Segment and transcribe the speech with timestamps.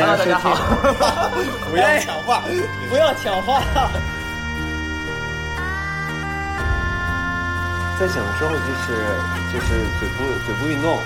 [0.00, 0.32] 大家收听。
[1.70, 2.42] 不要抢话，
[2.88, 3.60] 不要抢话。
[7.98, 8.62] 在讲的时候就是
[9.52, 9.66] 就是
[9.98, 10.98] 嘴部嘴部运动。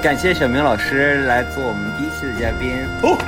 [0.00, 2.86] 感谢小明老师来做我们第一期的嘉宾。
[3.02, 3.18] 哦，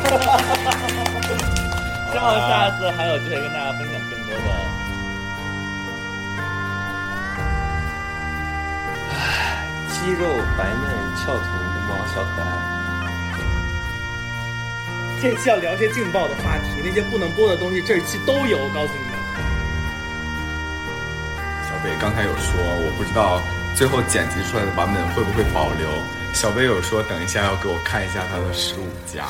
[2.12, 3.95] 希望下次还有机会跟大家分享
[10.06, 10.24] 肌肉
[10.56, 12.46] 白嫩翘臀的毛小可爱。
[15.20, 18.56] 这期要聊些劲爆的话题，那些不能播的东西，这期都有。
[18.56, 19.10] 我告诉你们，
[21.66, 23.42] 小北刚才有说，我不知道
[23.74, 25.88] 最后剪辑出来的版本会不会保留。
[26.32, 29.24] 小北有说，等一下要给我看一下他的十五加。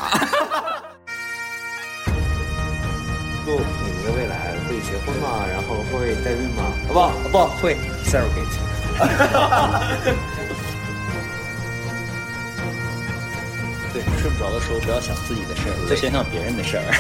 [3.47, 5.47] 不，你们的未来会结婚吗？
[5.51, 6.65] 然后会代孕吗？
[6.87, 6.93] 不
[7.31, 8.61] 不会，surrogate。
[10.05, 10.13] 对，
[14.57, 16.85] 的时候不要想自己的事儿，再想想别人的事儿。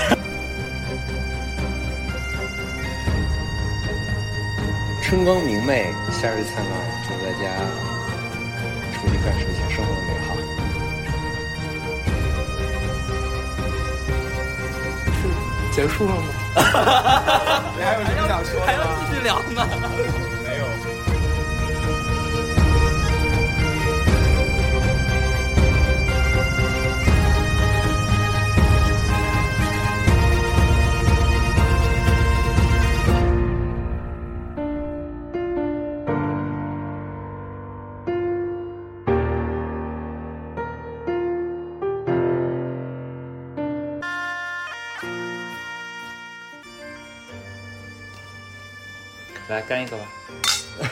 [5.03, 6.71] 春光明媚，夏日灿烂，
[7.09, 7.57] 祝大家
[8.93, 10.37] 出去感受一下生活的美好。
[15.17, 15.21] 是
[15.75, 16.23] 结束了吗？
[17.75, 19.67] 你 还有什么想说的还要继续聊吗？
[49.57, 50.05] 来干一个吧。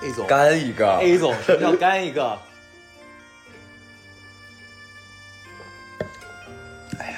[0.00, 2.22] A 总干一个 A 总什么叫干一个？
[7.00, 7.16] 哎呀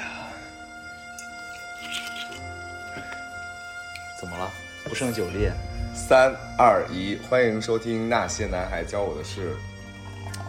[4.19, 4.51] 怎么了？
[4.85, 5.51] 不胜酒力。
[5.93, 9.51] 三二一，欢迎收听《那些男孩教我的事》，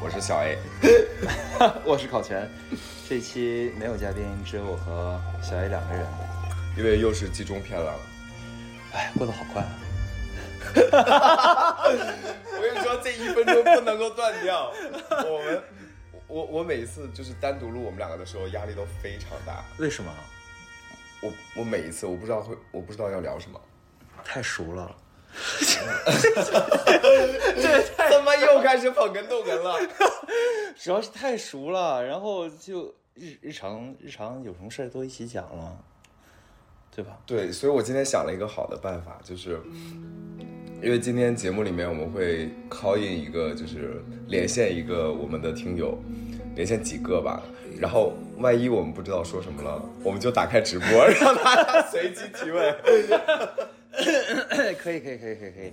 [0.02, 0.56] 我是小 A。
[1.84, 2.50] 我是考全，
[3.08, 6.06] 这期没有嘉宾，只有我和小 A 两个人。
[6.76, 7.94] 因为又是季中片了。
[8.92, 9.66] 哎，过得好快啊！
[11.88, 14.70] 我跟你说，这一分钟不能够断掉。
[15.24, 15.62] 我们，
[16.26, 19.64] 我我每一次就是单独录我们两个的时候，压力都非常大。
[19.78, 20.12] 为什么？
[21.22, 23.58] 我我每一次我不知道会，我不知道要聊什么。
[24.22, 24.94] 太熟了。
[28.10, 29.78] 怎么又开始捧哏逗哏了？
[30.78, 35.76] 主要是太熟了，然后就日日常日常有什么事儿都一起讲了，
[36.94, 37.18] 对吧？
[37.26, 39.60] 对，所以我今天想了一个好的办法，就是
[40.82, 45.98] 因为今天节目里面我们会 call in 一个，就是连线一个我们的听友，
[46.54, 47.42] 连线几个吧。
[47.78, 50.86] 然后万一我们不知道说什么了，我们就打开直播，
[51.20, 52.76] 让大家随机提问。
[54.78, 55.72] 可以可以可以可以可以。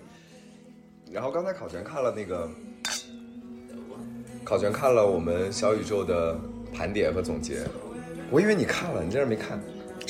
[1.11, 2.49] 然后刚才考全看了那个，
[4.43, 6.39] 考全看了我们小宇宙的
[6.75, 7.59] 盘点和总结。
[8.31, 9.59] 我以为你看了，你竟然没看。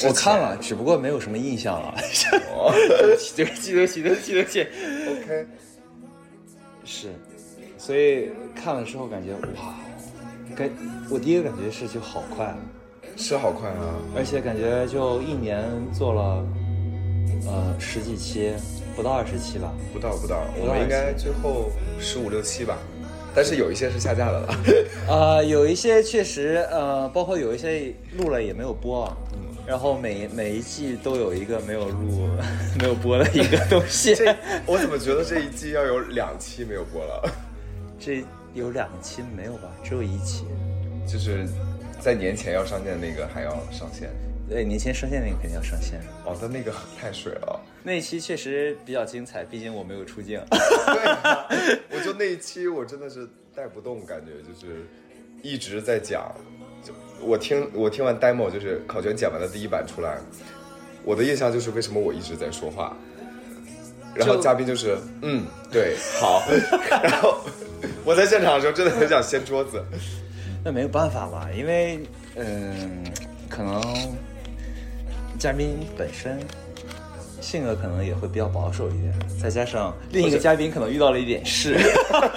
[0.04, 1.96] 我看了，只不过没有什么印象了。
[2.52, 4.62] 哦 对不起，对不起，对不起，对不起。
[4.62, 5.48] OK，
[6.84, 7.10] 是，
[7.78, 9.76] 所以看了之后感觉哇，
[10.56, 10.70] 感
[11.10, 12.58] 我第一个感觉是就好快啊，
[13.16, 13.96] 是好快啊！
[14.16, 16.46] 而且感觉就一年做了
[17.48, 18.54] 呃十几期，
[18.96, 19.74] 不到二十期吧。
[19.94, 22.78] 不到不到，我应该最后十五六期吧，
[23.36, 24.56] 但是有一些是下架的了。
[25.10, 32.30] 呃，有一些确实呃，包括有一些录了也没有播，嗯，然后每每一季都有一个没有录、
[32.80, 34.16] 没有播的一个东西。
[34.16, 34.36] 这
[34.66, 37.30] 我怎么觉得这一季要有两期没有播了？
[38.00, 38.24] 这
[38.54, 39.70] 有两期没有吧？
[39.84, 40.46] 只有一期。
[41.06, 41.46] 就是
[42.00, 44.10] 在年前要上线的那个还要上线。
[44.50, 46.00] 对，年前上线那个肯定要上线。
[46.26, 47.60] 哦，但那个太水了。
[47.88, 50.42] 那一期确实比较精彩，毕竟我没有出镜。
[50.50, 51.46] 对啊，
[51.92, 54.84] 我就那一期我真的是带不动，感觉就是
[55.44, 56.34] 一直在讲。
[56.84, 56.92] 就
[57.22, 60.18] 我听我听完 demo，就是考卷剪完的第一版出来，
[61.04, 62.98] 我的印象就是为什么我一直在说话，
[64.16, 66.42] 然后嘉宾就是嗯对好，
[67.04, 67.40] 然后
[68.04, 69.80] 我在现场的时候真的很想掀桌子。
[70.66, 72.00] 那没有办法吧，因为
[72.36, 73.04] 嗯，
[73.48, 73.80] 可能
[75.38, 76.40] 嘉宾本身
[77.46, 81.78] 性格可能也会比较保守一点，再加上另一个嘉宾可能遇到了一点事，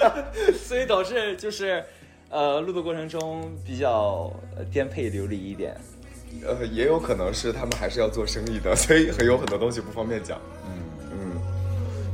[0.54, 1.82] 所以导致就是
[2.28, 5.74] 呃录的过程中比较呃颠沛流离一点。
[6.46, 10.38] 呃，也有可能是他们还是要做生意的，所以很有很多东西不方便讲。
[10.66, 11.40] 嗯，嗯，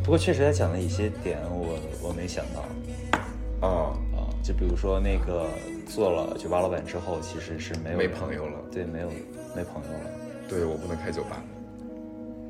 [0.04, 3.66] 不过确实他讲了一些点我我没想到。
[3.66, 5.48] 啊、啊，就比如说那个
[5.88, 8.58] 做了酒吧老板之后，其实是没有没朋友了。
[8.70, 9.08] 对，没有
[9.56, 10.10] 没朋友了。
[10.48, 11.42] 对我不能开酒吧，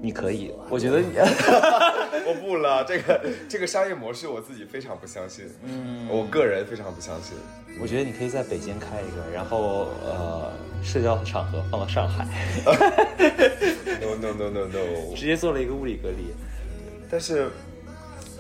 [0.05, 1.17] 你可以，我觉得你
[2.29, 3.19] 我不了，这个
[3.49, 7.35] 这个商业模式我自己非常不相信，嗯，我个人非常不相信。
[7.81, 10.53] 我觉得你可以在北京开一个，然后呃，
[10.83, 12.27] 社交场合放到上海，
[13.99, 16.35] No no no no no，直接做了一个物理隔离。
[17.11, 17.49] 但是，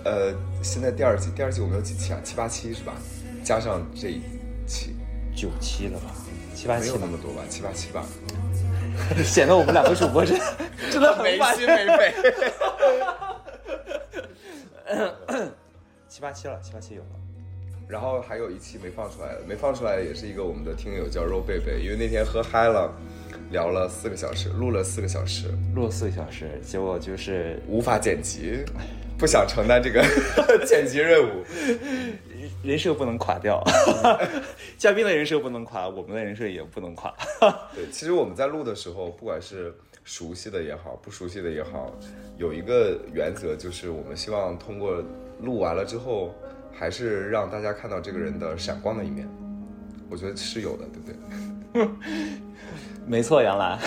[0.05, 2.21] 呃，现在第二季，第二季我们有几期啊？
[2.23, 2.93] 七八期是吧？
[3.43, 4.21] 加上这一
[4.67, 4.95] 期，
[5.35, 6.15] 九期了吧，
[6.55, 7.43] 七八没期了有那么多吧？
[7.49, 8.05] 七八期吧？
[9.25, 10.44] 显得我们两个主播真的
[10.91, 11.38] 真的很没。
[11.55, 12.14] 心没肺。
[16.08, 17.08] 七八七了，七八七有了。
[17.88, 22.91] 然后还有一期没放出来的，没放出来的也是一个我们的听友叫肉贝贝，因为那天喝嗨了，
[23.50, 28.64] 聊了四个小时，录了四个小时，录了四个小时，结果就是无法剪辑，
[29.19, 30.02] 不想承担这个
[30.64, 31.44] 剪辑任务。
[32.62, 33.62] 人设不能垮掉，
[34.79, 37.14] 嘉宾的人设不能垮，我们的人设也不能垮。
[37.75, 39.75] 对，其实我们在录的时候，不管是
[40.05, 41.93] 熟悉的也好，不熟悉的也好，
[42.37, 45.02] 有一个原则，就是我们希望通过
[45.41, 46.35] 录完了之后，
[46.73, 49.29] 还是让大家看到这个人的闪光的一面。
[50.11, 51.06] 我觉得是有的，对不
[51.73, 51.88] 对？
[53.06, 53.79] 没错，杨澜，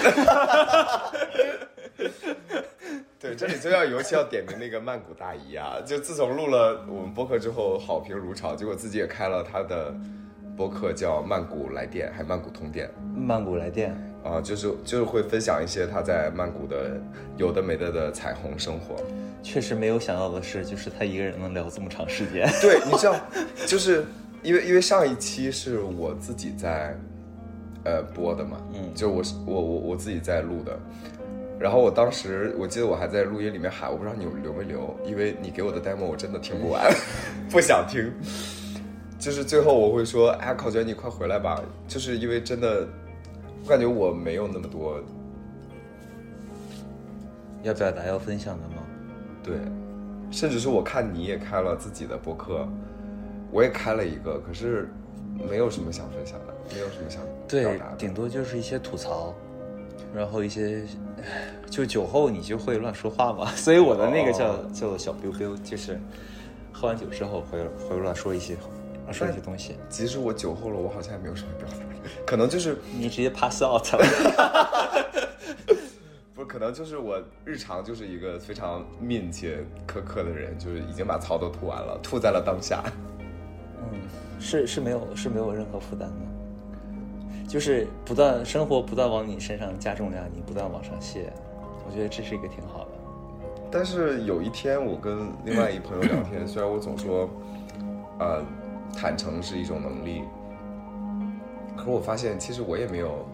[3.19, 5.77] 对，这里就要尤其要点名那个曼谷大姨啊！
[5.83, 9.91] 就自从录了我们播客之后，好评如潮，结果自己也开了他的
[10.55, 13.91] 播客，叫曼谷来电，还曼谷通电曼谷来电，
[14.23, 17.01] 啊，就是就是会分享一些他在曼谷的
[17.37, 18.95] 有的没的的彩虹生活。
[19.41, 22.47] 确实没有想到的是，就是他一个人能聊这么长时间。
[22.61, 23.15] 对，你知道，
[23.65, 24.05] 就是
[24.43, 26.95] 因为因为上一期是我自己在
[27.83, 30.77] 呃播的嘛，嗯，就我是我我我自己在录的，
[31.59, 36.83] 然后我当时我记得我还在录音里面喊，我不知道你留没留，因为你给我的 demo 我真的听不完，
[37.49, 38.11] 不想听，
[39.17, 42.87] 就是最后我会说，哎，考卷你快回来吧，就是因为真的，
[43.63, 45.01] 我感觉我没有那么多
[47.63, 48.83] 要表达要分享的吗？
[49.43, 49.55] 对，
[50.29, 52.67] 甚至是我看你也开了自己的博客，
[53.51, 54.87] 我也开了一个，可是
[55.49, 57.95] 没有什么想分享的，没有什么想表对达，的。
[57.97, 59.33] 顶多就是一些吐槽，
[60.13, 60.83] 然后一些，
[61.17, 61.23] 唉
[61.69, 64.69] 就酒后你就会乱说话嘛， 所以我的那个叫、哦。
[64.73, 65.99] 叫做小 biu biu，就是
[66.71, 67.59] 喝完酒之后会
[67.89, 68.55] 会乱说一些
[69.03, 71.85] 乱说一些东西，即使我酒后了，我好像也没有什么表达，
[72.25, 75.17] 可能就是你直接 pass out 了。
[76.33, 79.57] 不可能就是我日常就是一个非常敏捷
[79.87, 82.83] 苛刻的人，就是已经把槽都吐完了，吐在了当下。
[83.91, 83.99] 嗯，
[84.39, 86.15] 是是没有是没有任何负担的，
[87.47, 91.31] 就是不断生活不断往你身上加重量，你不断往上卸，
[91.87, 92.89] 我觉得这是一个挺好的。
[93.71, 97.29] 但是有一天，我跟另外一朋友聊天，虽然我总说，
[98.19, 98.43] 呃，
[98.95, 100.23] 坦诚是一种能力，
[101.75, 103.25] 可是我发现其实我也没有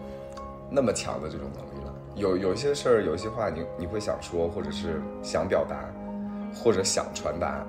[0.70, 1.94] 那么强的这种能力了。
[2.14, 5.84] 有有一些事儿，有一些话你你会想说，或者是想表达，
[6.54, 7.66] 或者想传达，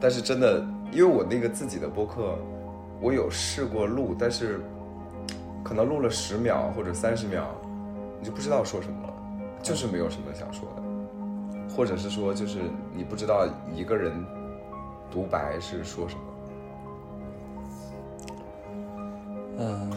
[0.00, 2.36] 但是真的，因为我那个自己的播客，
[3.00, 4.60] 我有试过录，但是
[5.62, 7.44] 可能录了十秒或者三十秒，
[8.18, 9.12] 你就不知道说什么了，
[9.62, 10.82] 就是没有什么想说的。
[11.76, 12.58] 或者是说，就是
[12.92, 14.12] 你不知道一个人
[15.10, 16.22] 独白是说什么。
[19.58, 19.90] 嗯，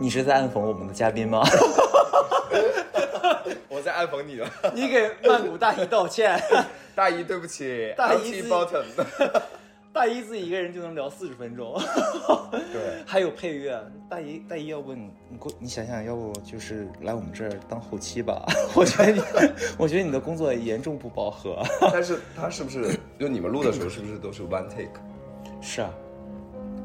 [0.00, 1.42] 你是在暗讽我们的嘉宾吗？
[3.68, 6.40] 我在暗讽你了， 你给曼谷大姨道歉。
[6.94, 8.82] 大姨，对不起，大姨 bottom。
[9.92, 11.74] 大姨自己一个人就能聊四十分钟，
[12.72, 13.78] 对， 还有配乐。
[14.08, 18.42] 大姨，大姨，要不你你过，你想想，要不就是来我们这儿当后期吧？
[18.74, 19.20] 我觉得你，
[19.78, 21.62] 我觉得你的工作严重不饱和。
[21.92, 24.98] 但是他是不是就你们录的时候是不是都是 one take？
[25.60, 25.90] 是啊，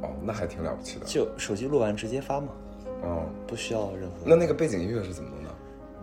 [0.02, 1.06] 哦，那还挺了不起的。
[1.06, 2.50] 就手机录完直接发嘛，
[3.04, 4.18] 哦，不需要任何。
[4.26, 5.50] 那那个背景音乐是怎么弄的？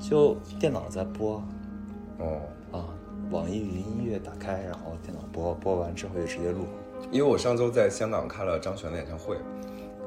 [0.00, 1.42] 就电脑在播
[2.18, 2.40] 哦，
[2.72, 2.88] 啊，
[3.30, 6.64] 网易云音乐打开，然后电脑播，播完之后就直接录，
[7.10, 9.36] 因为我上周在香港看了张悬的演唱会，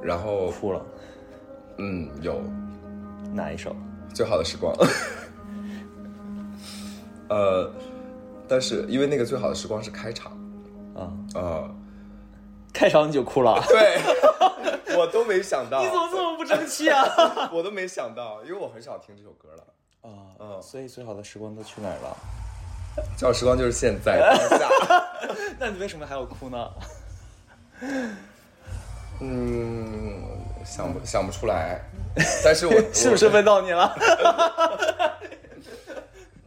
[0.01, 0.85] 然后哭了。
[1.77, 2.41] 嗯，有
[3.33, 3.75] 哪一首？
[4.13, 4.73] 最好的时光。
[7.29, 7.71] 呃，
[8.47, 10.31] 但是因为那个最好的时光是开场，
[10.95, 11.69] 啊，呃，
[12.73, 13.61] 开场你就哭了。
[13.67, 13.99] 对，
[14.97, 17.03] 我都没想到，你怎么这么不争气啊？
[17.53, 19.63] 我都没想到，因为我很少听这首歌了。
[20.01, 22.17] 啊，嗯所以最好的时光都去哪儿了？
[23.17, 24.69] 最好时光就是现在 当下。
[25.59, 26.69] 那你为什么还要哭呢？
[29.19, 30.21] 嗯，
[30.63, 31.81] 想不想不出来，
[32.43, 33.95] 但是我是不是问到你了？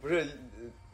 [0.01, 0.25] 不是，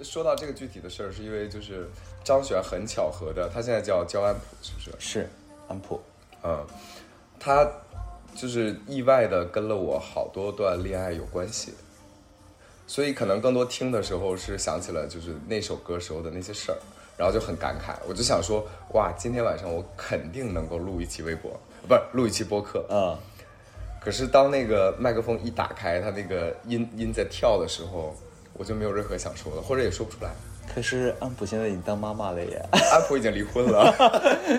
[0.01, 1.87] 说到这个具体的事儿，是因为就是
[2.23, 4.91] 张悬很巧合的，他现在叫焦安普，是不是？
[4.99, 5.29] 是
[5.67, 6.01] 安普，
[6.43, 6.65] 嗯，
[7.39, 7.67] 他
[8.35, 11.75] 就是意外的跟了我好多段恋爱有关系，
[12.87, 16.77] 所以可能更多听的时候是想起了就是那首歌时候的那些事儿，
[17.17, 17.93] 然后就很感慨。
[18.07, 21.51] 我就想说，哇，今天晚上我肯定能够录一期微博，
[21.87, 22.85] 不是录一期播客。
[22.89, 23.15] 嗯，
[23.99, 28.15] 可是当那个麦克风一打开，它那个音音在跳的时候，
[28.53, 30.31] 我就没有任何想说的，或者也说不出来。
[30.73, 32.65] 可是安普现在已经当妈妈了耶。
[32.71, 33.93] 安普已经离婚了，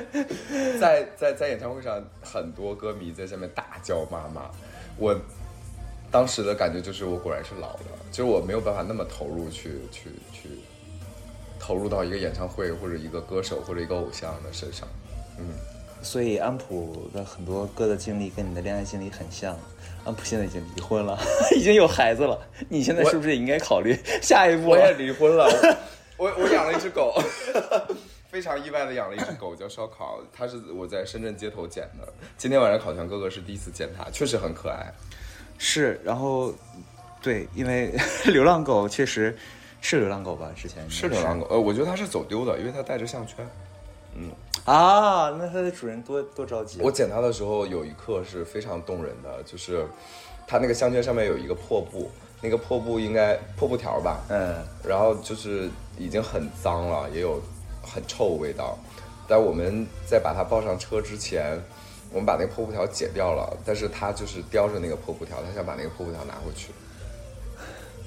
[0.80, 4.50] 在在在演唱会上，很多歌迷在下面大叫妈妈。
[4.96, 5.14] 我
[6.10, 10.48] 当时的感觉就是，我果然是老了，就是我没有办法那么投入去去去
[11.58, 14.88] 投入到一个演唱会或者一个歌手或者一个偶像的身上。
[15.38, 15.54] 嗯，
[16.02, 19.56] 所以安普的很多歌的经历跟你的恋爱经历很像。
[20.04, 21.18] 安普现在已经离婚了，
[21.54, 22.40] 已经有孩子了。
[22.70, 24.70] 你现在是不是也应该考虑下一步？
[24.70, 25.46] 我也离婚了，
[26.16, 27.20] 我我养了一只狗，
[28.30, 32.10] 非常意外的养了一只狗叫烧烤，它是我在深圳街头捡的。
[32.38, 34.90] 今天晚上烤全哥哥是第一次见它，确实很可爱。
[35.58, 36.54] 是，然后
[37.20, 37.92] 对，因为
[38.26, 39.36] 流浪狗确实
[39.80, 40.50] 是流浪狗吧？
[40.56, 43.46] 之前是流浪狗，呃，我觉得它是走丢的，因为它带着项圈。
[44.14, 44.30] 嗯
[44.64, 46.82] 啊，那它的主人多多着急啊。
[46.84, 49.86] 我捡它的时候有一刻是非常动人的，就是
[50.46, 52.10] 它那个项圈上面有一个破布，
[52.40, 57.40] 那个破布应该破布条吧，嗯，然后就是已经很脏了，也有
[57.82, 58.78] 很臭味道。
[59.28, 61.60] 但我们在把它抱上车之前，
[62.10, 66.68] 我们把那个破布条解掉了，但是他就是叼着那个破布条，他想把那个破布条拿回去。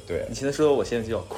[0.08, 1.38] 对你，现在说的，我现在就要哭。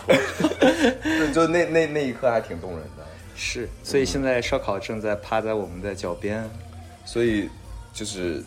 [1.04, 3.04] 就就那那那一刻还挺动人的。
[3.36, 6.50] 是，所以现在烧烤正在趴在我们的脚边。
[7.06, 7.50] 所以
[7.94, 8.42] 就是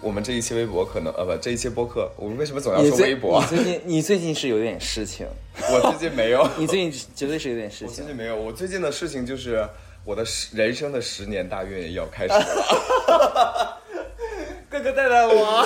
[0.00, 3.56] 我们这一期微博可能呃不这一期播客，我们为什么总要说微博你？
[3.56, 5.26] 最近你最近是有点事情，
[5.60, 8.14] 我最近没有， 你最近绝对是有点事情我最近。
[8.14, 9.68] 没有，我最近的事情就是
[10.08, 13.78] 我的十人生的十年大运要开始了。
[14.70, 15.60] 哥哥带带我，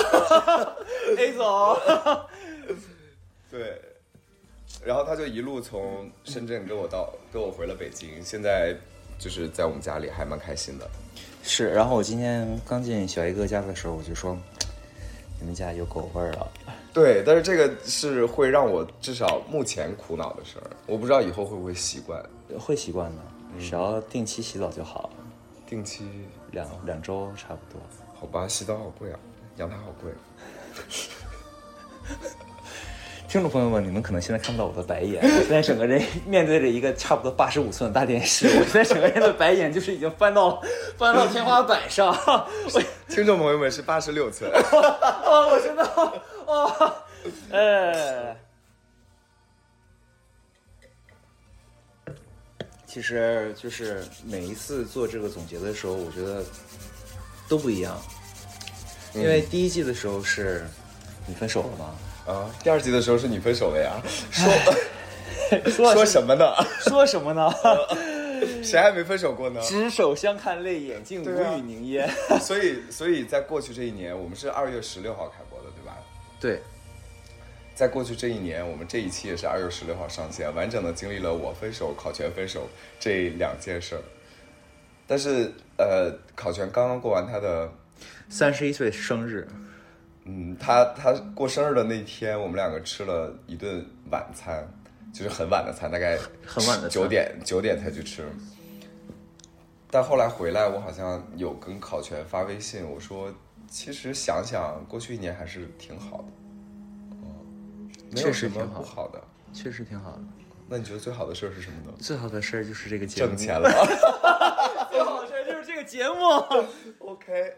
[1.17, 1.79] A 总。
[3.49, 3.79] 对，
[4.83, 8.75] 然后他就一路从深圳跟我到跟我回了北京，现在
[9.17, 10.85] 就是在我们家里还蛮开心的。
[11.41, 14.37] 是，然后我今天刚进小 A 哥家的时候，我就说，
[15.39, 16.51] 你们家有狗味儿了。
[16.93, 22.21] 对，但是这个是会让我至少目前苦恼的事儿，我不知道以后会不会习惯。
[22.59, 23.21] 会习惯的，
[23.59, 25.09] 只要定期洗澡就好，
[25.67, 26.07] 定期
[26.51, 27.81] 两两周差不多。
[28.13, 29.19] 好吧，洗澡好贵啊，
[29.57, 30.11] 阳台好贵。
[33.27, 40.61] 听众朋友们，你们可能现在看不到我的白眼，我现在整个人面对着一个差不多八十五寸的大电视，我现在整个人的白眼就是已经翻到
[40.97, 42.07] 翻到天花板上。
[42.73, 45.83] 我听众朋友们是八十六寸， 哦，我真的
[46.45, 46.93] 哦，
[47.51, 48.37] 哎。
[52.93, 56.43] 其实就是每一次做这个总结的时候，我觉得
[57.49, 57.99] 都不一样。
[59.15, 60.63] 因为第一季的时候是
[61.25, 61.95] 你分手了吗？
[62.27, 63.99] 啊，第二季的时候是你分手了呀？
[64.29, 64.51] 说
[65.71, 66.53] 说 说什么呢？
[66.81, 67.51] 说什么呢？
[68.63, 69.59] 谁还没分手过呢？
[69.63, 72.07] 执手相看泪眼，竟无语凝噎。
[72.39, 75.97] 所以，所以在过去这一年，我们是二月十六号开播的，对吧？
[76.39, 76.61] 对，
[77.75, 82.67] 在过去这一年，我们这一期也是二月十六号上线，完整的经历了我分手、考全分手
[82.99, 84.01] 这两件事儿。
[85.05, 87.69] 但是，呃，考全刚刚过完他的，
[88.29, 89.47] 三十一岁生日，
[90.23, 94.65] 嗯，他他过生日的那天，我们两个吃了一顿晚餐，
[95.13, 98.25] 就是很晚的餐，大概很晚的餐九点九点才去吃。
[99.91, 103.31] 但后来回来，我好像有跟考全发微信，我说，
[103.69, 106.42] 其实想想过去一年还是挺好的，嗯，
[108.13, 109.21] 没有确实什么挺好不好的。
[109.53, 110.23] 确实挺好的。
[110.67, 111.93] 那你觉得最好的事儿是什么呢？
[111.99, 113.69] 最好的事儿就是这个节目，挣钱了。
[114.89, 116.15] 最好的事儿就是这个节目。
[117.05, 117.53] OK，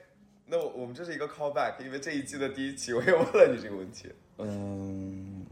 [0.47, 4.11] 那我我们这是一个 callback，因为这一季的第一期我也问了你这个问题。
[4.39, 5.45] 嗯，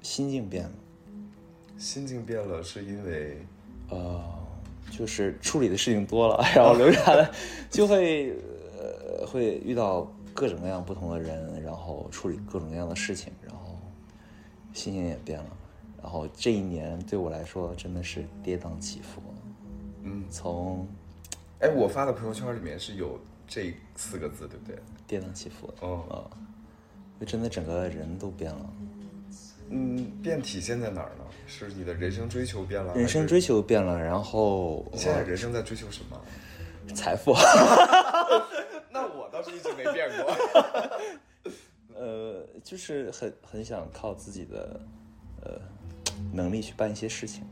[0.00, 0.72] 心境变了，
[1.76, 3.44] 心境变了，是因为
[3.90, 4.22] 呃，
[4.90, 7.30] 就是处理的事情多了，然后留下来
[7.68, 8.30] 就会
[8.78, 13.78] 呃会遇到各种各样不同的人，然后处理各种各样的事情，然后
[14.74, 15.46] 心情也变了。
[16.02, 19.20] 然后这一年对我来说真的是跌宕起伏，
[20.02, 20.86] 嗯，从
[21.58, 24.78] 哎，我发的朋友圈里面是有这四个字，对不对？
[25.06, 26.38] 跌宕起伏，哦嗯，
[27.18, 28.70] 就真的整个人都变了，
[29.70, 31.24] 嗯，变体现在哪儿呢？
[31.46, 32.94] 是你的人生追求变了？
[32.94, 34.84] 人生追求变了，然后？
[34.92, 36.20] 你现在人生在追求什么？
[36.94, 37.32] 财富，
[38.92, 41.52] 那我倒是一直没变过。
[41.94, 44.80] 呃，就是很很想靠自己的
[45.42, 45.60] 呃
[46.32, 47.42] 能力去办一些事情，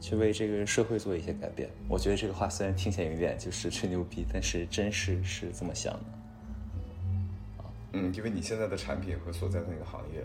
[0.00, 1.70] 去为这个社会做一些改变。
[1.88, 6.00] 我觉得这个话虽然听起来有点就是吹牛逼，但是真是是这么想的。
[7.92, 10.22] 嗯，因为你现在的产品和所在的那个行业，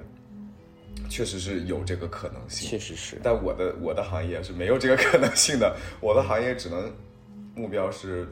[1.10, 2.68] 确实是有这个可能性。
[2.68, 6.92] 确实是，但我的我的行业是没有这个可能性的，我的行业只能
[7.56, 8.28] 目标是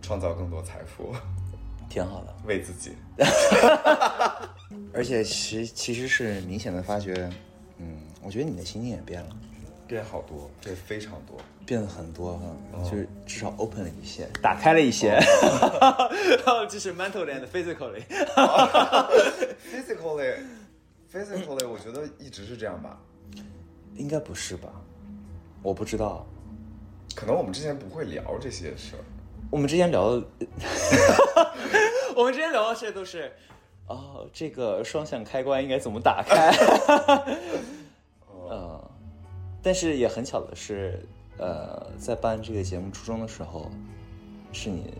[0.00, 1.14] 创造更多财富，
[1.92, 2.34] 挺好的。
[2.46, 2.92] 为自己。
[4.94, 7.30] 而且其其实是明显的发觉，
[7.76, 9.36] 嗯，我觉得你的心境也变了，
[9.86, 11.36] 变好多，变非常多。
[11.66, 15.16] 变了很多哈，就是至少 open 了一些，打开了一些，
[16.68, 18.02] 就是 mentally and physically。
[19.70, 20.34] Physically,
[21.12, 22.98] physically，我觉得一直是这样吧。
[23.96, 24.72] 应该不是吧？
[25.62, 26.26] 我不知道。
[27.14, 29.04] 可能我们之前不会聊这些事儿。
[29.52, 30.24] 我们之前聊的，
[32.16, 33.30] 我们之前聊的事都是，
[33.86, 36.50] 哦，这个双向开关应该怎么打开？
[38.50, 38.80] 嗯，
[39.62, 40.98] 但是也很巧的是，
[41.36, 43.70] 呃，在办这个节目初中的时候，
[44.54, 44.94] 是你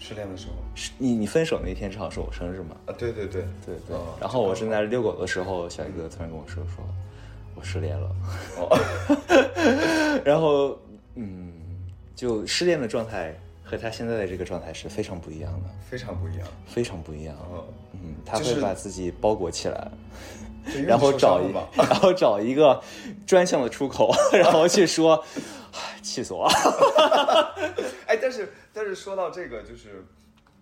[0.00, 2.76] 失恋的时候是你你分手那天正好是我生日嘛？
[2.86, 3.94] 啊，对对对对对。
[3.96, 6.84] 哦然后我正在遛狗的时候，小一哥突然跟我说说，
[7.54, 8.10] 我失恋了。
[8.56, 8.76] 哦，
[10.24, 10.76] 然后，
[11.14, 11.52] 嗯，
[12.18, 13.32] 就失恋的状态
[13.62, 16.48] 和他现在的这个状态是非常不一样的，非常不一样。
[16.66, 17.36] 非常不一样。
[17.48, 19.88] 嗯，嗯，他会把自己包裹起来，
[20.84, 22.82] 然后找一， 然后找一个
[23.24, 25.24] 专项的出口，然后去说，
[25.72, 27.54] 唉气死我了。
[28.08, 30.04] 哎，但是但是说到这个，就是，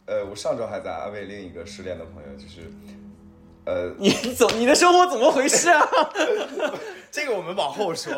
[0.05, 2.71] 呃，我上周还在安慰另一个失恋的朋友，就是，
[3.64, 5.88] 呃，你怎你的生活怎么回事啊？
[7.11, 8.12] 这个我们往后说。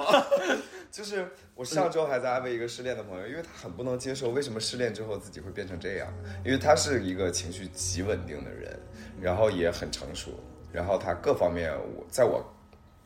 [0.91, 6.09] 就是我上周还在安慰一个失恋的朋友，因为他很不能接受为什么失恋之后自己会变成这样，
[6.45, 8.79] 因为他是一个情绪极稳定的人，
[9.21, 10.31] 然后也很成熟，
[10.71, 12.45] 然后他各方面我在我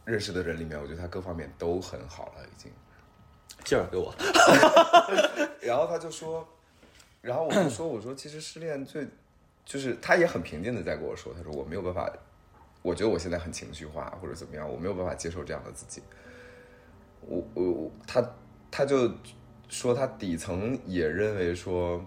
[0.05, 2.71] 认识的人里面，我觉得他各方面都很好了，已经。
[3.65, 4.15] 介绍给我。
[5.63, 6.47] 然后他就说，
[7.23, 9.09] 然后我就说，我说其实失恋最，
[9.65, 12.13] 就是他也很平静的在跟我说，他说我没有办法，
[12.83, 16.03] 我觉得我现在很情绪化或者怎么样，我没有办法接受这样的自己。
[17.25, 18.21] 我我我他
[18.73, 19.13] 他就
[19.69, 22.03] 说他底层也认为说，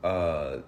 [0.00, 0.58] 呃，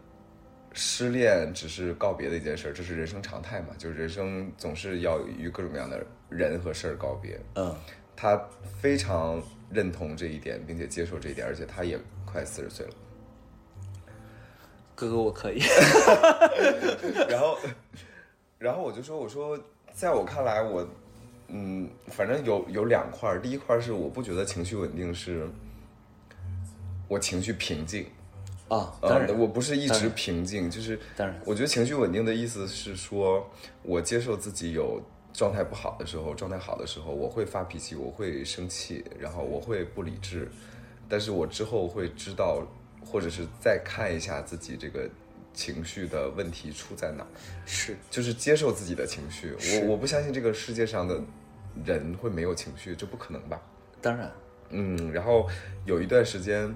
[0.73, 7.41] 失恋只是告别的一件事，这是人生常态嘛，就是人生总是要与各种各样的人和事儿告别。
[7.55, 7.73] 嗯，
[8.17, 8.37] 他
[8.81, 11.97] 非常认同这一点，并且接受这一点，而且他也
[12.27, 12.93] 快四十岁了。
[14.97, 15.61] 哥哥我可以。
[17.31, 17.59] 然后，
[18.59, 19.57] 然后我就说，我说，
[19.93, 20.85] 在我看来，我，
[21.49, 25.49] 嗯，反正有有两块儿，第一块儿是我不觉得情绪稳定是，
[27.07, 28.07] 我情绪平静，
[28.69, 31.41] 啊，呃当然，我不是一直平静，就是当然。
[31.45, 33.49] 我觉得情绪稳定的意思是说，
[33.83, 35.01] 我接受自己有
[35.33, 40.51] 状态不好的时候，状态好的时候，我会发脾气，我会生气，然后我会不理智，
[41.09, 42.67] 但是我之后会知道，
[43.05, 45.09] 或者是再看一下自己这个
[45.55, 47.29] 情绪的问题出在哪儿，
[47.65, 49.55] 是就是接受自己的情绪。
[49.81, 51.23] 我我不相信这个世界上的
[51.85, 53.63] 人会没有情绪，这不可能吧？
[54.03, 54.31] 当然，
[54.71, 55.49] 嗯，然后
[55.87, 56.75] 有一段时间，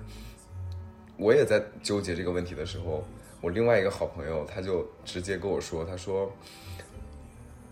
[1.17, 3.05] 我也在纠结这个问题的时候，
[3.41, 6.33] 我另外一个好朋友他就直接跟我说，他说，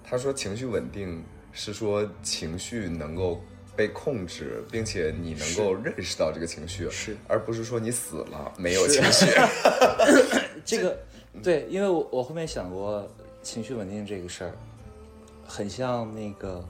[0.05, 3.41] 他说情绪稳定是说情绪能够
[3.77, 9.27] 被控制，并且你能够认识到这个情绪，是，而不是说你死了没有情绪。
[10.65, 10.99] 这个
[11.43, 13.07] 对，因为我我后面想过
[13.43, 14.53] 情绪稳定这个事儿，
[15.47, 16.65] 很像那个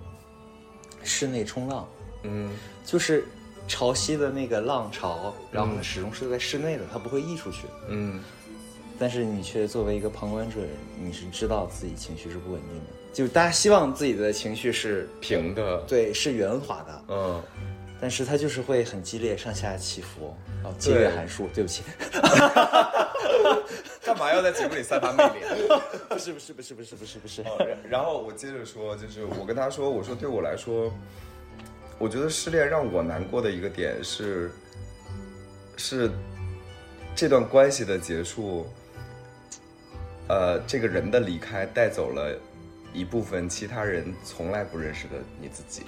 [1.05, 1.88] 室内冲浪，
[2.25, 2.51] 嗯，
[2.85, 3.25] 就是
[3.69, 7.69] 潮汐的那个浪潮，然后它始终是在室内的，它不会溢出去。
[7.88, 8.23] 嗯，
[8.99, 10.57] 但是你却作为一个旁观者，
[11.01, 12.87] 你是知道自己情绪是不稳定的，
[13.17, 17.43] 就大家希望自己的情绪是平的，对是圆滑的，嗯，
[17.99, 20.37] 但是它就是会很激烈，上下起伏。
[20.63, 21.83] 哦，激烈函数，对不起，
[24.05, 25.31] 干嘛要在节目里散发魅力？
[26.11, 30.93] 不是不是不是不是不是不是，哦然然后我接着说，就是我跟他说，我说对我来说，
[31.99, 34.51] 我觉得失恋让我难过的一个点是，
[35.79, 36.11] 是
[37.15, 38.67] 这段关系的结束，
[40.29, 42.39] 呃，这个人的离开带走了
[42.97, 45.83] 一部分其他人从来不认识的你自己，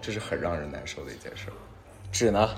[0.00, 1.48] 这是很让人难受的一件事。
[2.12, 2.48] 纸呢？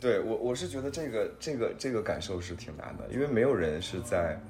[0.00, 4.40] 对我，我是觉得这个这个这个感受是挺难的，因为没有人是在，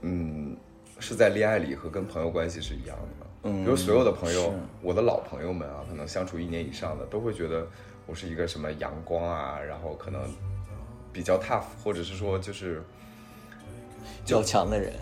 [0.00, 0.56] 嗯，
[0.98, 3.26] 是在恋爱里和跟朋友关系是一样的。
[3.44, 7.68] 嗯比如所有的朋友，我的老朋友们啊，可能相处一年以上的，都会觉得
[8.06, 10.22] 我是一个什么阳光啊，然后可能
[11.12, 12.82] 比较 tough，或者是说就是
[14.24, 14.92] 较强的人，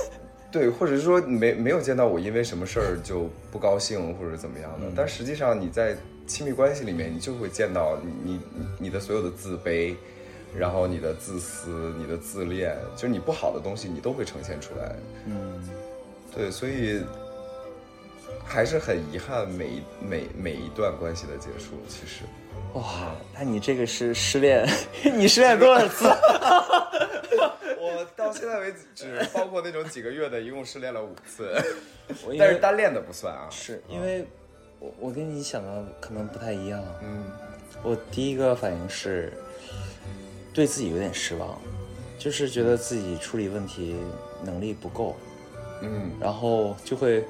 [0.50, 8.40] 对，或者是说没没有见到我因为什么事儿就不高兴或者怎么样的，但实际上你在亲密关系里面，你就会见到你你
[8.78, 9.94] 你的所有的自卑，
[10.56, 14.94] 然后你的自私、你的自恋，就是你不好的东西，你都会呈现出来。
[15.26, 15.68] 嗯，
[16.34, 17.02] 对，所以
[18.44, 21.72] 还是很遗憾每一每每一段关系的结束。
[21.88, 22.24] 其实，
[22.74, 24.68] 哇，那你这个是失恋，
[25.16, 26.04] 你失恋多少次？
[27.96, 31.52] 我到现在为止，包括那种几个月的，一共失恋了五次，
[32.26, 33.48] 我但是单恋的不算啊。
[33.50, 34.26] 是因为
[34.78, 36.82] 我我跟你想的可能不太一样。
[37.02, 37.24] 嗯
[37.82, 39.32] 我第一个反应是
[40.52, 41.56] 对自己有点失望，
[42.18, 43.94] 就是觉得自己处理问题
[44.42, 45.14] 能力不够，
[45.82, 47.24] 嗯然后就会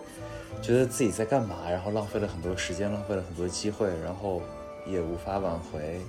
[0.63, 4.41] 觉得自己在干嘛，然后浪费了很多时间，浪费了很多机会，然后
[4.87, 6.01] 也无法挽回，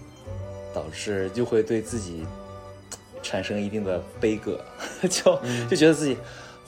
[0.74, 2.26] 导致就会对自己
[3.22, 4.60] 产生一定的悲歌，
[5.10, 6.18] 就就觉得自己，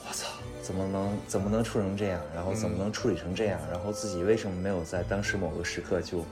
[0.08, 0.28] 我操，
[0.62, 6.24] 怎么能怎么能处成这样，然后怎么能处理成这样，然后自己为什么没有在当时某个时刻就。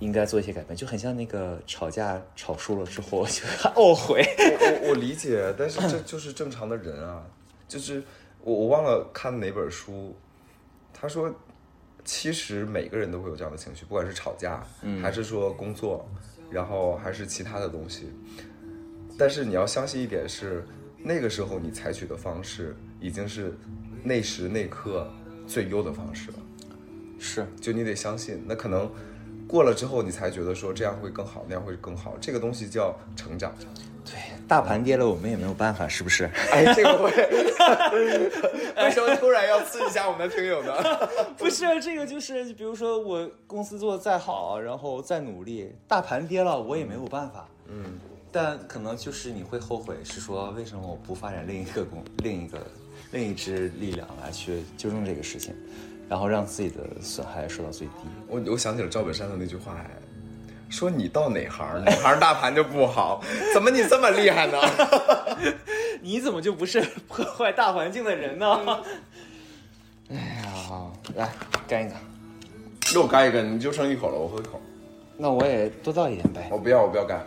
[0.00, 3.46] 应该做一些改变，就很像那个吵架吵输了之后 就
[3.76, 4.26] 懊悔。
[4.36, 7.24] 我我我理解，但是这 就是正常的人啊，
[7.68, 8.02] 就是
[8.42, 10.14] 我我忘了看哪本书，
[10.92, 11.32] 他说，
[12.04, 14.66] 其实每个人都会有这样的情绪，不管是吵架，
[15.00, 16.06] 还是说工作，
[16.50, 18.12] 然后还是其他的东西，
[19.18, 20.64] 但是你要相信一点是，
[20.98, 23.56] 那个时候你采取的方式已经是
[24.02, 25.10] 那时那刻
[25.46, 26.36] 最优的方式了，
[27.18, 28.90] 是，就你得相信，那可能。
[29.46, 32.14] 过了之后，你才觉得说这样会更好，那样会更好。
[32.18, 33.54] 这个东西叫成长。
[34.02, 34.14] 对，
[34.48, 36.24] 大盘跌了，我们也没有办法，是不是？
[36.50, 40.72] 哎，这个会为什么突然要刺一下我们的听友呢？
[41.36, 47.46] 不是，这个就是，比如说我公司做的再好，然后再努力，大盘跌了，我也没有办法。
[47.68, 47.98] 嗯，
[48.34, 52.58] 但可能就是你会后悔，是说为什么我不发展另一个工、另一个、
[53.12, 55.54] 另一支力量来去纠正这个事情，
[56.08, 57.92] 然后让自己的损害受到最低。
[58.26, 59.88] 我我想起了赵本山的那句话，哎，
[60.68, 63.22] 说你到哪行哪行大盘就不好，
[63.54, 64.58] 怎么你这么厉害呢？
[66.02, 68.82] 你怎么就不是破坏大环境的人呢？
[70.10, 71.32] 哎呀，来
[71.68, 71.94] 干一个，
[72.92, 74.60] 给我干一个，你就剩一口了，我喝一口。
[75.16, 76.48] 那我也多倒一点呗。
[76.50, 77.24] 我不要，我不要干，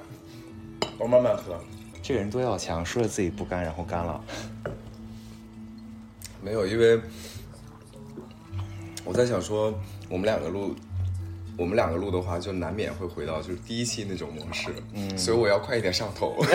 [0.97, 1.59] 我慢慢喝。
[2.01, 4.23] 这个人多要强，说着自己不干，然后干了。
[6.41, 6.99] 没有，因为
[9.03, 9.73] 我在想说，
[10.07, 10.75] 我们两个录，
[11.57, 16.37] 我们两个录的话，就难免会回到就是第一期那种模式，嗯，所以我要快一点上头。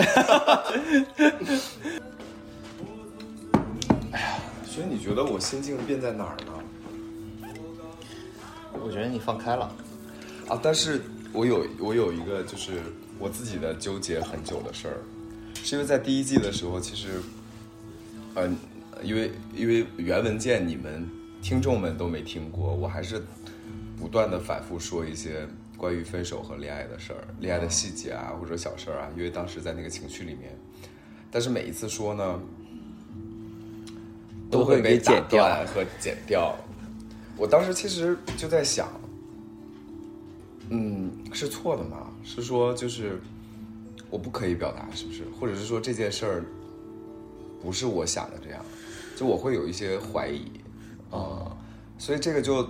[4.11, 7.49] 哎呀，所以你觉得我心境变在哪儿呢？
[8.83, 9.71] 我觉得你放开了。
[10.47, 12.81] 啊，但是我有我有一个就是
[13.19, 14.97] 我自己的纠结很久的事儿，
[15.63, 17.21] 是因为在第一季的时候，其实，
[18.35, 18.49] 呃，
[19.01, 21.07] 因为因为原文件你们
[21.41, 23.21] 听众们都没听过，我还是
[23.97, 25.47] 不断的反复说一些
[25.77, 30.57] 关于分手和恋爱的事儿、恋爱的细节啊或者小事儿啊，因为当时在那个情绪里面，
[31.31, 32.39] 但是每一次说呢，
[34.51, 36.55] 都会被剪断和剪掉。
[37.37, 38.87] 我当时其实就在想，
[40.69, 42.07] 嗯，是错的吗？
[42.23, 43.19] 是说就是
[44.09, 45.23] 我不可以表达，是不是？
[45.39, 46.45] 或者是说这件事儿
[47.61, 48.63] 不是我想的这样？
[49.15, 50.41] 就我会有一些怀疑
[51.11, 51.55] 啊、
[51.99, 52.67] 所以这个就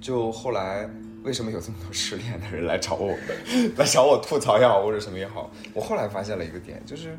[0.00, 0.88] 就后来
[1.24, 3.18] 为什么有这么多失恋的人来找我们，
[3.76, 7.18] 来找我吐槽也好，或者什么也好，我后来发现了一个点，就是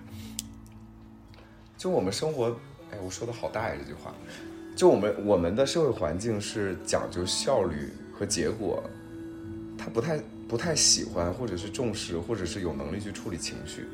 [1.77, 2.57] 就我们生活，
[2.91, 4.15] 哎，我说的好大呀这句话，
[4.77, 8.81] 就我们我们的社会环境是讲究效率和结果，
[9.77, 13.85] 他不太不太喜欢或者是重视或者是有能力去处理情绪，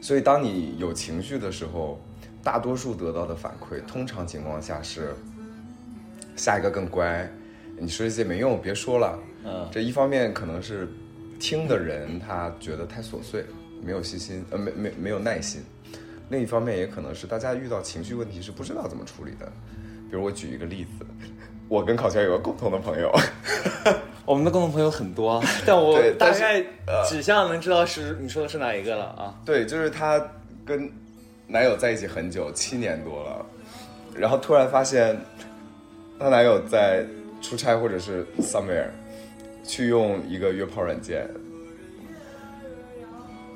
[0.00, 2.00] 所以当你有情绪的时候，
[2.42, 5.14] 大多数得到的反馈，通常情况下是
[6.36, 7.30] 下一个更乖，
[7.78, 9.18] 你说这些没用，别说了。
[9.46, 10.88] 嗯这一方面可能是
[11.38, 13.44] 听的人他觉得太琐碎，
[13.82, 15.62] 没有细心，呃，没没没有耐心。
[16.30, 19.50] 另一方面也可能是大家遇到情绪问题是不知道怎么处理的。
[20.10, 21.04] 比如我举一个例子，
[21.68, 23.12] 我跟考全有个共同的朋友，
[24.26, 26.64] 我们的共同朋友很多， 但我大概
[27.08, 29.34] 指向能知道是你说的是哪一个了啊？
[29.44, 30.22] 对，就是她
[30.64, 30.90] 跟
[31.46, 33.46] 男友在一起很久，七年多了，
[34.14, 35.18] 然后突然发现
[36.18, 37.04] 她男友在
[37.40, 38.88] 出差或者是 somewhere
[39.64, 41.28] 去用一个约炮软件，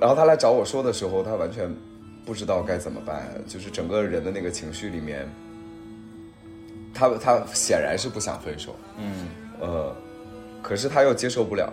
[0.01, 1.71] 然后她来找我说的时候，她完全
[2.27, 5.27] 不知道该怎么办，就是整个人的那个情绪里面，
[6.99, 9.29] 她她显然是不想分手，嗯，
[9.61, 9.95] 呃，
[10.61, 11.73] 可是他又接受不了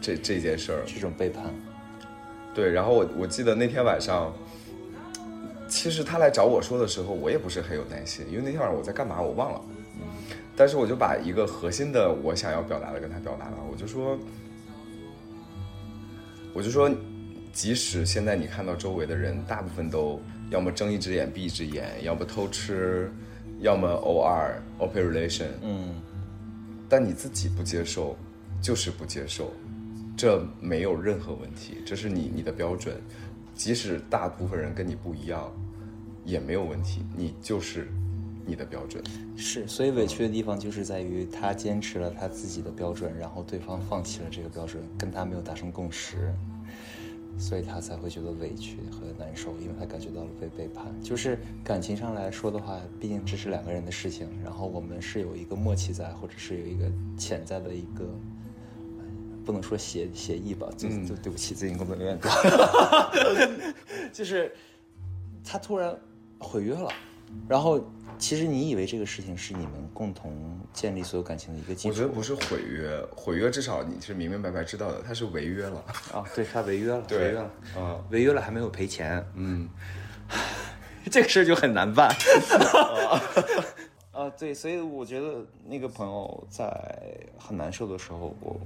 [0.00, 1.44] 这这件事儿，这种背叛，
[2.54, 4.30] 对，然后我我记得那天晚上，
[5.66, 9.60] 其实他来找我说的时候，我也不是很有耐心，因为那天晚上我在干嘛我忘了。
[10.56, 14.18] 但是我就把一个核心的我想要表达的跟他表达了，我就说，
[16.52, 16.90] 我就说，
[17.50, 20.20] 即使现在你看到周围的人，大部分都
[20.50, 23.10] 要么睁一只眼闭一只眼，要么偷吃，
[23.60, 25.94] 要么偶尔 open relation，嗯，
[26.88, 28.16] 但你自己不接受，
[28.60, 29.52] 就是不接受，
[30.16, 32.96] 这没有任何问题，这是你你的标准，
[33.54, 35.52] 即使大部分人跟你不一样，
[36.24, 37.88] 也没有问题，你就是
[38.46, 39.02] 你的标准。
[39.36, 46.34] 是，所以委屈的地方就是在于他坚持了他自己的标准，然后对方放弃了这个标准，跟他没有达成共识，
[47.40, 50.94] 所以他才会觉得委屈和难受，因为他感觉到了被背叛。
[51.02, 56.84] 就是感情上来说的话，毕竟这是两个人的事情，然后我们是有一个默契在，或者是有一个
[57.16, 58.06] 潜在的一个。
[59.42, 62.30] 不能说协协议吧，就就对不起，最近工作有点多，
[64.12, 64.52] 就是
[65.42, 65.98] 他突然
[66.38, 66.88] 毁约了，
[67.48, 67.80] 然后
[68.18, 71.88] 其实你以为这个事情是你们共同建立所有感情的一个基础。
[71.88, 75.84] 我觉得不是毁约，毁约至少你是明明白白知道的，他是违约了。
[76.12, 79.68] 啊，对他违约了，违约了，啊违约了还没有赔钱，嗯，
[81.10, 82.14] 这个事儿就很难办。
[84.12, 86.70] 啊，对，所以我觉得那个朋友在
[87.38, 88.60] 很难受的时候，我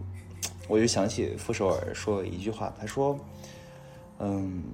[0.66, 3.16] 我就想起傅首尔说了一句话，他说，
[4.18, 4.64] 嗯，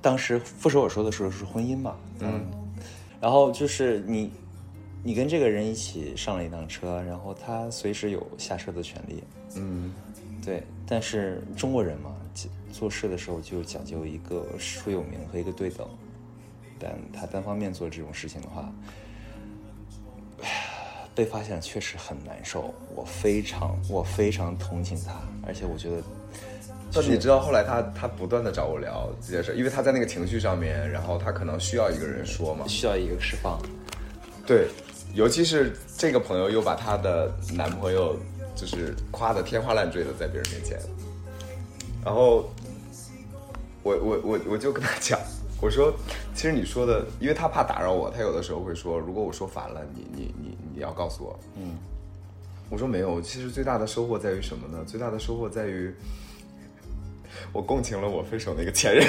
[0.00, 2.46] 当时傅首尔说的时候是婚姻嘛，嗯，
[3.20, 4.30] 然后就是你
[5.02, 9.22] 你跟这个人一起上了一辆车，然后他随时有下车的权利，
[9.56, 9.92] 嗯，
[10.44, 15.88] 对，但是中国人嘛，做做事的时候就讲究一个师出有名和一个对等，
[16.78, 18.72] 但他单方面做这种事情的话，
[20.42, 20.48] 唉
[21.14, 22.74] 被发现确实很难受。
[22.94, 25.14] 我非常我非常同情他，
[25.46, 26.02] 而且我觉得，
[26.92, 33.60] 但你知道后来他他不断的找我聊这件事，因为他在那个情绪上面，然后他可能需要一个人说嘛，需要一个释放。
[34.46, 34.68] 对，
[35.14, 38.16] 尤其是这个朋友又把她的男朋友
[38.54, 40.78] 就是夸的天花乱坠的在别人面前，
[42.04, 42.48] 然后
[43.82, 45.18] 我我我我就跟他讲，
[45.60, 45.92] 我说
[46.34, 51.76] 其实你说的，因为他怕打扰我，他有的时候会说，如果我说烦了，你你你你要告诉我，嗯，
[52.70, 54.84] 我说没有，其实最大的收获在于什么呢？
[54.86, 55.92] 最大的收获在于
[57.52, 59.06] 我共情了我分手那个前任。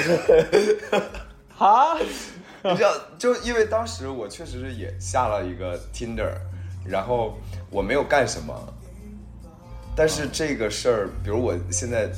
[1.54, 1.98] 哈，
[2.62, 6.32] 你知道，就因为当时我确实是也下了一个 Tinder，
[6.86, 7.36] 然后
[7.70, 8.54] 我没有干什么，
[9.96, 12.08] 但是这个事儿，比如我现在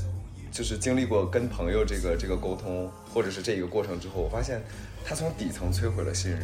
[0.52, 4.60] 就是经历过跟朋友这个这个沟通，或者是这一个过程之后，我发现
[5.04, 6.42] 他从底层摧毁了信任。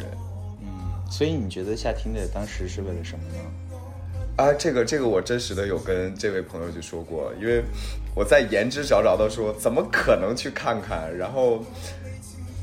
[0.61, 0.67] 嗯
[1.09, 3.39] 所以你觉得下 Tinder 当时是为了什么呢？
[4.35, 7.63] 啊，这个这个我真实的有跟这位朋友就说过，因为
[8.17, 11.15] 我在言之凿凿的说，怎么可能去看看？
[11.15, 11.63] 然后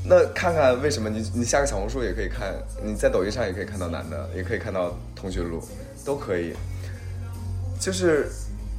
[0.03, 5.63] 那看看为什么你你下个小红书也可以看，你在抖音上也可以看到男的，也可以看到通讯录，
[6.03, 6.53] 都可以。
[7.79, 8.27] 就是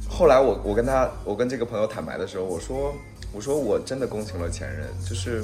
[0.07, 2.93] 后来我我跟他我跟这个朋友坦白的时候，我说
[3.33, 5.43] 我说我真的共情了前任，就是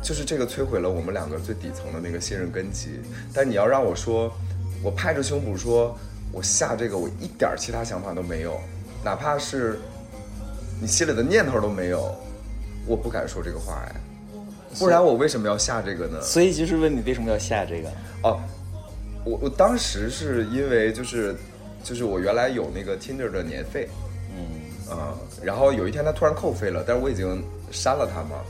[0.00, 3.00] 就是这个摧毁了我们两个最底层的那个信任根基。
[3.34, 4.32] 但你要让我说，
[4.84, 5.98] 我拍着胸脯说，
[6.30, 8.60] 我下这个我一点其他想法都没有，
[9.04, 9.78] 哪怕是
[10.80, 12.14] 你心里的念头都没有，
[12.86, 13.94] 我不敢说这个话哎。
[14.78, 16.20] 不然我为什么要下这个呢？
[16.20, 17.88] 所以就是问你为什么要下这个？
[18.22, 18.38] 哦，
[19.24, 21.34] 我我当时是因为就是
[21.82, 23.88] 就是我原来有那个 Tinder 的年费，
[24.36, 28.42] 嗯，啊、然后有一天他突然扣费了，但是我已经删了它嘛。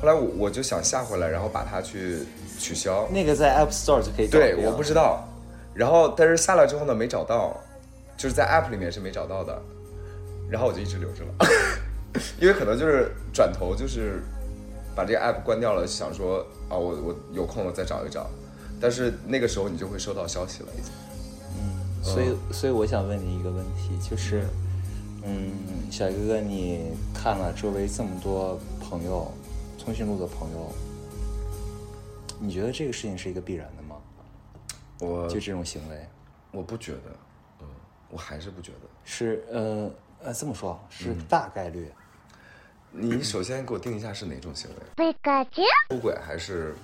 [0.00, 2.20] 后来我我就想下回来，然后把它去
[2.58, 3.08] 取消。
[3.10, 5.28] 那个在 App Store 就可以找对，我不知道。
[5.74, 7.58] 然后但是下来之后呢，没找到，
[8.16, 9.60] 就是在 App 里面是没找到的。
[10.50, 11.34] 然后我就一直留着了，
[12.40, 14.22] 因为可能就是转头就是
[14.94, 18.28] 把这个 App 关掉了，想说啊，我我有空了再找一找。
[18.80, 20.92] 但是那个时候你就会收到消息了，已经。
[21.58, 24.44] 嗯所以，所以我想问你一个问题，就是，
[25.24, 25.50] 嗯，
[25.90, 29.32] 小哥哥，你看了周围这么多朋友，
[29.82, 30.72] 通讯录的朋友，
[32.38, 33.96] 你觉得这个事情是一个必然的吗？
[35.00, 36.06] 我就这种行为
[36.52, 37.10] 我不觉得，
[37.60, 37.66] 嗯，
[38.10, 38.88] 我还是不觉得。
[39.04, 39.90] 是呃
[40.25, 41.91] 呃这么说，是嗯大概率。
[42.91, 44.75] 你首先给我定一下是哪种行为？
[44.95, 46.75] ピカチュウ出轨还是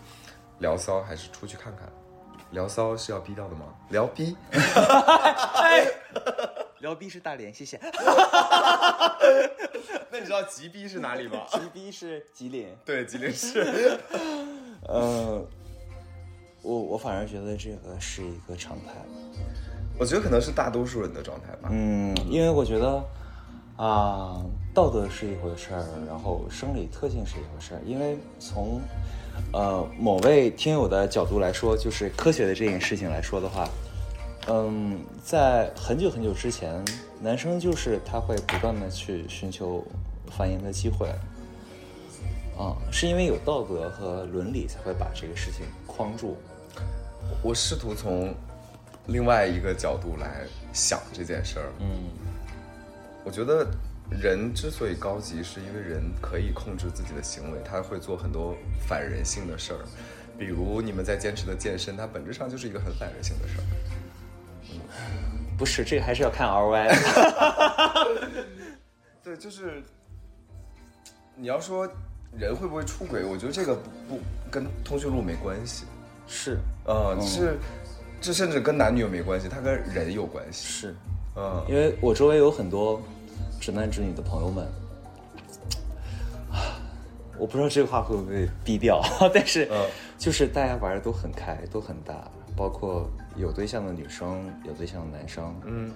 [0.60, 1.88] 聊骚，还是出去看看？
[2.52, 3.66] 聊骚是要逼掉的吗？
[3.90, 4.38] 聊逼？
[6.80, 7.78] 聊逼是大连，谢谢。
[10.10, 11.42] 那你知道吉逼是哪里吗？
[11.50, 12.74] 吉逼是吉林。
[12.86, 14.00] 对，吉林市。
[14.88, 15.46] 呃，
[16.62, 18.94] 我我反而觉得这个是一个常态。
[20.00, 21.68] 我觉得可能是大多数人的状态吧。
[21.70, 23.04] 嗯，因为我觉得，
[23.83, 24.41] 啊，
[24.73, 27.81] 道德是一回事儿，然后生理特性是一回事儿。
[27.85, 28.81] 因为从
[29.53, 33.69] 呃某位听友的角度来说，就是科学的这件事情来说的话，
[34.47, 36.81] 嗯，在很久很久之前，
[37.21, 39.85] 男生就是他会不断的去寻求
[40.31, 41.09] 繁衍的机会，
[42.57, 46.37] 啊，是因为有道德和伦理才会把这个事情框住。
[47.43, 48.33] 我试图从
[49.07, 51.73] 另外一个角度来想这件事儿。
[51.81, 51.89] 嗯
[53.25, 53.67] 我觉得
[54.11, 58.57] 人之所以高级，是因为人可以控制自己的行为，他会做很多
[58.87, 59.79] 反人性的事儿。
[60.39, 63.65] 比如你们在坚持的健身，它本质上就是一个很反人性的事儿。
[65.57, 66.95] 不是，这个还是要看 RY 的。
[69.23, 69.83] 对，就是
[71.37, 71.89] 你要说
[72.37, 75.85] 人会不会出轨，我觉得这个不不跟通讯录没关系，
[76.27, 77.57] 是呃，是
[78.21, 80.67] 这甚至跟男女又没关系，它跟人有关系。
[80.67, 80.95] 是，
[81.37, 83.01] 嗯，因为我周围有很多
[83.63, 84.67] 直男直女的朋友们，
[86.51, 86.83] 啊
[87.39, 89.01] 我不知道这个话会不会低调，
[89.33, 89.87] 但是嗯
[90.19, 95.93] 就是大家玩的都很开，都很大，包括有对象的女生，有对象的男生，嗯，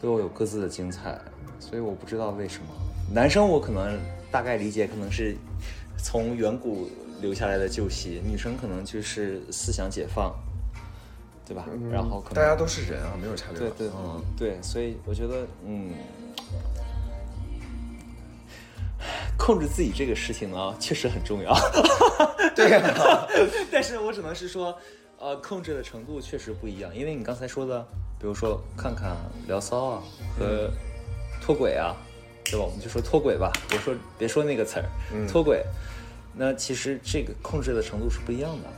[0.00, 1.20] 都有各自的精彩，
[1.60, 2.68] 所以我不知道为什么
[3.12, 5.36] 男生我可能大概理解可能是
[5.98, 6.88] 从远古
[7.20, 10.34] 留下来的旧习，女生可能就是思想解放，
[11.46, 11.66] 对吧？
[11.92, 13.74] 然后可能大家都是人啊，没有差别吧。
[13.76, 15.90] 对对嗯对，所以我觉得嗯，
[19.36, 21.54] 控制自己这个事情呢，确实很重要。
[22.54, 23.26] 对呀、
[23.70, 24.76] 但是我只能是说，
[25.18, 27.86] 呃，控制的程度确实不一样，因为你刚才说的，
[28.18, 30.02] 比如说看看聊骚啊
[30.38, 30.70] 和
[31.42, 31.96] 脱轨啊，
[32.44, 32.64] 对吧？
[32.64, 34.86] 我们就说脱轨吧，别说别说那个词儿，
[35.28, 35.64] 脱轨。
[36.36, 38.68] 那其实这个控制的程度是不一样的。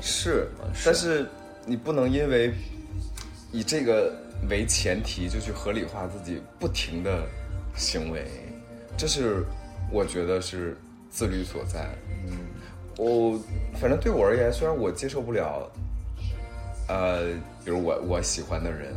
[0.00, 0.48] 是，
[0.84, 1.26] 但是
[1.64, 2.52] 你不能因为
[3.50, 4.14] 以这个
[4.48, 7.26] 为前提就去合理化自己不停的
[7.74, 8.26] 行为，
[8.96, 9.44] 这是
[9.90, 10.76] 我觉得是
[11.10, 11.88] 自律所在。
[12.28, 12.38] 嗯，
[12.96, 13.38] 我
[13.80, 15.70] 反正对我而言，虽然我接受不了，
[16.88, 17.26] 呃，
[17.64, 18.94] 比如我我喜欢的人，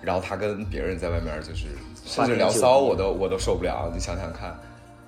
[0.00, 1.66] 然后他跟别人在外面就是
[2.04, 3.90] 甚至聊骚，我都我都受不了。
[3.92, 4.56] 你想想看，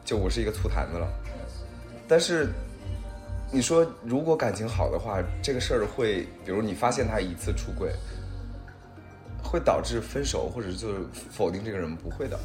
[0.04, 1.08] 就我是一个醋坛子了，
[2.06, 2.48] 但是。
[3.50, 7.90] 你说，如果感情好的话，这个事儿会，比如你发现他一次出轨，
[9.42, 10.98] 会导致分手，或者就是
[11.30, 12.38] 否定这个人，不会的。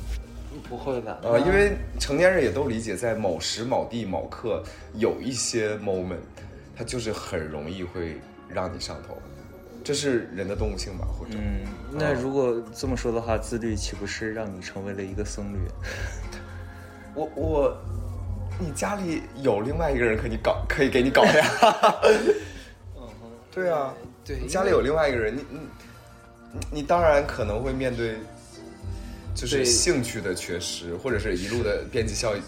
[0.60, 4.63] 不会的，呃，因为成年人也都理解，在某时某地某刻
[4.96, 6.18] 有一些 moment，
[6.76, 9.18] 它就是很容易会让你上头，
[9.84, 15.58] 这是人的动物性吧，或者，嗯，那如果这么说的话，自律岂不是让你成为了一个僧侣？
[17.16, 17.78] 我我，
[18.60, 22.02] 你家里有另外一个人可以搞，可以给你搞呀。
[23.54, 23.94] 对啊，
[24.26, 25.60] 对你家里有另外一个人，你你
[26.54, 28.16] 你你当然可能会面对，
[29.36, 32.41] 就是兴趣的缺失，或者是一路的 边际效益。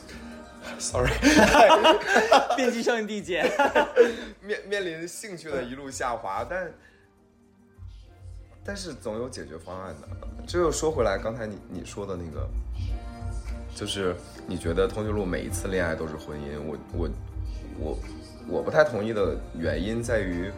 [0.79, 1.11] Sorry，
[2.57, 3.49] 边际效应递减。
[4.41, 6.71] 面面临兴趣的一路下滑，但
[8.63, 10.07] 但是总有解决方案的。
[10.47, 12.47] 这又说回来，刚才你你说的那个，
[13.75, 14.15] 就是
[14.47, 17.09] 你觉得通讯录每一次恋爱都是婚姻，我我
[17.79, 17.99] 我
[18.47, 20.51] 我不太同意的原因在于，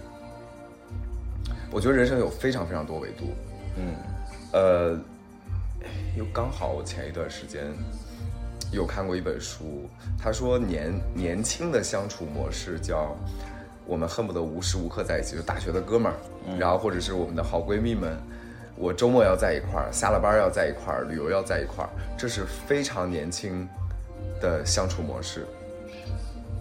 [1.69, 3.33] 我觉得人生有非常非常多维度，
[3.77, 3.93] 嗯
[4.53, 4.99] 呃，
[6.15, 7.73] 又刚好我前一段时间
[8.71, 13.15] 有看过一本书，他说年年轻的相处模式叫
[13.85, 16.17] 我们恨不得无时无刻在一起，就大学的哥们儿，
[16.57, 18.17] 然后或者是我们的好闺蜜们，
[18.75, 23.67] 我周末要在一块儿，下了班要在一块儿，旅游要在一块儿，这是非常年轻
[24.41, 25.45] 的相处模式。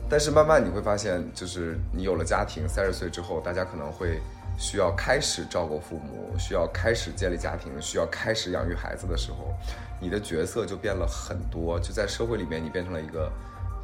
[0.08, 4.20] 但是慢慢你会发现，就是你有了家庭，三十岁之后，大家可能会
[4.56, 9.54] 需要开始照顾父母，需要开始建立家庭，需要开始养育孩子的时候，
[10.00, 11.78] 你的角色就变了很多。
[11.80, 13.30] 就在社会里面，你变成了一个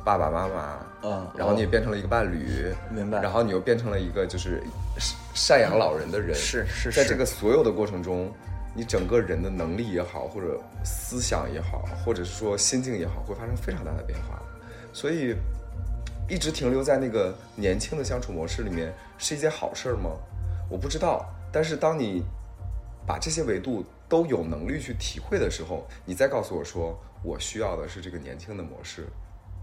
[0.05, 4.63] 爸爸妈妈，嗯然后你也变成了一个伴侣，明白然后你又变成了一个就是
[5.35, 8.33] 赡养老人的人，是是是在这个所有的过程中，
[8.75, 14.43] 你整个人的能力也好，或者思想也好，或者是说心境也好，会发生非常大的变化。
[14.93, 15.35] 所以，
[16.29, 20.11] 一直停留在那个年轻的相处模式里面，是一件好事儿吗？
[20.73, 21.29] 我不知道。
[21.53, 22.25] 但是当你
[23.07, 29.07] 把这些维度都有能力去体会的时候，你再告诉我说，我需要的是这个年轻的模式，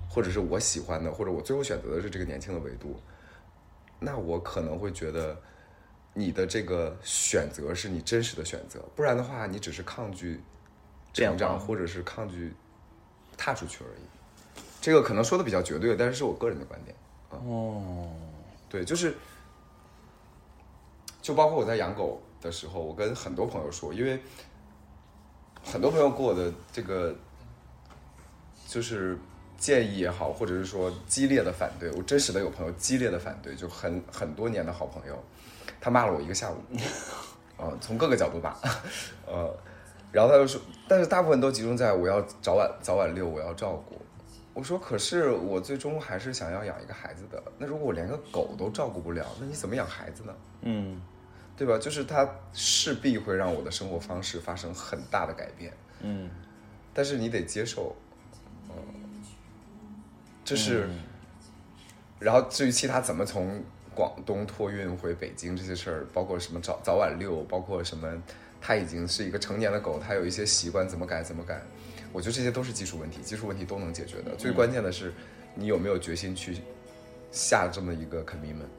[0.07, 2.95] 或者是我喜欢的，或者我最后选择的是这个年轻的维度，
[3.99, 5.35] 那我可能会觉得
[6.13, 10.39] 你的这个选择是你真实的选择，不然的话，你只是抗拒
[11.11, 12.53] 成长，或者是抗拒
[13.35, 14.61] 踏出去而已。
[14.79, 16.95] 这个可能说的比较绝对，但是是我个人的观点。
[17.29, 18.09] 哦，
[18.69, 19.15] 对，就是，
[21.21, 24.19] 就包括我在养狗的时候，我跟很多朋友说，因为
[25.63, 27.13] 很多朋友给我的这个
[28.67, 29.17] 就是
[29.57, 35.21] 建议也好，或者是说激烈的反对，我真实的有朋友激烈的反对，就很很多年的好朋友，
[35.81, 36.55] 他骂了我一个下午，
[37.61, 38.55] 啊、 从各个角度骂，
[39.27, 39.53] 呃，
[40.11, 44.01] 然后他就说，但是大部分都集中在我要早晚早晚遛，我要照顾。
[44.59, 47.41] 我说，可是我最终还是想要养一个孩子的。
[47.57, 50.35] 那如果我连个狗都照顾不了，那你怎么养孩子呢？
[50.63, 51.01] 嗯
[51.55, 51.77] 对吧？
[51.77, 56.29] 就是它势必会让我的生活方式发生很大的改变，嗯
[56.93, 57.95] 但是你得接受，
[58.69, 58.75] 嗯，
[60.43, 60.89] 这是，
[62.19, 63.63] 然后至于其他怎么从
[63.95, 68.09] 广东托运回北京这些事儿，包括什么早早晚遛，包括什么，
[68.59, 71.61] 它已经是一个成年的狗，它有一些习惯怎么改怎么改，
[72.11, 74.35] 我觉得这些都是技术问题，技术问题都能解决的。
[74.35, 75.13] 最关键的是，
[75.55, 76.57] 你有没有决心去
[77.31, 78.69] 下这么一个 commitment。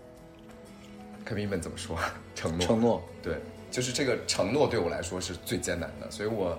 [1.26, 1.98] commitment 怎么说？
[2.34, 2.66] 承诺。
[2.66, 3.02] 承诺。
[3.22, 3.38] 对，
[3.70, 6.58] 就是这个承诺对我来说是最艰难的，所以我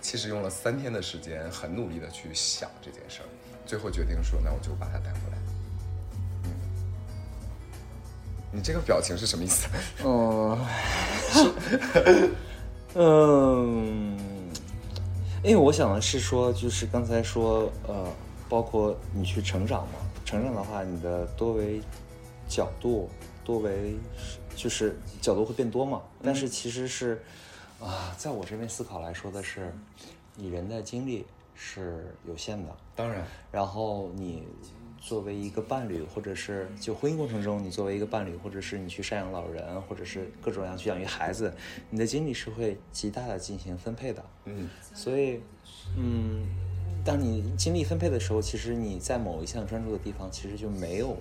[0.00, 3.28] 其实用了三天的时间，很努力的去想这件事儿，
[3.64, 5.38] 最后决定说，那我就把它带回来。
[6.44, 6.50] 嗯，
[8.50, 9.68] 你这个表情是什么意思？
[12.94, 14.18] 嗯，嗯，
[15.44, 18.06] 因为我想的是说，就是刚才说，呃，
[18.48, 21.80] 包括你去成长嘛，成长的话，你的多维
[22.48, 23.08] 角度、
[23.44, 23.96] 多维
[24.54, 26.00] 就是角度会变多嘛。
[26.22, 27.20] 但是其实是
[27.80, 29.74] 啊，在我这边思考来说的是，
[30.36, 31.26] 你人的精力
[31.56, 34.44] 是有限的，当然，然后你
[35.04, 41.52] 作为一个伴侣，或者是就婚姻过程中，你作为一个伴侣，或者是你去赡养老人，或者是各种各样去养育孩子，
[41.90, 44.24] 你的精力是会极大的进行分配的。
[44.44, 45.40] 嗯，所以，
[45.98, 46.46] 嗯，
[47.04, 51.16] 当你精力分配的时候，其实你在某一项专注的地方，其实就没有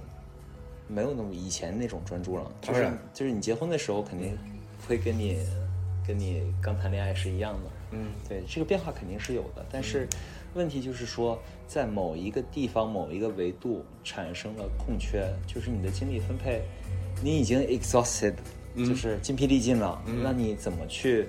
[0.87, 2.51] 没有那么以前那种专注了。
[2.61, 4.37] 就是就是你结婚的时候，肯定
[4.87, 5.39] 会跟你
[6.05, 7.69] 跟你刚谈恋爱是一样的。
[7.93, 10.07] 嗯，对，这个变化肯定是有的，但是
[10.53, 16.61] 问题就是说，在某一个地方、某一个维度产生了空缺，就是你的精力分配，
[17.23, 18.33] 你已经 exhausted，、
[18.77, 21.27] 就是精疲力尽了，那你怎么去？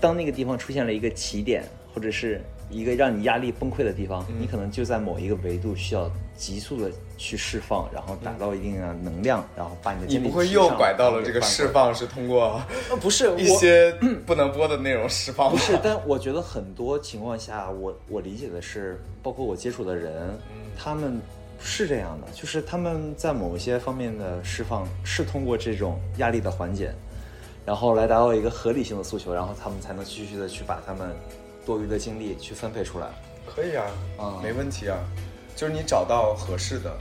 [0.00, 6.90] 当那个地方出现了一个起点，或者是一个让你压力崩溃的地方，你可能就在某一个维度需要急速的
[7.22, 11.40] 去释放，然后达到一定的能量，然后把你的你精力不会又拐到了这个？
[11.40, 12.60] 释放是通过
[12.90, 13.92] 呃，不是 一些
[14.26, 15.52] 不能播的内容释放吗？
[15.52, 20.36] 不是，但我觉得很多情况下，我我理解的是，包括我接触的人，
[20.76, 21.20] 他们
[21.60, 26.92] 是这样的，就是他们在某一些方面的释放是通过这种压力的缓解，
[27.64, 31.14] 然后来达到一个合理性的诉求，然后他们才能继续的去把他们
[31.64, 33.06] 多余的精力去分配出来。
[33.46, 33.84] 可以啊，
[34.18, 34.98] 啊没问题啊，
[35.54, 36.96] 就是你找到合适的，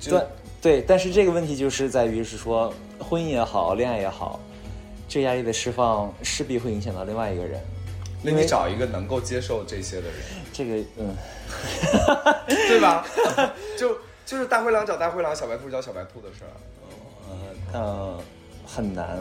[0.00, 0.26] 就对
[0.60, 4.40] 对，但是这个问题就是在于是说，婚姻也好，恋爱也好，
[5.06, 7.60] 这压力的释放势必会影响到另外一个人。
[8.22, 10.14] 那你找一个能够接受这些的人，
[10.52, 11.14] 这个嗯，
[12.68, 13.06] 对吧？
[13.78, 13.96] 就
[14.26, 16.52] 就是大灰狼找大灰狼，小白兔找小白兔的事儿。
[17.72, 18.18] 呃，
[18.66, 19.18] 很难，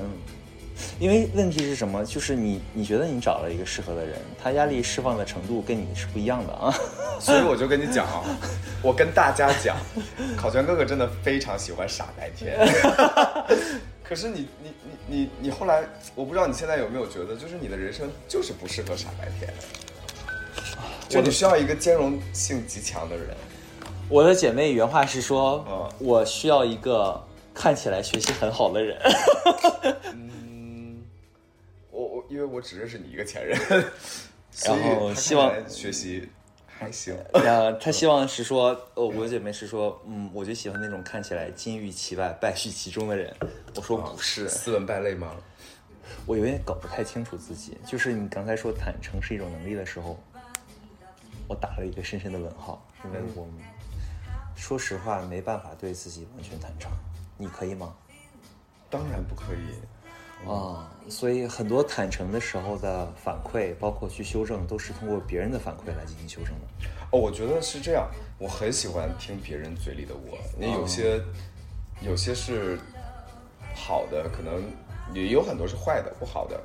[0.99, 2.03] 因为问题是什么？
[2.05, 6.73] 就是你你觉得你找了一个适合的人，他压力释放的程度跟你是不一样的啊。
[7.19, 8.23] 所以我就跟你讲啊，
[8.81, 9.75] 我跟大家讲，
[10.37, 12.57] 考全哥哥真的非常喜欢傻白甜。
[14.03, 15.83] 可是你你你你你后来，
[16.15, 19.53] 我不知道你现在有没有觉得，就是你的人生就是不适合傻白甜，
[21.07, 23.27] 就你需要一个兼容性极强的人。
[24.09, 27.23] 我的姐妹原话是说，嗯我需要一个
[27.53, 28.99] 看起来学习很好的人。
[31.99, 33.57] 嗯，我我因为我只认识你一个前任，
[34.65, 36.27] 然后希望学习
[36.65, 37.13] 还行。
[37.33, 43.35] 呃，他希 望是说，呃，我姐妹是说，嗯，我就喜欢那种看起来金玉其外，败絮其中的人。
[43.75, 45.35] 我说不是，斯文败类吗？
[46.25, 47.77] 我有点搞不太清楚自己。
[47.85, 50.17] 就是你刚才说坦诚是一种能力的时候，
[51.47, 53.47] 我打了一个深深的问号，因为我
[54.55, 56.89] 说实话没办法对自己完全坦诚。
[57.37, 57.93] 你可以吗？
[58.89, 60.47] 当然不可以。
[60.47, 66.87] 啊、所以很多坦诚的时候的反馈，包括去修正，都是通过别人的反馈来进行修正的。
[67.11, 68.07] 哦，我觉得是这样，
[68.37, 71.19] 我很喜欢听别人嘴里的我，因为有些、
[72.01, 72.77] 有些是
[73.73, 74.63] 好的，可能
[75.13, 76.61] 也有很多是坏的、不好的，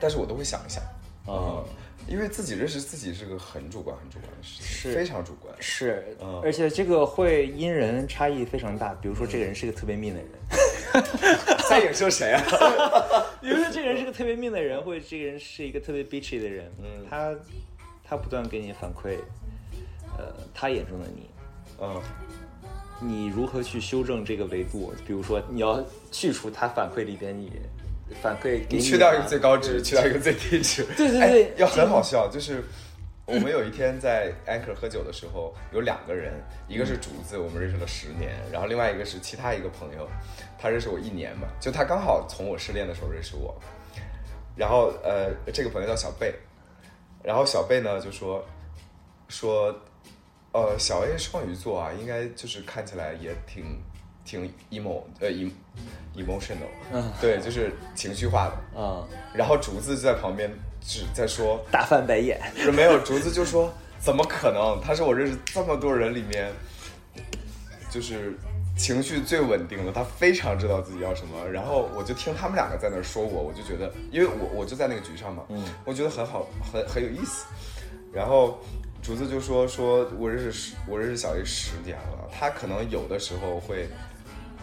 [0.00, 0.82] 但是我都会想一想，
[1.26, 1.64] 啊嗯，
[2.06, 5.54] 因为自己认识自己是个很主观、很主观的事情，是非常主观。
[5.60, 8.94] 是嗯，而且这个会因人差异非常大。
[9.02, 10.30] 比如说，这个人是个特别命的人，
[11.70, 12.42] 在影射谁啊？
[13.40, 17.34] 比如说这个人是个特别命的人，或者这个人是一个特别 bitchy 的人，嗯他
[18.02, 19.16] 他不断给你反馈，
[20.18, 21.30] 呃，他眼中的你，
[21.80, 22.02] 嗯，
[23.00, 24.94] 你如何去修正这个维度？
[25.06, 27.50] 比如说，你要去除他反馈里边你
[28.22, 32.28] 反馈给你去掉一个最高值，去掉一个最低值，对对对哎要很好笑。
[32.30, 32.62] 就是
[33.26, 36.34] 我们有一天在 Anchor 喝酒的时候，有两个人，
[36.68, 40.06] 一个是竹子，我们认识了十年，然后另外一个是其他一个朋友，
[40.58, 43.54] 他认识我一年嘛，就他刚好从我失恋的时候认识我，
[44.56, 46.34] 然后呃，这个朋友叫小贝，
[47.22, 48.44] 然后小贝呢就说
[49.28, 49.74] 说，
[50.52, 53.64] 呃，小 A 双鱼座啊，应该就是看起来也挺
[54.24, 55.50] 挺 emo 呃 em
[56.16, 58.56] emotional，嗯对，就是情绪化的。
[58.76, 60.50] 嗯、然后竹子就在旁边
[60.80, 62.40] 只在说，大翻白眼。
[62.72, 64.80] 没有竹子就说怎么可能？
[64.80, 66.52] 他是我认识这么多人里面，
[67.90, 68.38] 就是
[68.76, 71.48] 情绪最稳定了，他非常知道自己要什么。
[71.48, 77.46] 然后我就听他们两个在那儿说我，我就觉得，因为我我就在那个局上嘛，嗯我觉得很好，很很有意思。
[78.12, 78.58] 然后
[79.02, 83.88] 竹子就说说我认识十我认识小 A 十年了，他可能有的时候会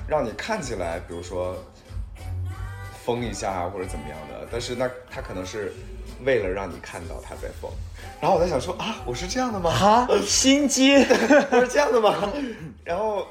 [0.07, 1.55] 让你看起来，比如说
[3.05, 5.73] 疯一下啊或者怎么样的，但是那他可能是
[6.23, 7.71] 为了让你看到他在疯。
[8.21, 9.71] 然后我在想说啊，我是这样的吗？
[9.71, 10.95] 啊，心机。
[11.51, 12.31] 我是这样的吗？
[12.83, 13.25] 然后，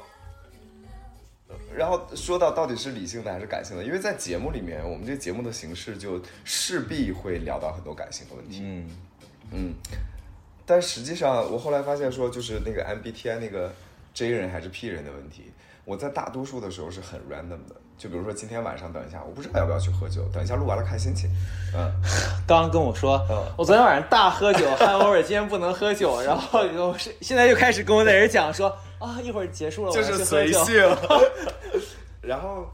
[1.75, 3.83] 然后说到到底是理性的还是感性的？
[3.83, 8.61] 因为在节目里面，我们这节目的形式就势必会聊到很多感性的问题。
[8.63, 8.89] 嗯，
[9.51, 9.73] 嗯，
[10.65, 13.73] 但实际上我后来发现说，就是那个 MBTI 那个
[14.13, 15.51] J 人还是 P 人的问题，
[15.85, 17.75] 我在大多数的时候是很 random 的。
[17.97, 21.29] 就比如说今天晚上等一下，我不知道要不要去喝酒，等一下录完了看心情。
[21.71, 21.87] 嗯，
[22.47, 30.23] 刚刚跟我说，嗯我昨天晚上大喝酒，汉欧尔今天不能喝酒，然后我现在又开始跟我在这讲说啊，一会儿结束了，我就是。
[30.23, 30.75] 随性。
[32.21, 32.67] 然后，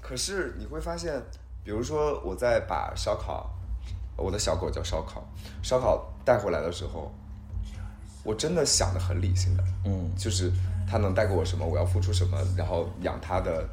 [0.00, 1.20] 可是你会发现，
[1.64, 3.50] 比如说我在把烧烤，
[4.16, 5.26] 我的小狗叫烧烤，
[5.62, 7.10] 烧烤带回来的时候，
[8.22, 10.52] 我真的想的很理性的，嗯就是
[10.86, 13.66] 它能带给我什么，我要付出什么，然后养它的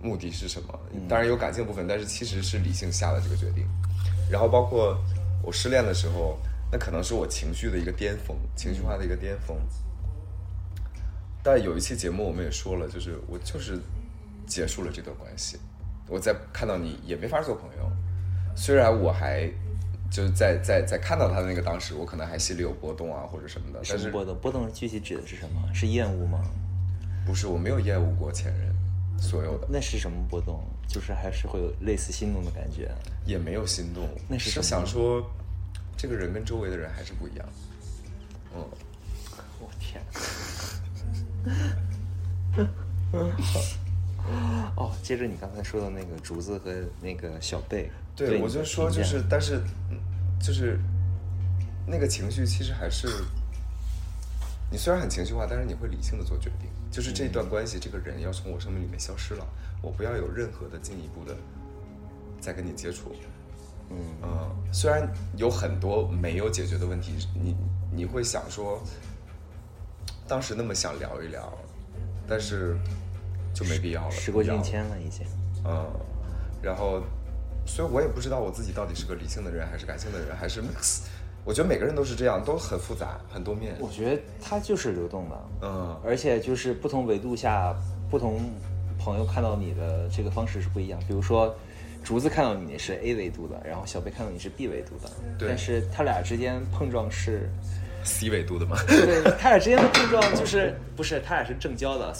[0.00, 0.80] 目的是什么。
[0.94, 3.68] 嗯当然有感性部分，但是其实是理性下的这个决定。
[4.30, 4.96] 然后包括
[5.42, 6.38] 我失恋的时候，
[6.72, 9.56] 那可能是我情绪的一个巅峰，情绪化的一个巅峰。
[11.42, 13.78] 但有一期节目我们也说了，就是我就是
[14.46, 15.58] 结束了这段关系，
[16.06, 17.90] 我再看到你也没法做朋友。
[18.56, 19.50] 虽然我还
[20.10, 24.36] 就是在在在看到他的那个当时，我可能还心里有波动啊或者什么的，但是什么波动？
[24.40, 25.62] 波动具体指的是什么？
[25.72, 26.42] 是厌恶吗？
[27.24, 28.74] 不是我没有厌恶过前任，
[29.18, 30.62] 所有的那是什么波动？
[30.88, 32.90] 就是还是会有类似心动的感觉。
[33.24, 35.24] 也没有心动，那是想说
[35.96, 37.48] 这个人跟周围的人还是不一样。
[38.56, 38.64] 嗯，
[39.60, 40.02] 我天！
[44.76, 49.56] 哦，接着你刚才说的那个竹子和那个小贝，对，我就说就是，但是
[49.90, 49.98] 嗯
[50.40, 50.78] 就是
[51.86, 53.08] 那个情绪其实还是
[54.70, 56.68] 你虽然很情绪化，但是你会理性的做决定。
[56.90, 59.46] 就是这段关系，这个人要从我生命里面消失了，
[59.80, 61.36] 我不要有任何的进一步的
[62.40, 63.14] 再跟你接触。
[63.90, 67.56] 嗯嗯，虽然有很多没有解决的问题，你
[67.92, 68.82] 你会想说，
[70.30, 71.52] 当时那么想聊一聊，
[72.28, 72.76] 但是
[73.52, 74.10] 就没必要了。
[74.12, 75.26] 时过境迁了已经。
[75.64, 75.84] 嗯，
[76.62, 77.02] 然后，
[77.66, 81.00] 所以我也不知道我自己到底是个理性的人，还是感性的人，还是 mix。
[81.44, 83.74] 我觉得每个人都是这样，都很复杂，很多面。
[83.80, 87.74] 我觉得它就是流动的，嗯，而且就是不同维度下，
[88.08, 88.38] 不同
[89.00, 91.00] 朋友看到你的这个方式是不一样。
[91.08, 91.52] 比如说，
[92.04, 97.50] 竹子看到你是 A 维度的，然后小贝看到你是 B 维度的，对但是他俩之间碰撞是，
[98.04, 98.76] C 维度的嘛。
[98.86, 102.14] 对他俩之间的碰撞就是不是他俩是正交的，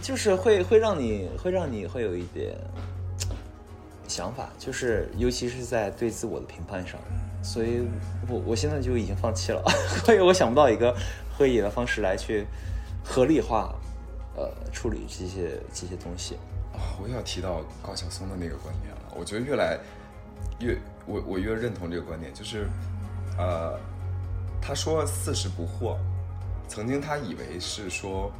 [0.00, 2.56] 就是会会让你会让你会有一点
[4.06, 6.98] 想法，就是尤其是在对自我的评判上，
[7.42, 7.82] 所以
[8.28, 9.62] 我我现在就已经放弃了，
[10.04, 10.94] 所以我想不到一个
[11.36, 12.46] 合理的方式来去
[13.04, 13.74] 合理化，
[14.36, 16.36] 呃，处理这些这些东西。
[16.72, 19.14] 啊，我又要提到高晓松的那个观点了。
[19.16, 19.78] 我觉得越来
[20.60, 20.76] 越，
[21.06, 22.68] 我我越认同这个观点，就是，
[23.36, 23.78] 呃，
[24.60, 25.96] 他说四十不惑，
[26.68, 28.30] 曾经他以为是说，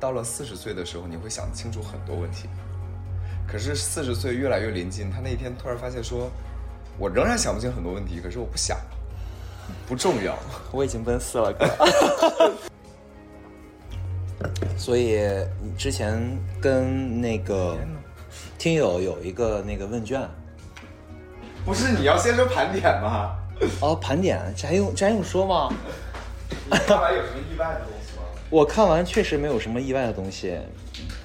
[0.00, 2.48] 到了四十岁的时候，你会想清楚很多问题。
[3.46, 6.30] 可是四十岁越来越临近，他那一天突然发现说，
[6.98, 8.76] 我仍然想不清很多问题，可是我不想，
[9.86, 10.36] 不重要。
[10.72, 12.54] 我已经奔四了，哥。
[14.76, 15.20] 所以
[15.62, 16.20] 你之前
[16.60, 17.78] 跟那个
[18.58, 20.28] 听友有一个那个问卷，
[21.64, 23.36] 不是你要先说盘点吗？
[23.80, 25.72] 哦，盘点，这还用这还用说吗？
[26.70, 28.22] 你看完有什么意外的东西吗？
[28.50, 30.56] 我看完确实没有什么意外的东西，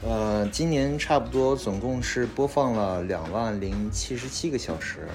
[0.04, 5.08] 呃，今年差不多总共是播放了两万零七十七个小时，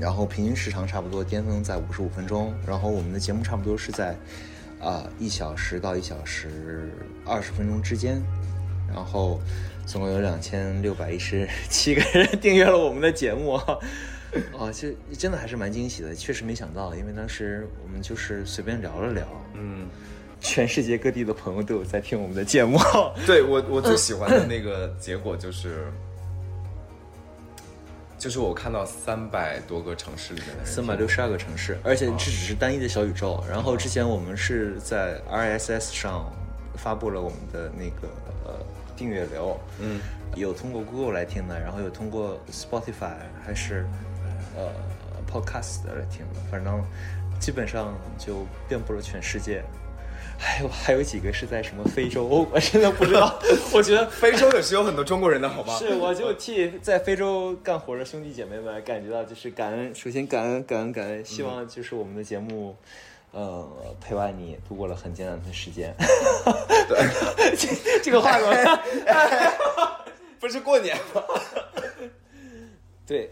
[0.00, 4.16] 然后平均时长差不多巅峰在五十五分钟，然后我们的节目差不多是在
[4.80, 6.92] 啊一、小时到一小时
[7.24, 8.20] 二十分钟之间，
[8.92, 9.40] 然后
[9.86, 13.60] 总共有两千六百一十七个人订阅了我们的节目。
[14.58, 19.88] 哦，其实真的还是蛮惊喜的，确实没想到，因为当时我们就是随便聊了聊，嗯，
[20.40, 22.78] 全世界各地的朋友都有在听我们的节目。
[23.26, 25.86] 对我我最喜欢的那个结果就是，
[28.18, 33.42] 就是我看到三百多个城市里面三百六十二个城市，而且这只是单一的小宇宙。
[33.48, 36.32] 然后之前我们是在 RSS 上
[36.76, 38.08] 发布了我们的那个
[38.44, 38.54] 呃
[38.96, 40.00] 订阅流，嗯，
[40.34, 43.14] 有通过 Google 来听的，然后有通过 Spotify
[43.44, 43.86] 还是
[44.56, 44.70] 呃
[45.30, 46.82] Podcast 来听的，反正
[47.40, 49.62] 基本上就遍布了全世界。
[50.36, 53.38] 还有还有几个是在什么非洲，我真的不知道。
[53.72, 55.78] 我觉得非洲也是有很多中国人的，好吧？
[55.78, 62.76] 是，我就替在非洲干活的兄弟姐妹们感觉到就是感恩，首先感恩感恩感恩，希望就是我们的节目，
[63.30, 63.64] 呃，
[64.00, 65.94] 陪伴你度过了很艰难的时间。
[66.88, 68.80] 对，这这个话怎么？
[70.40, 71.22] 不是过年吗？
[73.06, 73.30] 对，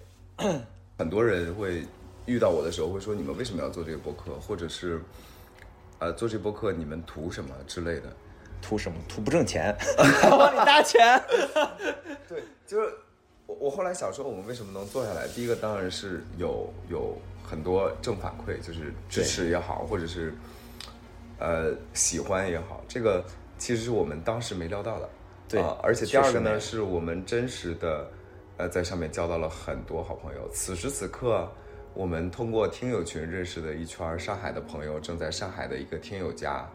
[1.02, 1.84] 很多人会
[2.26, 4.38] 遇到我的时候会说：“你们为什么要做这个播客？
[4.38, 5.00] 或者是，
[5.98, 8.02] 呃，做这播客你们图什么之类的
[8.62, 8.96] 图什么？
[9.08, 9.76] 图不挣钱，
[10.22, 11.20] 帮你搭钱。
[12.28, 12.88] ”对，就是
[13.46, 15.26] 我我后来想说，我们为什么能做下来？
[15.26, 20.32] 第一个当然是有有很多正反馈，就是支持也好，或者是
[21.40, 23.24] 呃喜欢也好，这个
[23.58, 25.10] 其实是我们当时没料到的。
[25.48, 28.08] 对啊而且第二个呢，是我们真实的
[28.56, 30.48] 呃在上面交到了很多好朋友。
[30.52, 31.50] 此时此刻，
[31.94, 36.68] 我们通过听友群认识的一圈上海的朋友，正在上海的一个听友家，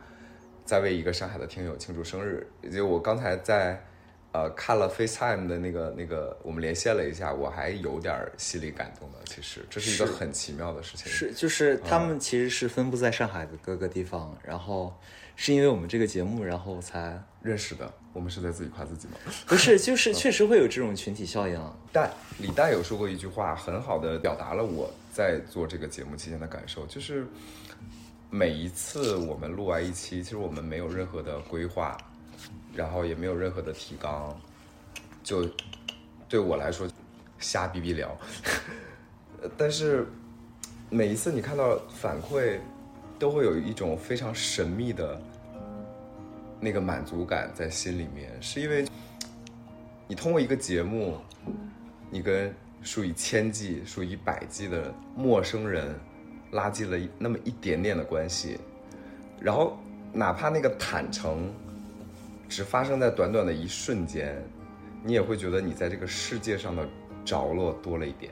[0.66, 2.46] 在为一个上海的听友庆祝生日。
[2.62, 3.82] 也就我刚才在
[4.34, 9.18] 呃看了 FaceTime 的那个那个，我们连线了一下，我还有点儿心里感动的。
[9.26, 11.12] 其实这是一个很奇妙的事情。
[11.12, 14.94] 是，就是他们其实是分布在上海的各个地方，然后
[15.40, 19.14] 是因为我们这个节目，然后才认识的，我们是在自己夸自己吗？
[19.46, 21.62] 不是，就是确实会有这种群体效应。
[21.94, 27.28] 但李诞有说过一句话，很好的表达了我在做这个节目期间的感受，就是
[28.32, 31.96] 每一次我们录完一期，其实我们没有任何的规划，
[32.74, 34.36] 然后也没有任何的提纲，
[35.24, 35.48] 就
[36.28, 36.90] 对我来说
[37.38, 38.10] 瞎逼逼聊。
[39.44, 40.08] 呃 但是
[40.90, 42.58] 每一次你看到反馈，
[43.20, 45.20] 都会有一种非常神秘的
[46.60, 48.86] 那个满足感在心里面，是因为
[50.08, 51.18] 你通过一个节目，
[52.10, 55.96] 你跟数以千计、数以百计的陌生人
[56.52, 58.58] 拉近了那么一点点的关系，
[59.40, 59.78] 然后
[60.14, 61.52] 哪怕那个坦诚
[62.48, 64.36] 只发生在短短的一瞬间，
[65.04, 66.88] 你也会觉得你在这个世界上的
[67.26, 68.32] 着落多了一点。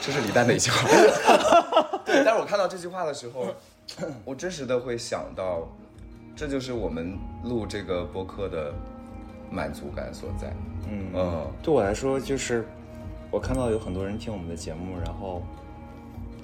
[0.00, 0.88] 这是李诞的一句话。
[2.04, 3.46] 对，但是我看到这句话的时候，
[4.24, 5.68] 我真实的会想到，
[6.34, 8.72] 这就是我们录这个播客的
[9.50, 10.52] 满足感所在。
[10.90, 12.66] 嗯嗯，对我来说，就是
[13.30, 15.42] 我看到有很多人听我们的节目，然后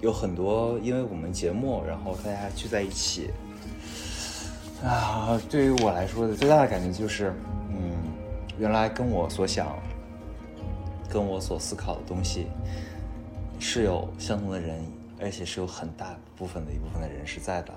[0.01, 3.31] 有很多因为我们节目，然后大家聚在一起。
[4.85, 7.35] 啊，对于我来说的最大的感觉就是，
[7.69, 7.93] 嗯，
[8.59, 9.77] 原来跟我所想、
[11.11, 12.47] 跟我所思考的东西
[13.59, 14.85] 是有相同的人，
[15.21, 17.75] 而且是有很大部分的一部分的人是在的。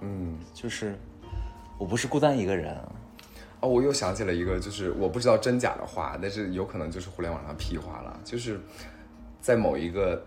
[0.00, 0.94] 嗯，就是
[1.78, 2.76] 我不是孤单一个人，
[3.60, 8.60] 哦，我又想起了一个，就是我不知道真假的话，但是有可能就是互联网上屁话了，就是
[9.40, 10.22] 在某一个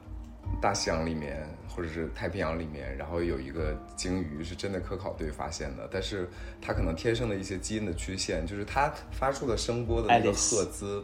[0.59, 6.27] 大西洋里面，或者是太平洋里面，然后有一个鲸鱼是真的科考队发现的，但是
[6.59, 11.03] 它可能天生的一些基因的缺陷，就是它发出的声波的那个赫兹，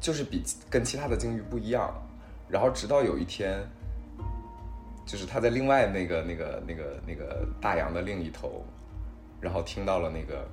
[0.00, 1.92] 就是比跟其他的鲸鱼不一样。
[2.48, 3.60] 然后直到有一天，
[5.04, 8.64] 就是他在另外那个那个那个那个大洋的另一头，
[9.40, 10.46] 然后听到了那个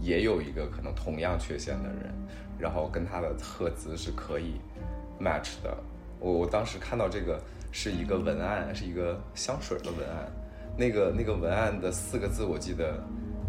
[0.00, 2.12] 也有一个可能同样缺陷的人，
[2.58, 4.60] 然后跟他的赫兹是可以
[5.20, 5.76] match 的。
[6.18, 7.40] 我我当时看到这个
[7.70, 10.30] 是一个文案，是一个香水的文案，
[10.76, 13.02] 那个那个文案的四个字我记得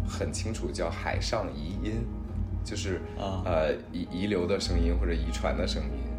[0.08, 2.06] 很清楚，叫“海上遗音”，
[2.64, 6.11] 就是啊呃遗遗留的声音或者遗传的声音。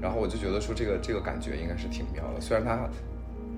[0.00, 2.88] 然后我就觉得说这个这个感觉应该是挺妙的，虽然他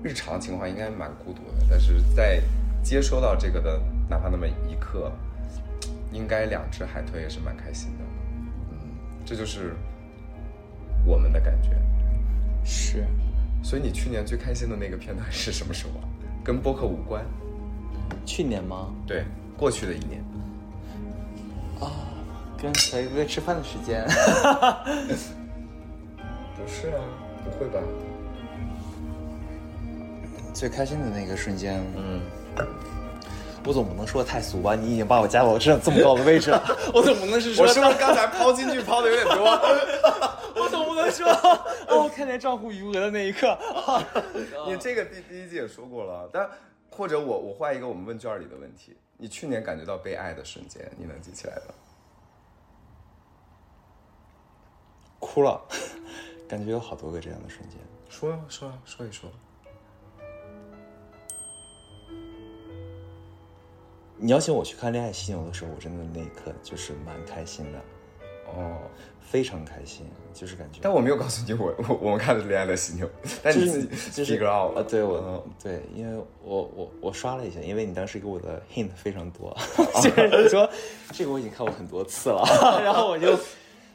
[0.03, 2.41] 日常情况应该蛮孤独的，但是在
[2.83, 5.11] 接收到这个的哪怕那么一刻，
[6.11, 8.03] 应该两只海豚也是蛮开心的。
[8.71, 8.77] 嗯，
[9.25, 9.73] 这就是
[11.05, 11.69] 我们的感觉。
[12.65, 13.05] 是
[13.61, 16.03] 所以你去年最开心的那个片段是什么时候啊？
[16.43, 17.23] 跟播客无关。
[18.25, 18.93] 去年吗？
[19.07, 19.23] 对，
[19.57, 20.23] 过去的一年。
[21.79, 21.91] 哦
[22.61, 24.05] 跟小鱼哥吃饭的时间。
[26.63, 27.03] 不是啊，
[27.43, 27.79] 不会吧？
[30.53, 32.21] 最开心的那个瞬间，嗯，
[33.65, 34.73] 我总不能说太俗吧？
[34.75, 39.45] 你已经把我加到这这么高的位置了， 我总不能是说我是不是刚才抛金句抛的有点多？
[40.55, 41.27] 我总不能说
[41.89, 43.57] 哦，看见账户余额的那一刻，
[44.65, 46.49] 你这个第第一季也说过了，但
[46.89, 51.63] 或者我我换一个我们问卷里的问题，你去年感觉到被爱的瞬间，你能记起来的？
[55.19, 55.59] 哭了，
[56.53, 57.79] 感觉有好多个这样的瞬间。
[58.09, 59.27] 说呀说呀说一说。
[64.17, 67.79] 你邀请我去看《恋爱犀牛》的时候，我真的那一刻就是蛮开心的，
[68.55, 68.77] 哦，
[69.19, 70.79] 非常开心，就是感觉。
[70.83, 73.07] 但我没有告诉你我我我们看的是《恋爱的犀牛》，
[73.41, 79.57] 但你自己就是 figure out 啊，对我、嗯对，因为我我我刷了一下，因为你当时给我的 hint 非常多，
[80.03, 80.69] 就是你说
[81.11, 82.45] 这个我已经看过很多次了，
[82.85, 83.35] 然后我就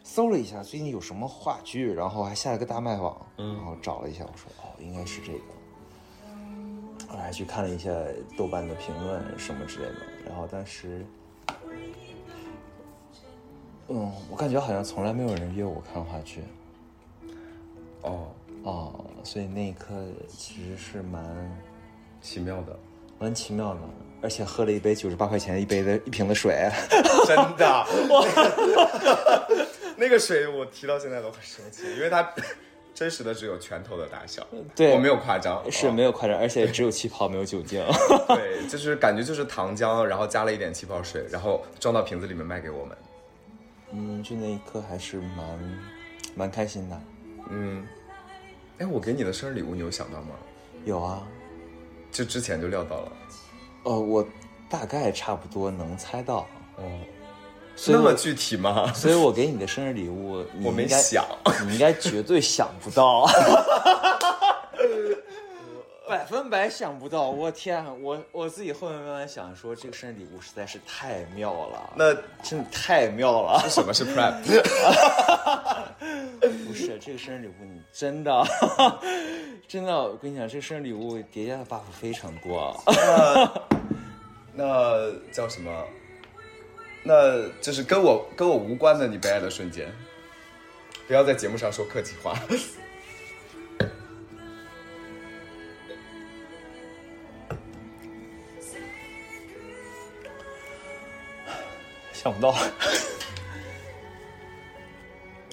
[0.03, 5.39] 搜了一下最近有什么话剧，然后还下了个大麦网，然后找了一下，我说哦，应该是这个。
[7.11, 7.91] 我还去看了一下
[8.37, 9.95] 豆瓣的评论什么之类的，
[10.27, 11.07] 然后当时，
[13.89, 16.43] 嗯，我感觉好像从来没有人约我看话剧，
[18.03, 18.29] 哦，
[18.63, 19.95] 哦，所以那一刻
[20.29, 21.25] 其实是蛮
[22.21, 22.79] 奇妙的，
[23.19, 23.81] 蛮奇妙的，
[24.21, 26.71] 而且喝了一杯九十八块钱一杯的一瓶的水，
[27.27, 27.87] 真的。
[29.99, 32.33] 那个水我提到现在都很生气，因为它
[32.95, 37.85] 真实的只有拳头的大小，对我没有夸张，是哦没有夸张，而且只有气泡没有酒精。
[38.29, 42.97] 对， 就是感觉就是糖浆，然后加了一点气泡水，然后装到瓶子里面卖给我们。
[43.93, 45.81] 嗯，就那一刻还是蛮
[46.35, 47.01] 蛮开心的。
[47.51, 47.87] 嗯，
[48.79, 50.35] 哎，我给你的生日礼物你有想到吗？
[50.85, 51.27] 有啊，
[52.13, 53.13] 就之前就料到了。
[53.85, 54.27] 哦，我
[54.69, 56.47] 大概差不多能猜到，
[56.77, 56.83] 哦，
[57.87, 58.93] 那么具体吗？
[58.93, 61.24] 所以我给你的生日礼物，你我没想，
[61.66, 63.26] 你应该绝对想不到。
[66.09, 67.76] 百分百想不到，我天！
[67.85, 73.62] 啊我我自己后面慢慢想说，这个生日礼物实在是太妙了，那真的太妙了。
[73.68, 74.41] 什么是 prep？
[76.66, 78.43] 不是这个生日礼物，你真的
[79.68, 82.74] 真的，我跟你讲，这个生日礼物叠加的 buff 非常多。
[82.87, 83.61] 那
[84.55, 85.70] 那叫什么？
[87.09, 89.91] 那就是跟我跟我无关的你被爱的瞬间，
[91.07, 92.39] 不要在节目上说客气话。
[102.13, 102.55] 想不到，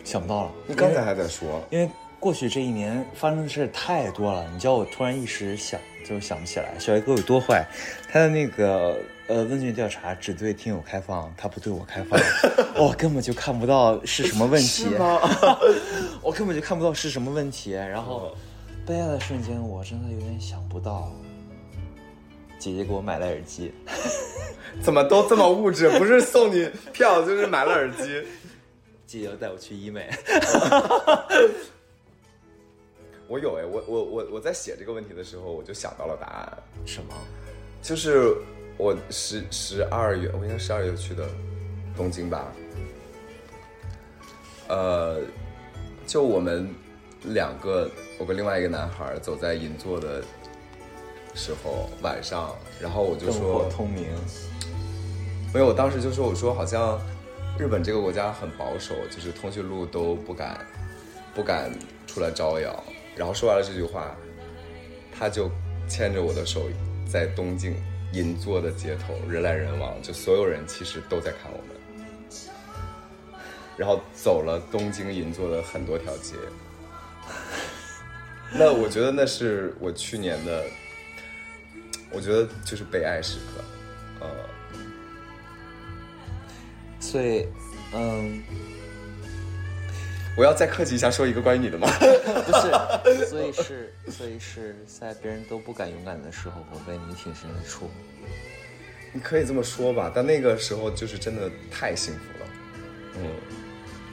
[0.04, 0.52] 想不到了。
[0.68, 1.90] 你刚才还在说，因为
[2.20, 6.78] 过去这一年发生的事太多了，你叫我突然一时想就想不起来。
[6.78, 7.66] 小艾哥有多坏？
[8.12, 12.20] 他的那个呃问卷调查只对听友开放，他不对我开放，
[12.76, 14.86] 我根本就看不到是什么问题
[16.22, 17.72] 我根本就看不到是什么问题。
[17.72, 18.36] 然后
[18.86, 21.12] 悲哀的瞬间，我真的有点想不到。
[22.60, 23.72] 姐姐给我买了耳机，
[24.82, 25.90] 怎么都这么物质？
[25.98, 28.24] 不是送你票，就是买了耳机。
[29.06, 30.10] 姐姐要带我去医美。
[33.28, 37.14] 我有哎，我我我我在写这个问题的时候，我就想到了答案，什么？
[37.82, 38.36] 就是
[38.78, 41.28] 我十十二月，我应该十二月去的
[41.96, 42.52] 东京吧。
[44.68, 45.22] 呃，
[46.06, 46.68] 就我们
[47.24, 50.22] 两个，我跟另外一个男孩走在银座的
[51.34, 54.08] 时候，晚上，然后我就灯说火，通明。
[55.54, 57.00] 没有，我当时就说，我说好像
[57.58, 60.66] 日本这个国家很保守，就是通讯录都不敢
[61.34, 61.72] 不敢
[62.08, 62.84] 出来招摇。
[63.16, 64.14] 然后说完了这句话，
[65.18, 65.50] 他就
[65.88, 66.64] 牵着我的手，
[67.10, 67.74] 在东京
[68.14, 71.76] 银座的街头人来人往，就所有人其实都在看我们。
[73.78, 76.36] 然后走了东京银座的很多条街。
[78.58, 80.64] 那我觉得那是我去年的，
[82.12, 83.64] 我觉得就是被爱时刻，
[84.22, 84.28] 呃。
[87.02, 87.48] 所以，
[87.94, 88.42] 嗯，
[90.38, 91.88] 我要再客气一下说一个关于你的吗？
[91.98, 97.90] 不是，所以是，所以是在别人都不敢勇敢的时候，我为你挺身而出。
[99.14, 102.50] 你可以这么说吧，但那个时候就是真的太幸福了，
[103.16, 103.32] 嗯，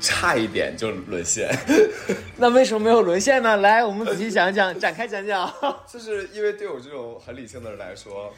[0.00, 1.50] 差一点就沦陷，
[2.38, 3.56] 那为什么没有沦陷呢？
[3.56, 5.52] 来，我们仔细讲讲， 展开讲讲。
[5.92, 8.32] 就是因为对我这种很理性的人来说，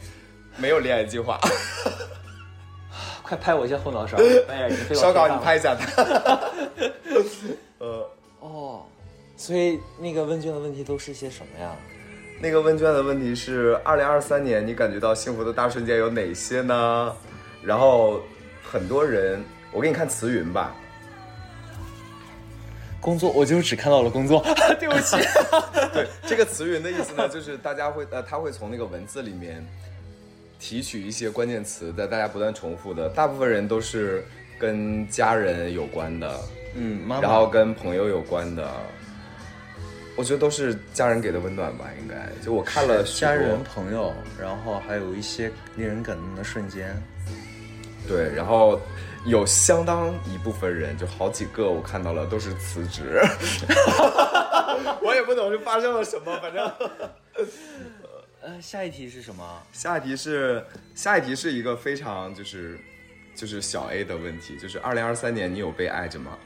[0.57, 1.39] 没有恋爱计划。
[3.25, 4.19] 快拍我一下后脑勺，
[4.49, 6.41] 哎呀，已经飞到烧烤，天上了你拍一下他。
[7.81, 8.11] 呃，
[8.41, 8.83] 哦。
[9.37, 11.75] 所以那个问卷的问题都是些什么呀？
[12.41, 17.17] 那个问卷的问题是：二零二三年你感觉到幸福的大瞬间有哪些呢？
[17.63, 18.21] 然后
[18.63, 20.75] 很多人，我给你看词云吧。
[23.01, 24.41] 工作，我就只看到了工作，
[24.79, 25.17] 对不起。
[25.93, 29.67] 对，这个词云的意思呢，就是大家会呃，他会从那个文字里面
[30.67, 34.25] 提取一些关键词，在大家不断重复的，大部分人都是
[34.59, 36.41] 跟家人有关的，
[36.75, 38.67] 嗯，妈妈然后跟朋友有关的。
[40.17, 42.31] 我觉得都是家人给的温暖吧，应该。
[42.43, 46.97] 就我看了家人、朋友，然后还有一些令人感动的瞬间。
[48.09, 48.81] 对，然后
[49.27, 53.21] 有相当一部分人，就好几个我看到了都是辞职，
[55.05, 56.73] 我也不懂是发生了什么，反正。
[58.45, 59.63] 呃，下一题是什么？
[59.73, 60.63] 下一题是
[60.95, 62.79] 下一题是一个非常就是
[63.35, 66.39] 就是小 A 的问题，就是二零二三年你有被爱着吗？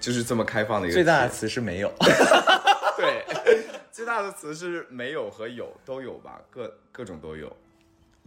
[0.00, 1.92] 就是这么开放的一个最大的词是没有。
[2.96, 3.24] 对，
[3.92, 7.54] 最大的词是没有和有都有吧，各各种都有。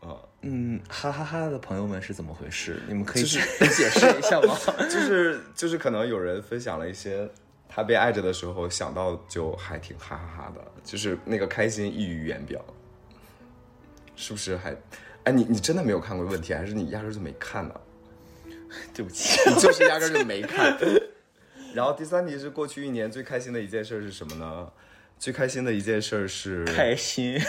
[0.01, 2.79] 呃、嗯，哈哈哈的朋友们是怎么回事？
[2.87, 4.55] 你们可以就是解释一下吗？
[4.87, 7.27] 就是就是可能有人分享了一些
[7.67, 12.63] 他被爱着的时候想到就还挺哈哈哈的，就是那个开心溢于言表，
[14.15, 14.75] 是不是还？
[15.23, 17.73] 哎，你你真的没有看过问题，还是你压根儿就没看呢？
[18.93, 20.77] 对不起， 你就是压根儿就没看。
[21.73, 24.67] 然后第三题是过去一年最开心的一件事是什么呢？
[25.17, 27.39] 最开心的一件事是开心。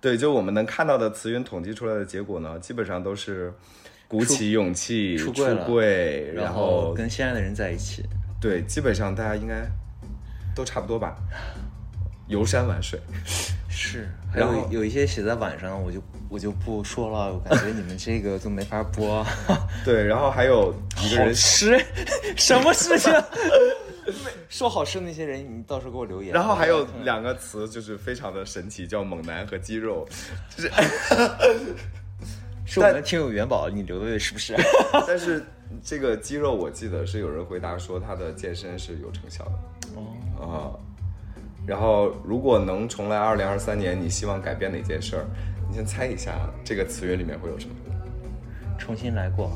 [0.00, 3.52] 对，就我们能看到的词云统计出来的结果呢，基本上都是
[4.08, 8.04] 鼓起勇气出柜然后跟心爱的人在一起。
[8.40, 9.66] 对，基本上大家应该
[10.54, 11.16] 都差不多吧，
[12.28, 13.00] 游山玩水。
[13.68, 19.24] 是， 还有有一些写在晚上，我就我就不说了，我感觉你们这个就没法播。
[19.84, 21.78] 对，然后还有一个人，吃，
[22.36, 23.12] 什么事情？
[24.48, 26.32] 说好吃的那些人，你到时候给我留言。
[26.32, 30.08] 然后还有两个词就是非常的神奇，叫猛男和肌肉，
[30.56, 30.70] 就是
[32.64, 34.56] 是我们的听友元宝，你留的是不是？
[35.06, 35.44] 但是
[35.84, 39.52] 这个肌肉我记得是有人回答说他的健身是有成效的。
[39.94, 40.06] 哦
[40.40, 40.72] 啊，
[41.68, 45.26] 然后如果能重来二零二三年，你希望改变哪件事儿？
[45.68, 46.32] 你先猜一下
[46.64, 47.74] 这个词语里面会有什么？
[48.78, 49.52] 重新来过？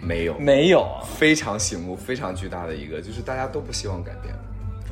[0.00, 1.02] 没有，没有啊。
[1.18, 4.32] 非常醒目、非常巨大的一个，就是大家都不希望改变，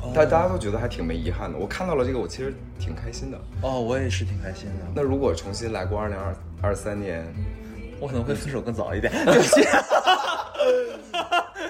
[0.01, 1.57] 哦但大家都觉得还挺没遗憾的。
[1.57, 3.39] 我看到了这个，我其实挺开心的。
[3.61, 4.85] 哦，我也是挺开心的。
[4.93, 7.25] 那如果重新来过二零二二三年，
[8.01, 9.13] 我可能会分手更早一点。
[9.23, 9.61] 对不起。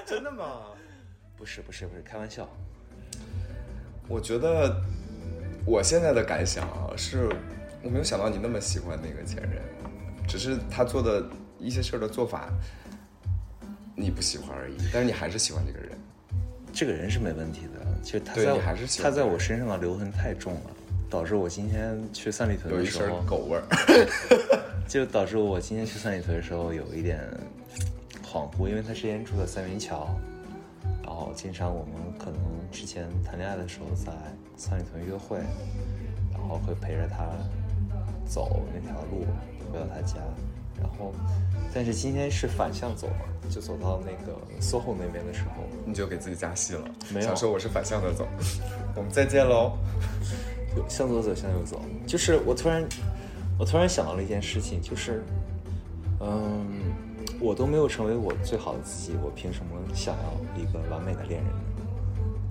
[0.04, 0.44] 真的吗？
[1.36, 2.48] 不是不是不是，开玩笑。
[4.08, 4.80] 我觉得
[5.64, 7.28] 我现在的感想啊，是
[7.82, 9.60] 我没有想到你那么喜欢那个前任，
[10.26, 11.24] 只是他做的
[11.58, 12.48] 一些事儿的做法
[13.94, 15.90] 你不喜欢而已，但是你还是喜欢这个人。
[16.72, 20.70] 这个人是没问题的，其实他在你还是喜欢他在我身上的留痕太重了，
[21.08, 23.64] 导致我今天去三里屯有一身的时候，狗味儿，
[24.86, 27.18] 就导致我今天去三里屯的时候有一点
[28.22, 30.14] 恍惚，因为他之前住在三元桥，
[31.04, 34.12] 然后经常我们可能之前谈恋爱的时候在
[34.56, 35.38] 三里屯约会，
[36.32, 37.24] 然后会陪着他
[38.26, 39.26] 走那条路
[39.72, 40.16] 回到他家，
[40.80, 41.12] 然后
[41.72, 46.82] 但是今天是反向走嘛，就走到那个 SOHO 那边的时候，你就给自己加戏了。
[47.12, 48.26] 没有想说我是反向的走，
[48.94, 49.72] 我们再见喽。
[50.88, 51.80] 向左走，向右走。
[52.06, 52.86] 就是我突然，
[53.58, 55.24] 我突然想到了一件事情，就是，
[56.20, 56.75] 嗯，
[57.46, 61.60] 我都没有成为我最好的自己，我凭什么想要一个完美的恋人呢？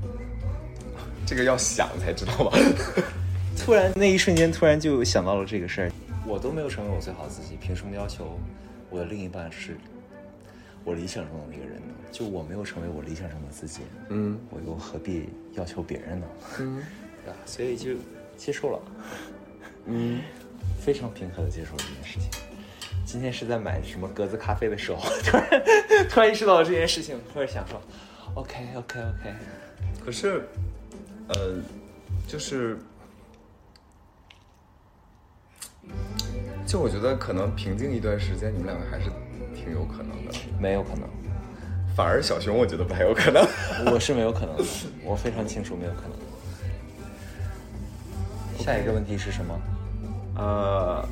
[1.28, 2.58] 这个要想才知道吧？
[3.60, 5.92] 突然那一瞬间，突然就想到了这个事儿。
[6.26, 8.40] 我都没有成为我最好的自己，凭什么要求
[8.90, 9.76] 我的另一半是
[10.86, 11.94] 我理想中的那个人呢？
[12.10, 16.28] 就我没有成为我理想中的自己，嗯，我又何必要求别人呢？
[16.60, 16.82] 嗯，
[17.26, 17.38] 对吧？
[17.46, 17.92] 所以就
[18.38, 18.80] 接受了，
[19.88, 20.22] 嗯，
[20.80, 22.30] 非常平和的接受这件事情。
[23.04, 25.64] 今天是在买什么格子咖啡的时候， 突然
[26.10, 27.82] 突然意识到了这件事情，突然想说
[28.36, 29.34] ，OK OK OK，
[30.04, 30.48] 可是，
[31.30, 31.56] 呃，
[32.28, 32.78] 就是，
[36.66, 39.10] 就我觉得可能平静一段时间，你们两个还是
[39.56, 40.34] 挺有可能的。
[40.60, 41.08] 没有可能，
[41.96, 43.46] 反而小熊，我觉得不太有可能。
[43.94, 44.64] 我是没有可能的，
[45.04, 46.12] 我非常清楚没有可能。
[48.58, 49.62] 下一个问题是什么？
[50.38, 51.08] 呃，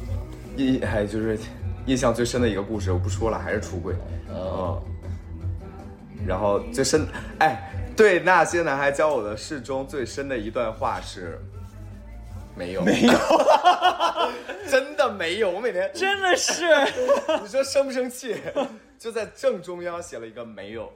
[0.58, 1.38] 一还就是
[1.86, 3.96] 印象最深的一个故事，我不说了，还是出轨。
[4.30, 4.82] 嗯。
[6.26, 7.06] 然后最深，
[7.40, 11.38] 哎，对那些男孩教我的事中最深的一段话是，
[12.56, 13.14] 没有，没有，
[14.70, 15.52] 真的没有。
[15.52, 16.64] 我每天，真的是，
[17.44, 18.38] 你说生不生气？
[18.98, 20.90] 就在正中央写了一个没有。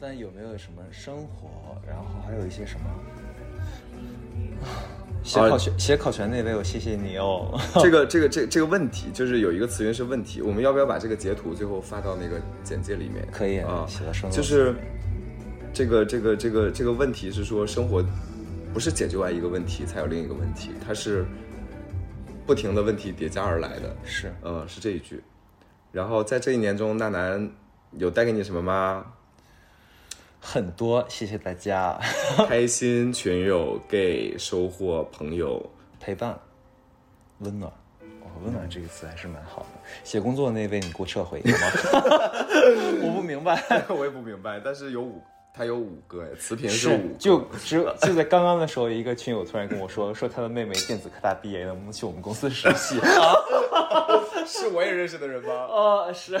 [0.00, 1.76] 但有没有什么生活？
[1.86, 2.90] 然后还有一些什么？
[5.22, 7.58] 写考全写考全那位，我谢谢你哦。
[7.74, 13.26] 这个 这个这这个问题，就是有一个词源是问题，我们要不要把这个截图最后发到那个简介里面？
[13.30, 14.74] 可以啊，写到生活就是
[15.72, 18.04] 这个这个这个这个问题是说，生活
[18.72, 21.24] 不是解决完一个问题才有另一个问题，它是
[22.46, 23.94] 不停的问题叠加而来的。
[24.04, 25.22] 是嗯，是这一句。
[25.92, 27.50] 然后在这一年中，娜楠
[27.92, 29.04] 有带给你什么吗？
[30.40, 31.98] 很多，谢谢大家
[32.48, 35.64] 开心、群友、gay、收获、朋友。
[36.00, 36.34] 陪伴，
[37.40, 37.70] 温暖。
[38.00, 39.66] 哦，温暖这个词还是蛮好的。
[40.02, 42.32] 写工作的那位，你给我撤回好吗？
[43.04, 43.62] 我不明白。
[43.90, 45.20] 我也不明白，但是有五，
[45.52, 52.98] 他有五个，哎，词频是五个，就只有就在刚刚的时候，一个群友突然跟我说，说他的妹妹电子科大毕业，能不能去我们公司实习？
[53.00, 53.34] 啊
[54.46, 55.52] 是我也认识的人吗？
[55.52, 56.40] 哦，是。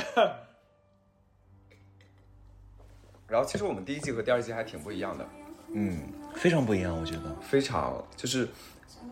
[3.30, 5.24] 然后其实我们第一季和第二季还挺不一样的，
[5.72, 5.98] 嗯，
[6.34, 7.36] 非常不一样，我觉得。
[7.40, 8.48] 非常就是，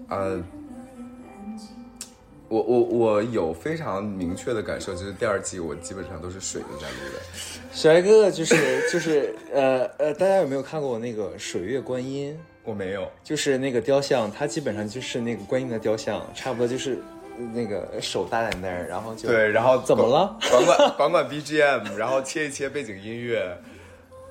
[0.09, 0.43] 呃，
[2.49, 7.21] 我我我有非常明确的感受，就是第二季我基本上都是水的在录的。
[7.73, 12.37] 小白哥哥就是就是呃呃，大家有没有看过那个水月观音？
[12.65, 16.99] 我没有，就是那个雕像，它基本上就是那个观音的雕像，差不多就是
[17.55, 20.37] 那个手搭在那儿，然后就对，然后怎么了？
[20.51, 23.57] 管管管管 BGM，然后切一切背景音乐，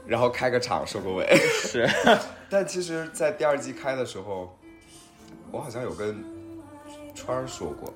[0.08, 1.26] 然后开个场收个尾。
[1.36, 1.88] 是
[2.50, 4.58] 但其实，在第二季开的时候，
[5.52, 6.24] 我好像有跟
[7.14, 7.94] 川儿说过，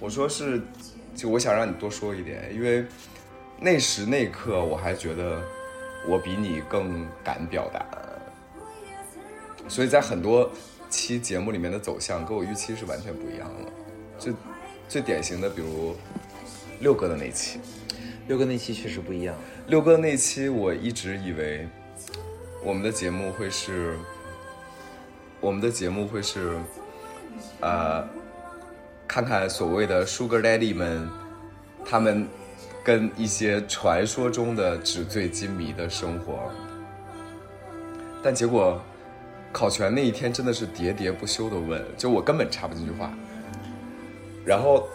[0.00, 0.60] 我说是，
[1.14, 2.84] 就我想让你多说一点，因为
[3.60, 5.40] 那时那刻我还觉得
[6.08, 7.86] 我比你更敢表达，
[9.68, 10.50] 所以在很多
[10.88, 13.72] 期节目里面的走向跟我预期是完全不一样的。
[14.18, 14.32] 就
[14.88, 15.94] 最典型的，比如
[16.80, 17.60] 六哥的那期，
[18.28, 19.34] 六哥那期确实不一样，
[19.68, 21.66] 六哥那期，我一直以为
[22.62, 23.96] 我们的节目会是，
[25.40, 26.58] 我们的节目会是，
[27.60, 28.06] 呃，
[29.08, 31.08] 看看所谓的 Sugar Daddy 们，
[31.86, 32.28] 他们
[32.84, 36.52] 跟一些传说中的纸醉金迷的生活，
[38.22, 38.78] 但结果
[39.50, 43.10] 考全那一天真的是喋喋不休的问，就我根本插不进去话，
[44.44, 44.86] 然后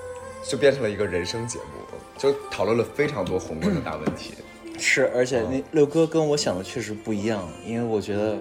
[0.47, 1.72] 就变成了一个人生节目，
[2.18, 4.34] 就讨论了非常多宏观的大问题。
[4.80, 8.38] 是，而且那六哥跟我想的确实不一样，因为我觉得，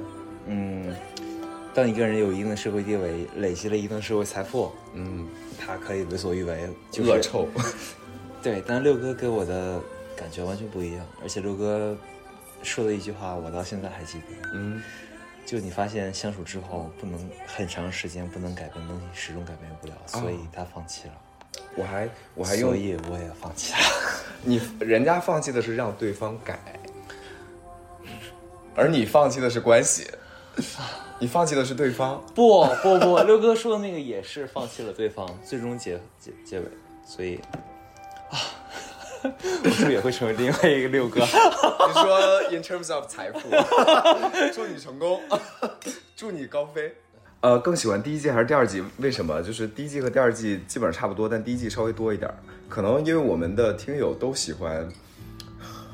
[0.47, 0.95] 嗯，
[1.75, 7.47] 当一个人有一定的社会地位，累积了一定的社会财富，嗯，他可以为所欲为，就是恶臭。
[8.43, 9.81] 对，但六哥给我的
[10.17, 11.97] 感觉完全不一样，而且六哥
[12.63, 14.83] 说的一句话，我到现在还记得，嗯，
[15.45, 21.15] 就你发现相处之后，不能很长时间不能改变的东西，始终改变不了，所以他放弃了，
[21.75, 23.79] 我还我还所用以我也放弃了。
[24.45, 26.59] 你，人家放弃的是让对方改，
[28.75, 30.11] 而你放弃的是关系，
[31.19, 32.23] 你放弃的是对方。
[32.35, 36.67] 不不不，六哥说的那个也是放弃了对方，最终结结结尾，
[37.07, 37.41] 所以
[38.31, 38.37] 啊，
[39.23, 41.21] 我是不是也会成为另外一个六哥？
[41.25, 43.41] 你说 in terms of 财富，
[44.53, 45.21] 祝你成功，
[46.17, 46.95] 祝你高飞。
[47.43, 48.83] 呃，更喜欢第一季还是第二季？
[48.99, 49.43] 为什么？
[49.43, 52.35] 就是第一季和第二季基本上差不多，但第一季稍微多一点儿。
[52.69, 54.89] 可能因为我们的听友都喜欢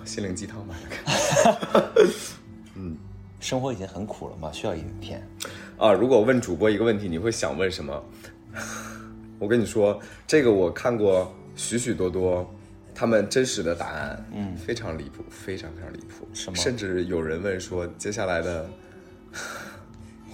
[0.05, 0.75] 心灵鸡汤吧。
[2.77, 2.97] 嗯
[3.41, 5.27] 生活已经很苦了嘛，需要一点甜。
[5.79, 8.05] 啊，如果问主播一个问题，你会想问什么？
[9.39, 12.53] 我跟你说，这个我看过许许多多
[12.95, 16.29] 他们真实的答案，嗯，非常离谱，非常非常离谱。
[16.35, 18.69] 什么甚至有人问说，接下来的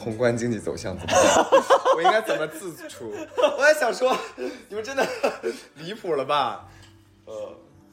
[0.05, 1.47] 宏观经济走向怎么样？
[1.97, 3.11] 我应该怎么自处？
[3.59, 4.15] 我也想说，
[4.69, 5.07] 你们真的
[5.77, 6.69] 离谱了吧？
[7.25, 7.33] 呃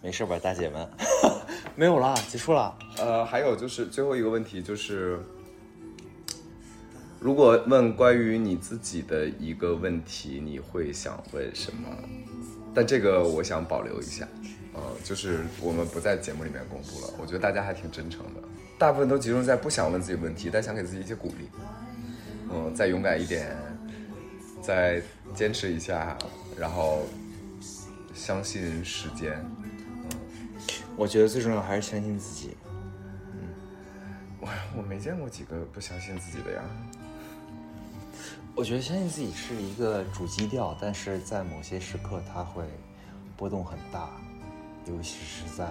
[0.03, 0.89] 没事吧，大姐们？
[1.77, 2.75] 没有啦，结束了。
[2.97, 5.19] 呃，还有就是最后一个问题就是，
[7.19, 11.87] 如果问关于你自己的一个问题，你会想问什么？
[12.73, 14.27] 但这个我想保留一下，
[14.73, 17.13] 呃，就是我们不在节目里面公布了。
[17.19, 18.41] 我觉得大家还挺真诚的，
[18.79, 21.47] 大部分都集中在不想问自己问题，但想给自己一些鼓励。
[22.53, 23.55] 嗯，再勇敢一点，
[24.61, 25.01] 再
[25.33, 26.17] 坚持一下，
[26.57, 27.03] 然后
[28.13, 29.33] 相信时间。
[29.33, 30.17] 嗯
[30.97, 32.55] 我觉得最重要还是相信自己。
[33.33, 33.47] 嗯
[34.41, 36.61] 我我没见过几个不相信自己的呀。
[38.53, 42.65] 我觉得相信自己是一个主基调，但是在某些时刻它会
[43.37, 44.09] 波动很大，
[44.85, 45.65] 尤其是在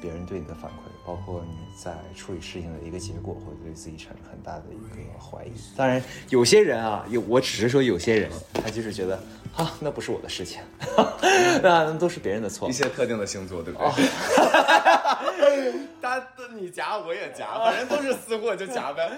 [0.00, 5.52] 别人对你的反馈，包括你在处理事情的一个结果，会对自己产生很大的一个怀疑。
[5.76, 9.22] 当然，有些人啊，有我只是说有些人，他就是觉得
[9.54, 10.60] 啊，那不是我的事情，
[11.62, 12.72] 那都是别人的错一。
[12.72, 14.04] 些特定的星座，对不对？
[16.00, 16.22] 他
[16.54, 19.10] 你夹我也夹， 反正都是私货就夹呗。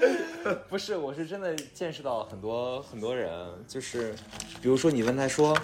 [0.68, 3.30] 不是，我是真的见识到很多很多人，
[3.68, 4.14] 就是
[4.62, 5.57] 比如说你问他说，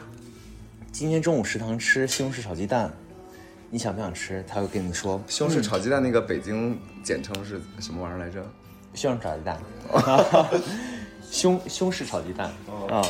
[0.92, 2.92] 今天中午食堂吃西红柿炒鸡蛋，
[3.74, 4.44] 你想不想吃？
[4.46, 8.44] 他会跟你说西红柿炒鸡蛋那个北京简称是什么玩意儿来着？
[8.92, 9.58] 西红柿炒鸡蛋，
[11.30, 12.50] 西红西红柿炒鸡蛋
[12.90, 13.02] 啊、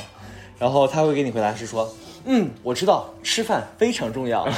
[0.60, 1.92] 然后他会给你回答是说，
[2.26, 4.44] 嗯，我知道，吃饭非常重要。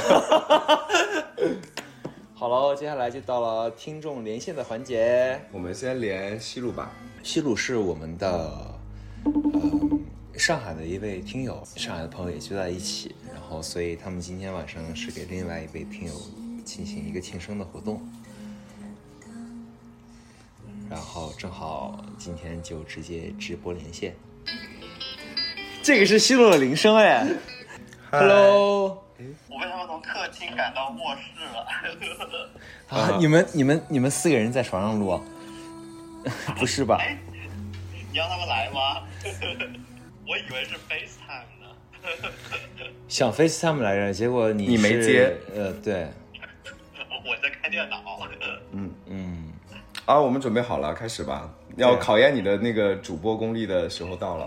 [2.35, 5.41] 好了，接下来就到了听众连线的环节。
[5.51, 6.91] 我们先连西路吧。
[7.23, 8.77] 西路是我们的，
[9.23, 9.99] 呃，
[10.37, 16.13] 上海的一位听友，上海的朋友也聚在一起，然后所以他们今天晚上是给另外一位听友
[16.63, 18.01] 进行一个庆生的活动，
[20.89, 24.15] 然后正好今天就直接直播连线。
[25.83, 27.25] 这个是西鲁的铃声哎
[28.11, 29.03] ，Hello
[29.47, 31.67] 我被他们从客厅赶到卧室了。
[32.89, 35.21] 啊，你们你们你们四个人在床上录啊？
[36.57, 36.97] 不是吧？
[36.99, 37.17] 哎，
[38.11, 39.03] 你让他们来吗？
[40.27, 41.54] 我以为是 FaceTime 呢。
[43.07, 45.35] 想 FaceTime 来着，结果你你没接。
[45.55, 46.07] 呃，对，
[47.25, 47.97] 我在开电脑。
[48.71, 49.53] 嗯嗯，
[50.05, 51.49] 啊，我们准备好了，开始吧。
[51.77, 54.45] 要考验你的那个主播功力的时候到了。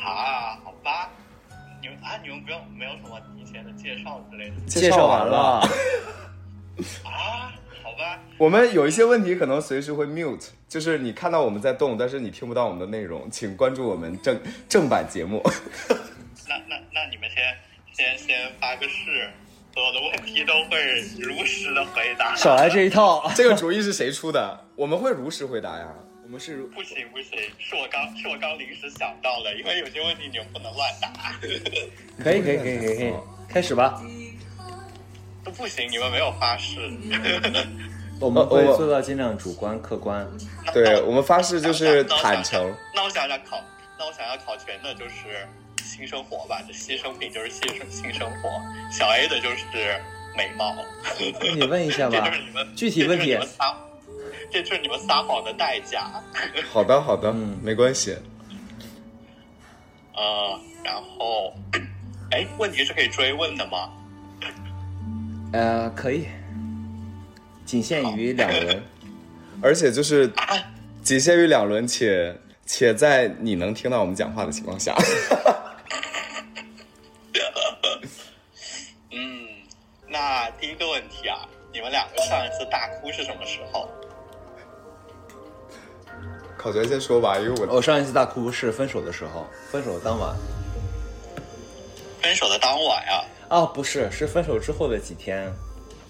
[0.00, 1.10] 啊，好吧。
[1.80, 5.60] 你们啊，你们不用没有什么提前的介绍之类的介绍完了。
[7.04, 7.52] 啊？
[7.82, 8.20] 好吧。
[8.38, 15.42] 我们有一些问题可能随时会 mute，就是你看到我们在动，但是你听不到我们的内容，请关注我们正正版节目。
[16.48, 17.56] 那那那你们先
[17.92, 19.30] 先先发个誓，
[19.74, 22.34] 所有的问题都会如实的回答。
[22.36, 23.30] 少来这一套。
[23.34, 24.64] 这个主意是谁出的？
[24.74, 25.86] 我们会如实回答呀。
[26.24, 31.08] 我们是不行不行，是我刚是我刚临时想到的，因为有些问题你们不能乱答。
[32.22, 33.14] 可以可以可以可以可以，
[33.48, 34.02] 开始吧。
[35.44, 36.80] 都不行，你们没有发誓。
[38.18, 40.26] 我们会做到尽量主观客观。
[40.72, 42.74] 对我们发誓就是坦诚。
[42.92, 43.62] 那我想想考，
[43.96, 45.46] 那我想要考全的就是
[45.82, 48.50] 性生活吧，这牺牲品就是新生新生活。
[48.90, 50.00] 小 A 的就是
[50.36, 50.74] 美貌。
[51.54, 53.76] 你问一下吧这就是你们具体问题这就是你们撒，
[54.50, 56.10] 这就是你们撒谎的代价。
[56.70, 58.16] 好的好的，嗯没关系。
[60.14, 61.52] 呃，然后，
[62.30, 63.92] 哎，问题是可以追问的吗？
[65.52, 66.26] 呃，可以，
[67.64, 68.82] 仅限于两轮。
[69.62, 70.30] 而且就是
[71.02, 72.34] 仅限于两轮，且
[72.66, 74.94] 且在你能听到我们讲话的情况下。
[86.66, 90.34] 考全先说吧，因为我我上一次大哭是分手的时候，分手当晚。
[92.20, 95.48] 分手的当晚啊，啊，不是，是分手之后的几天，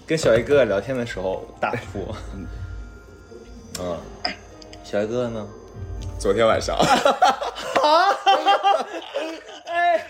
[0.07, 2.11] 跟小 A 哥哥聊天的时候大哭。
[3.79, 3.99] 嗯，
[4.83, 5.47] 小 A 哥哥呢？
[6.19, 6.75] 昨天晚上，
[9.67, 10.07] 哎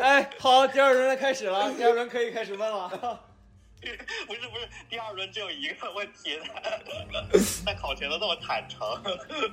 [0.00, 3.20] 哎，好，第二轮来开始了，第二轮可以开始问了。
[4.26, 6.38] 不是不是，第二轮只有一个问题，
[7.64, 8.80] 那考前都那么坦诚。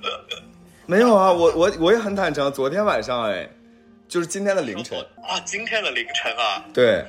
[0.87, 3.47] 没有啊，我我我也很坦诚，昨天晚上哎，
[4.07, 4.99] 就是今天的凌晨。
[5.27, 7.05] 啊，今天的凌晨啊，对，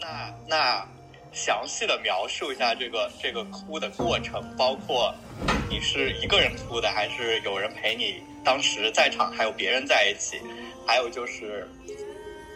[0.00, 0.88] 那那
[1.32, 5.14] 详细的描述一下这个这个哭的过程，包括
[5.68, 8.22] 你是一个人哭的，还是有人陪你？
[8.44, 10.40] 当时在场还有别人在一起，
[10.86, 11.68] 还有就是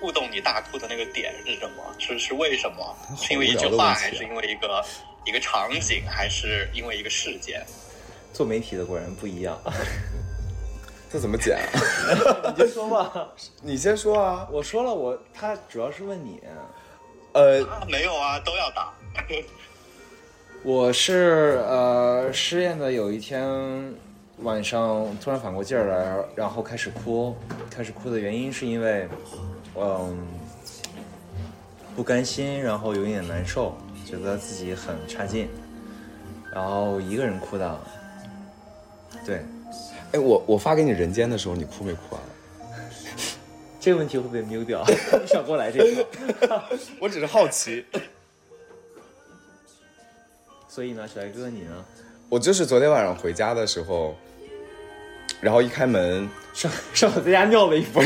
[0.00, 1.84] 触动你大哭的那个点是什么？
[1.98, 2.96] 是是为什么？
[3.16, 4.82] 是因为一句话，还是因为一个
[5.26, 7.62] 一个场景，还是因为一个事件？
[8.32, 9.58] 做媒体的果然不一样。
[11.12, 11.68] 这怎么剪啊？
[12.56, 13.28] 你就说吧，
[13.62, 14.48] 你先说啊。
[14.50, 16.40] 我说了，我他主要是问你。
[17.32, 18.94] 呃，啊，没有啊，都要打。
[20.62, 23.94] 我是呃失恋的有一天
[24.38, 27.36] 晚上突然反过劲儿来，然后开始哭，
[27.70, 29.08] 开始哭的原因是因为，
[29.76, 30.16] 嗯，
[31.96, 33.76] 不甘心，然后有一点难受，
[34.06, 35.48] 觉得自己很差劲，
[36.52, 37.80] 然后一个人哭的。
[39.24, 39.44] 对，
[40.12, 42.20] 哎，我我发给你人间的时候，你哭没哭啊？
[43.80, 44.84] 这个问题会被 mute 掉，
[45.20, 46.06] 你少给我来这个。
[47.00, 47.84] 我只是好奇。
[50.68, 51.84] 所以呢，小艾哥你呢？
[52.28, 54.14] 我就是昨天晚上回家的时候，
[55.40, 58.02] 然后一开门，上上我在家尿了一波。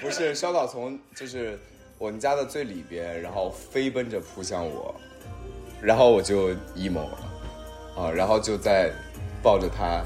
[0.00, 1.58] 不是烧烤从就是
[1.98, 4.94] 我们家的最里边，然后飞奔着扑向我，
[5.82, 7.18] 然后我就 emo 了，
[7.96, 8.90] 啊，然后就在
[9.42, 10.02] 抱着他，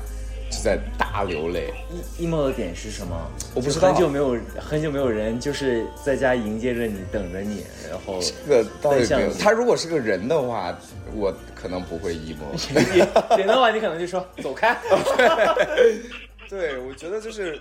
[0.51, 1.73] 就在大流泪。
[2.19, 3.15] emo 的点是什么？
[3.55, 10.75] 我不知道很久没有很久没有人就是在家迎接着你，等着你，然后这个倒也没有，他如果是个人的话，
[11.15, 12.47] 我可能不会 emo。
[12.91, 14.77] 你点的话，你可能就说走开。
[16.49, 17.59] 对，我觉得就是，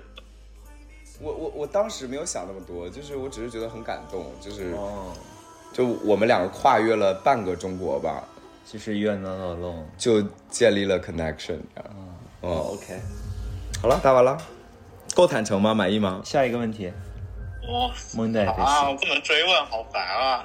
[1.22, 5.14] 我我我当时没有想那么多，就是我只是觉得很感动，就是哦，
[5.72, 8.24] 就我们两个跨越了半个中国吧，
[8.66, 9.84] 就是 you are not alone。
[9.98, 11.60] 就建立了 connection。
[11.76, 11.84] 哦
[12.42, 13.00] 哦，，OK。
[13.82, 14.38] 好了，答完了，
[15.16, 15.74] 够坦诚吗？
[15.76, 16.22] 满意吗？
[16.24, 16.92] 下一个问题，
[17.68, 18.96] 哦蒙代飞啊，我。
[18.96, 20.44] 不能追问，好烦啊！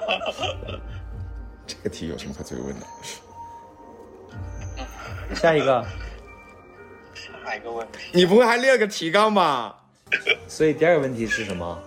[1.67, 2.87] 这个题有什么可追问的？
[5.35, 5.85] 下一个，
[7.45, 9.86] 下一个问题，你不会还列了个提纲吧？
[10.49, 11.83] 所以第二个问题是什么？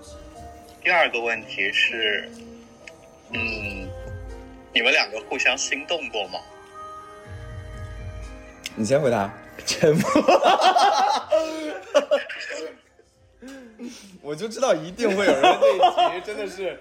[0.83, 2.29] 第二个问题是，
[3.31, 3.89] 嗯，
[4.73, 6.39] 你们两个互相心动过吗？
[8.75, 9.31] 你先回答。
[9.65, 10.03] 沉默。
[14.21, 16.79] 我就知道一定会有人问这一题，真的是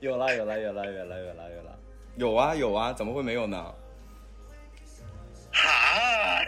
[0.00, 1.78] 有了，有了，有了，有了，有了，有了。
[2.16, 3.74] 有啊有啊，怎么会没有呢？
[5.52, 6.42] 哈，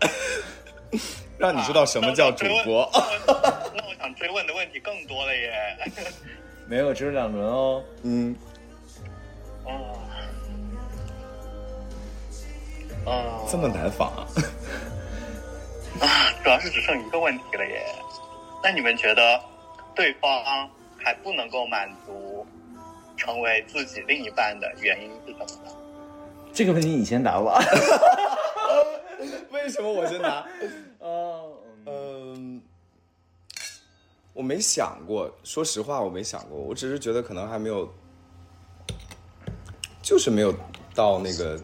[1.38, 2.90] 让你知道什么叫主播。
[3.26, 5.78] 那我想追问的问题更多了耶。
[6.66, 7.82] 没有，只有两轮哦。
[8.02, 8.36] 嗯，
[9.64, 9.98] 哦，
[13.06, 14.26] 哦，这么难仿啊？
[16.00, 16.06] 啊，
[16.42, 17.86] 主要是只剩一个问题了耶。
[18.62, 19.40] 那你们觉得
[19.94, 20.30] 对方
[20.96, 22.44] 还不能够满足
[23.16, 25.72] 成为自己另一半的原因是什么呢？
[26.52, 27.62] 这个问题你先答吧。
[29.52, 30.46] 为什么我先拿？
[31.00, 31.52] 哦，
[31.86, 32.60] 嗯，
[34.32, 37.92] 我没想过，说实话，我没想过，我只是觉得可能还没有，
[40.02, 40.54] 就是没有
[40.94, 41.60] 到那个，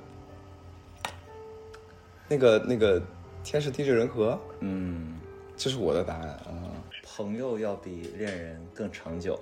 [2.29, 3.03] 那个那个
[3.43, 5.19] 天时地利人和，嗯，
[5.57, 6.73] 这是我的答案啊。
[7.17, 9.39] 朋友要比恋人更长久。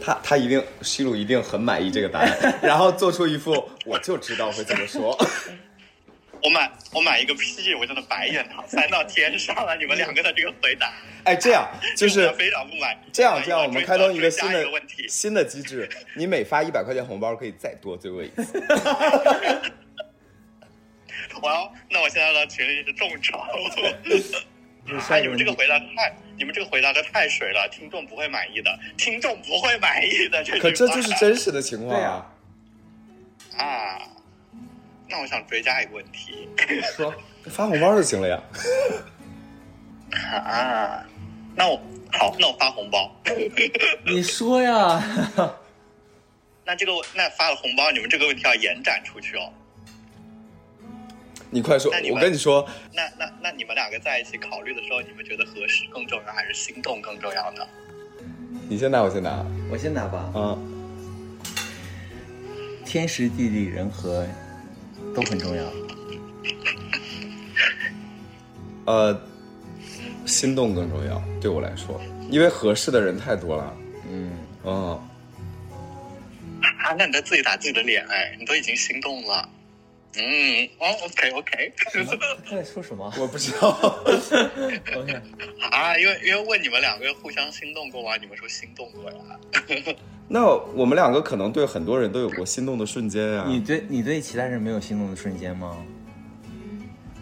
[0.00, 5.16] 他他一定，西鲁一定很满意这个答案， 然后做出一副我就知道会这么说。
[6.40, 7.74] 我买我买一个屁！
[7.74, 9.74] 我真的白眼他翻到天上了！
[9.76, 10.92] 你们两个的这个回答，
[11.24, 11.68] 哎，这样
[11.98, 12.96] 就是非常不满。
[13.12, 18.62] 这样这样，我们开通一个新的个问题，新的机制，你每发一百块钱红包可以再多追问一次。
[21.42, 23.36] 我要，那我现在的群里是众筹。
[25.00, 30.42] 下啊，一个问题你们这个回答太，你们这个回答的太水了，听众不会满意的，听众不会满意的。
[30.44, 32.26] 这句可这就是真实的情况对啊
[33.56, 33.64] 啊！
[33.64, 34.02] 啊。
[35.10, 36.48] 那我想追加一个问题
[36.94, 37.14] 说，
[37.46, 38.42] 发红包就行了呀。
[40.44, 41.04] 啊，
[41.56, 41.80] 那我
[42.12, 43.10] 好，那我发红包。
[44.04, 45.02] 你说呀。
[46.64, 49.50] 那这个那发了红包，你们这个问题要延展出去哦。
[51.50, 57.66] 你快说那你，我跟你说，那那那你们两个在一起考虑的时候，你们觉得合适更重要还是心动更重要呢？
[58.68, 59.44] 你先拿，我先拿。
[59.70, 60.30] 我先拿吧。
[60.34, 60.58] 嗯，
[62.84, 64.26] 天时地利人和
[65.14, 65.64] 都很重要。
[68.84, 69.18] 呃，
[70.26, 71.98] 心动更重要，对我来说，
[72.30, 73.76] 因为合适的人太多了。
[74.10, 74.32] 嗯，
[74.64, 75.00] 嗯，
[76.82, 79.48] 啊，那你在自己打自己的脸哎，你都已经心动了。
[80.20, 81.72] 嗯，哦，OK OK，
[82.44, 83.68] 他在说什么我不知道。
[84.96, 85.12] OK，
[85.70, 88.16] 啊，因为因为问你们两个互相心动过吗？
[88.20, 89.16] 你们说心动过呀？
[90.28, 93.46] 那我们两个可能对很多人都有过心动的瞬间啊。
[93.48, 95.76] 你对你对其他人没有心动的瞬间吗？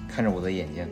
[0.08, 0.88] 看着我的眼睛，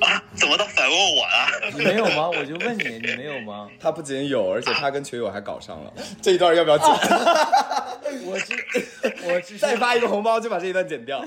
[0.00, 1.70] 啊， 怎么都反问我了？
[1.76, 2.28] 你没有吗？
[2.28, 3.68] 我就问你，你没有吗？
[3.80, 5.92] 他不仅有，而且他跟群友还搞上了。
[6.22, 6.86] 这一段要不要剪？
[8.24, 8.54] 我只
[9.24, 11.24] 我只是再发一个红包就把这一段剪掉，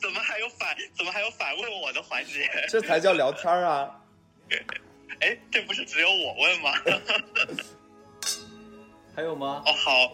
[0.00, 0.76] 怎么还有反？
[0.96, 2.48] 怎么还有反问我的环节？
[2.68, 3.90] 这才叫聊天啊！
[5.20, 6.72] 哎，这不是只有我问吗？
[9.14, 9.62] 还有吗？
[9.66, 10.12] 哦，好。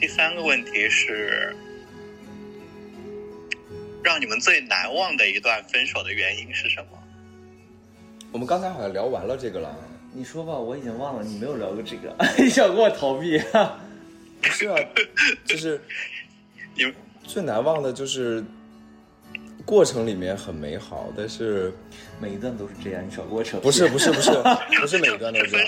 [0.00, 1.54] 第三个问题是，
[4.08, 6.98] 让你们最难忘的一段分手的原因是什么？
[8.32, 9.76] 我们刚才好像聊完了这个了。
[10.14, 13.38] 你说吧，我已经忘了，你没有聊过这个，你想跟我逃避？
[14.40, 14.78] 不是啊，
[15.44, 15.78] 就是
[16.74, 16.90] 你
[17.22, 18.42] 最难忘的就是
[19.66, 21.70] 过程里面很美好，但是
[22.18, 23.64] 每一段都是这样，你少给我扯屁。
[23.64, 24.30] 不是不是不是
[24.80, 25.66] 不是每一段都这样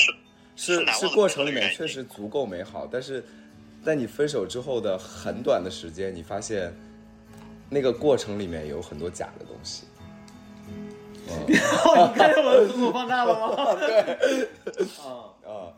[0.56, 3.22] 是是过程里面确实足够美好，但是
[3.84, 6.74] 在你分手之后的很短的时间，你发现
[7.70, 9.84] 那个过程里面有很多假的东西。
[11.46, 13.74] 你看见我的字母放大了吗？
[13.78, 14.00] 对
[14.98, 15.70] 啊，啊，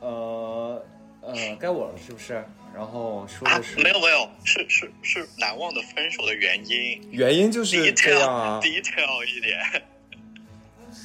[0.00, 0.82] 呃
[1.22, 2.42] 呃，该我了是不是？
[2.72, 7.02] 然后说啊的是，没有没有，是是是难忘的分手的原因。
[7.10, 9.82] 原因就是这样啊 detail，detail 一点。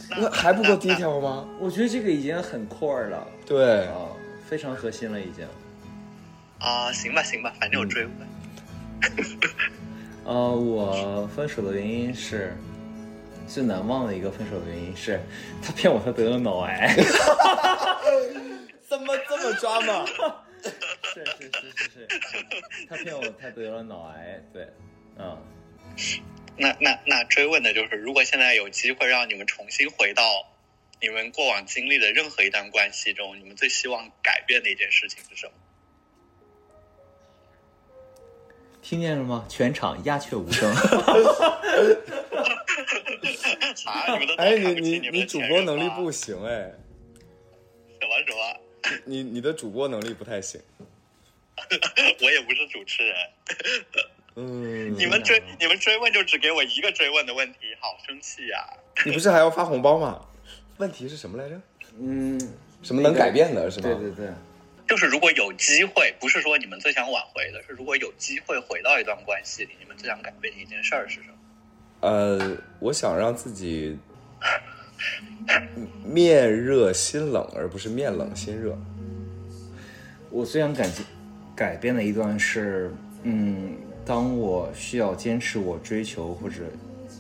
[0.10, 1.48] 那还不够那那 detail 吗？
[1.60, 4.08] 我觉得这个已经很 core 了对，啊，
[4.48, 5.48] 非常核心了已经。
[6.60, 8.14] 啊，行吧行吧，反正我追问。
[10.26, 12.56] 呃，我分手的原因是
[13.48, 15.20] 最难忘的一个分手的原因是，
[15.62, 16.96] 他骗我他得了脑癌。
[18.88, 20.06] 怎么这么抓嘛？
[21.14, 22.08] 是是是是是，
[22.90, 24.66] 他骗我他得了脑癌，对，
[25.18, 25.38] 嗯，
[26.56, 30.24] 那那那追问的就是，如果现在有机会让你们重新回到
[31.02, 35.54] 你们过往经历的任何一段关系中，你们最希望改变的一件事情是什么？
[38.84, 39.46] 听见了吗？
[39.50, 40.70] 全场鸦雀无声。
[43.86, 46.72] 啊，你们都哎，你你你主播能力不行哎，
[48.00, 48.60] 什么什么？
[49.06, 50.60] 你你的主播能力不太行。
[52.22, 53.16] 我也不是主持人，
[54.36, 58.68] 嗯， 你们追你们追问就只给我一个追问的问题，好生气呀、
[59.06, 60.20] 你不是还要发红包吗？
[60.78, 61.60] 问题是什么来着？
[62.00, 62.40] 嗯，
[62.82, 63.90] 什么能改变的是吗？
[63.90, 64.28] 对对对，
[64.88, 71.36] 就是如果有机会，不是说你们最想挽回的，是如果有机会回到一段关系里，你们最想改变的一件事儿是什么？
[72.02, 73.98] 呃，我想让自己
[76.04, 78.78] 面热心冷，而不是面冷心热。
[80.30, 80.90] 我最想改
[81.56, 82.94] 改变的一段是，
[83.24, 86.64] 嗯，当我需要坚持我追求或者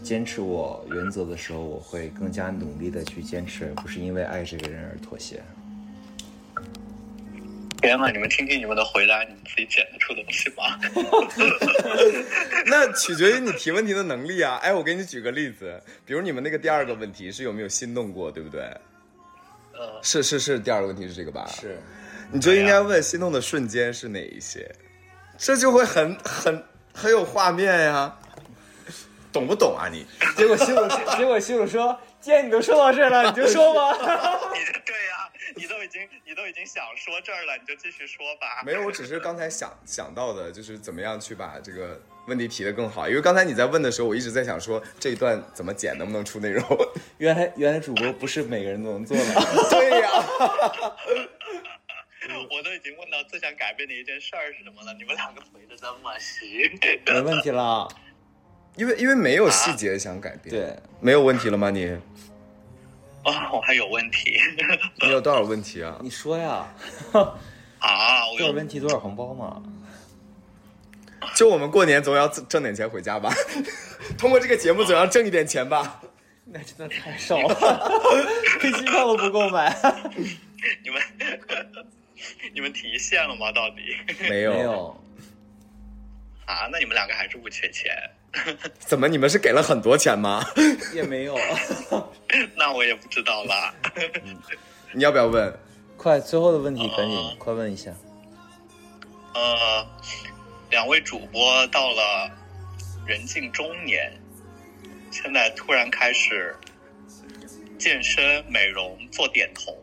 [0.03, 5.41] 坚持我原则的时候，我会更加努力的去坚持，而不是因为爱这个人而妥协。
[7.83, 10.79] 天呐，你们听听你们的回答，你们自己剪得出东西吗？
[12.65, 14.57] 那取决于你提问题的能力啊！
[14.63, 18.61] 哎，我给你举个例子，比如你们那个第二个问题是有没有心动过，对不对？
[19.73, 21.77] 呃，是是是，第二个问题是这个吧？，是，
[22.31, 24.73] 你就应该问心动的瞬间是哪一些，
[25.37, 28.17] 这就会很很很有画面呀，
[29.33, 30.05] 懂不懂啊你？
[30.37, 30.87] 结果西鲁
[31.17, 33.91] 结果西鲁说，既然你都说到这儿了，你就说吧。
[34.55, 38.63] 你这对呀、 你都已经你都已经想说这儿了，你就继续说吧。
[38.65, 43.07] 没有，我只是刚才想想到的，就是怎么样去把这个问题提得更好。
[43.07, 46.65] 因为刚才你在问的时候，我一直在想说这一段怎么剪，能不能出内容？
[47.19, 49.23] 原来原来主播不是每个人都能做的。
[49.69, 50.09] 对呀、
[52.49, 56.71] 我都已经问到最想改变的一件事儿是什么了，你们两个回的这么细。
[57.05, 57.87] 没问题了。
[58.75, 60.49] 因为因为没有细节想改变。
[60.49, 61.95] 对，没有问题了吗你？
[63.23, 64.39] 啊， 我还有问题
[65.01, 65.97] 你有多少问题啊？
[66.01, 66.67] 你说呀，
[67.79, 68.27] 啊！
[68.27, 69.61] 我多少有问题多少红包嘛？
[71.35, 73.33] 就我们过年总要挣挣点钱回家吧，
[74.17, 76.01] 通过这个节目总要挣一点钱吧。
[76.45, 77.55] 那真的太少了，
[78.59, 79.73] 飞机票都不够买。
[80.83, 81.01] 你们
[82.53, 83.49] 你们提现了吗？
[83.53, 83.95] 到底
[84.29, 85.01] 没有，没有，
[86.45, 86.67] 啊？
[86.69, 87.95] 那你们两个还是不缺钱？
[88.79, 90.43] 怎么你们是给了很多钱吗？
[90.93, 91.37] 也没有。
[92.55, 93.73] 那我也不知道啦。
[94.91, 95.53] 你要不要问？
[95.97, 97.91] 快，最后的问题，赶紧哦快问一下。
[99.33, 99.87] 呃，
[100.69, 102.29] 两位主播到了
[103.05, 104.11] 人近中年，
[105.11, 106.55] 现在突然开始
[107.77, 109.75] 健身、美容、做点童，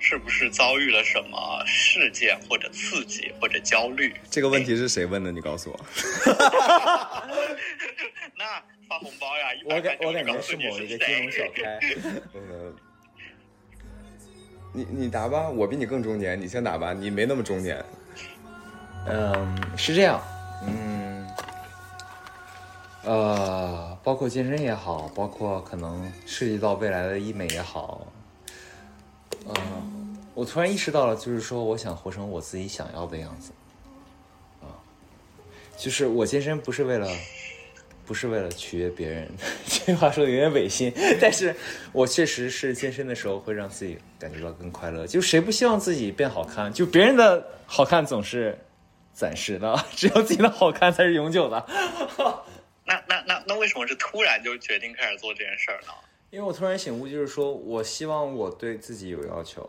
[0.00, 4.14] 是不是遭遇了什么事件或者刺激或者焦虑？
[4.30, 5.32] 这个问题是谁问的？
[5.32, 5.78] 你告诉我。
[8.36, 8.44] 那
[8.88, 9.48] 发红包呀！
[9.64, 11.80] 我感我感觉是某一个金融小开。
[12.32, 12.72] 呃，
[14.72, 17.84] 你你答吧，我比你更中年，你先答吧，你没那么中年。
[19.06, 20.22] 嗯，是这样，
[20.66, 21.28] 嗯，
[23.04, 28.06] 呃，包括健身也好，包括可能涉及到未来的医美也好，
[29.48, 29.54] 呃，
[30.34, 33.52] 我突然意识到了，就是说，我想活成我自己想要的样子，
[34.60, 34.70] 啊，
[35.76, 37.08] 就是我健身不是为了。
[38.06, 39.30] 不是为了取悦别人，
[39.68, 41.54] 这话说的有点违心， 但是
[41.92, 45.06] 我确实是健身的时候会让自己感觉到更快乐。
[45.06, 46.72] 就谁不希望自己变好看？
[46.72, 48.58] 就别人的好看总是
[49.12, 51.62] 暂时的， 只有自己的好看才是永久的。
[52.86, 55.92] 那那那那为什么是突然就决定开始做这件事儿呢？
[56.30, 59.68] 因为我突然醒悟，就是说我希望我对自己有要求，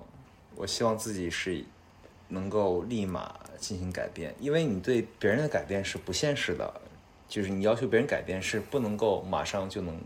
[0.55, 1.63] 我希望自己是
[2.27, 6.81] 能够立马进行改变，因为你对别人的改变是不现实的，
[7.29, 9.97] 就是你要求别人改变是不能够马上就能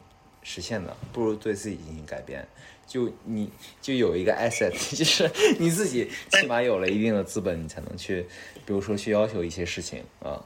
[0.43, 2.47] 实现的，不如对自己进行改变。
[2.85, 3.49] 就你
[3.81, 5.27] 就有一个 asset， 就是
[5.57, 8.27] 你自己起码有了一定的资本，你才能去，
[8.65, 10.45] 比如说去要求一些事情啊。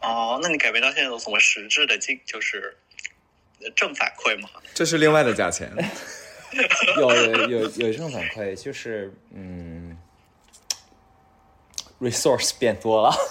[0.00, 2.76] 哦，那你改变到现在有什么实质的进就是
[3.70, 4.48] 正反馈吗？
[4.74, 5.70] 这是另外的价钱。
[6.98, 9.96] 有有有有正反馈，就是嗯
[12.00, 13.12] ，resource 变多了。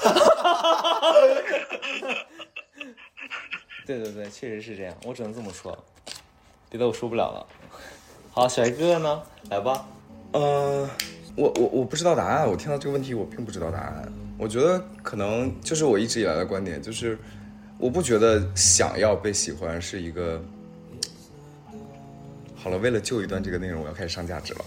[3.86, 5.78] 对对对，确实是这样，我只能这么说，
[6.70, 7.48] 别的我说不了了。
[8.32, 9.24] 好，小鱼哥哥呢？
[9.50, 9.86] 来吧。
[10.32, 10.90] 呃，
[11.36, 14.12] 我我我不知道答案，我听到这个问题我并不知道答案。
[14.38, 17.18] 我觉得可能就是我一直以来的观点，就是
[17.78, 20.44] 我不觉得想要被喜欢是一个。
[22.56, 24.66] 好了，为了救一段这个内容，我要开始上价值了。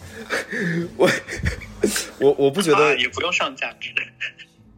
[0.98, 1.10] 我
[2.18, 3.90] 我我不觉啊，得，也不用上价值。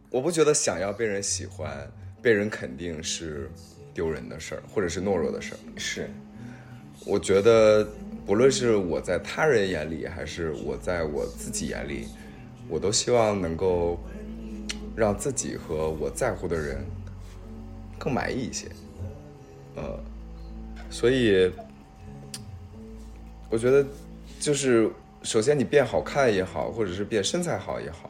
[0.09, 1.85] 我不觉得想要被人喜欢、
[2.21, 3.51] 被人肯定是
[3.93, 5.57] 丢人的事儿，或者是懦弱的事儿。
[5.75, 6.09] 是，
[7.05, 7.85] 我觉得，
[8.25, 12.07] 不论是我在他人眼里，还是我在我自己眼里，
[12.69, 14.01] 我都希望能够
[14.95, 16.85] 让自己和我在乎的人
[17.99, 18.67] 更满意一些。
[19.75, 19.99] 呃，
[20.89, 21.51] 所以
[23.49, 23.85] 我觉得，
[24.39, 24.89] 就是
[25.21, 28.09] 首先你变好看也好，或者是变身材好也好，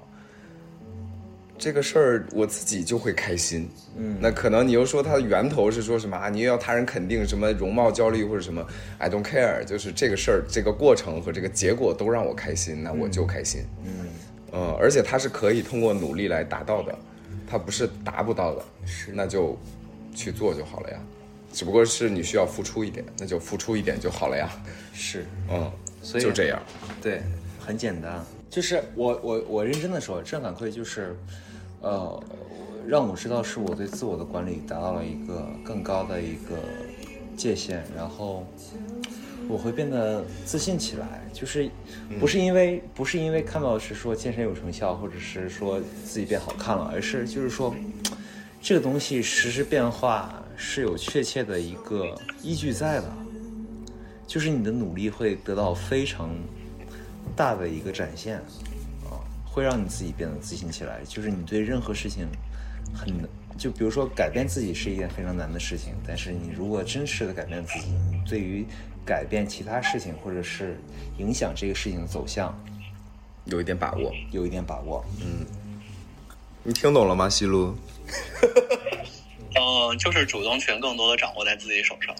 [1.57, 3.69] 这个事儿我自己就会开心。
[3.97, 6.29] 嗯，那可能你又说它的源头是说什么啊？
[6.29, 8.65] 你又要他人肯定什么容貌焦虑或者什么
[8.97, 13.61] ？I don't care，就是这个事儿，这个过程和这个结果都让我开心，那我就开心。
[13.83, 14.07] 嗯，
[14.51, 16.97] 呃，而且它是可以通过努力来达到的，
[17.45, 19.57] 它不是达不到的，是那就
[20.19, 20.99] 去做就好了呀。
[21.53, 24.49] 只不过是你需要付出一点，那就付出一点就好了呀。
[24.93, 25.71] 是，嗯，
[26.01, 26.61] 所以就这样。
[27.01, 27.21] 对，
[27.59, 31.15] 很简单，就是我我我认真的说，正反馈就是，
[31.81, 32.23] 呃，
[32.85, 36.59] 让我知道是我对自我的管理达到了一个更高的一个
[37.35, 38.45] 界限，然后
[39.47, 41.67] 我会变得自信起来，就是
[42.19, 47.73] 不是因为、不是因为看到是说健身有成效，或者是说自己变好看了，而是就是说
[48.61, 53.11] 这个东西实时变化是有确切的一个依据在的。
[54.27, 56.29] 就是你的努力会得到非常
[57.35, 58.37] 大的一个展现，
[59.05, 60.99] 啊，会让你自己变得自信起来。
[61.07, 62.27] 就是你对任何事情
[62.93, 63.27] 很，
[63.57, 67.87] 就比如说改变自己是一件非常难的事情，但是你如果真实的改变自己，
[68.27, 68.63] 对于
[69.03, 70.77] 改变其他事情或者是
[71.17, 72.55] 影响这个事情的走向
[73.45, 74.13] 有一点把握。
[74.29, 75.03] 有一点把握。
[75.21, 75.43] 嗯
[76.61, 77.73] 你听懂了吗，西路？
[79.55, 82.15] 嗯，就是主动权更多的掌握在自己手上，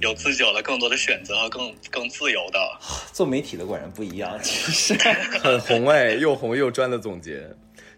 [0.00, 2.58] 有自己有了更多的选择和更更自由的。
[3.12, 4.94] 做媒体的果然不一样，其实
[5.38, 7.48] 很红哎，又红又专的总结。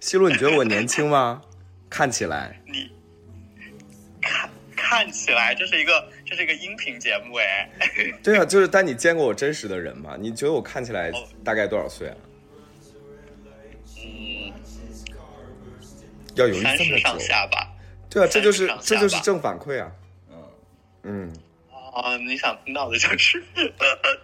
[0.01, 1.40] 西路，你觉得我年轻吗？
[1.89, 2.90] 看起来，你
[4.20, 7.70] 看看起来这是一个这是一个音频节目哎，
[8.23, 10.16] 对啊，就是但你见过我真实的人吗？
[10.19, 11.12] 你觉得我看起来
[11.44, 12.16] 大概多少岁啊？
[12.19, 12.36] 嗯，
[16.37, 17.19] 要犹豫三十上？
[17.19, 17.73] 下吧。
[18.09, 19.93] 对啊，这就是这就是正反馈啊。
[20.31, 20.43] 嗯
[21.03, 21.33] 嗯
[21.71, 23.43] 哦，你想听到的就是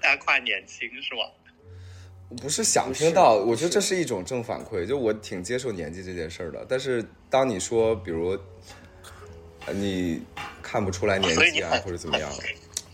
[0.01, 1.23] 大家夸年轻是吗？
[2.41, 6.65] 不是想听到，我觉得这是一种正反馈，就我挺接受年纪这件事儿的。
[6.69, 8.39] 但是当你说，比如
[9.67, 10.23] 呃你
[10.63, 12.31] 看不出来年纪啊，或者怎么样，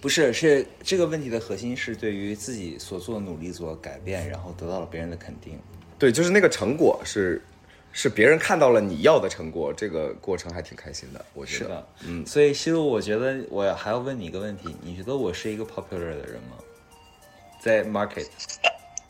[0.01, 5.59] 不是是这个问题的核心是对于自己所做的努力所改变，然后得到了别人的肯定。
[5.99, 7.41] 对，就是那个成果是
[8.01, 11.59] 是别人看到了你要的成果，这个过程还挺开心的，我觉得。
[11.59, 16.57] 是的，嗯，所以西路，我觉得我还要问你一个问题，你觉得我是一个 popular 的人吗？
[17.61, 18.29] 在 market，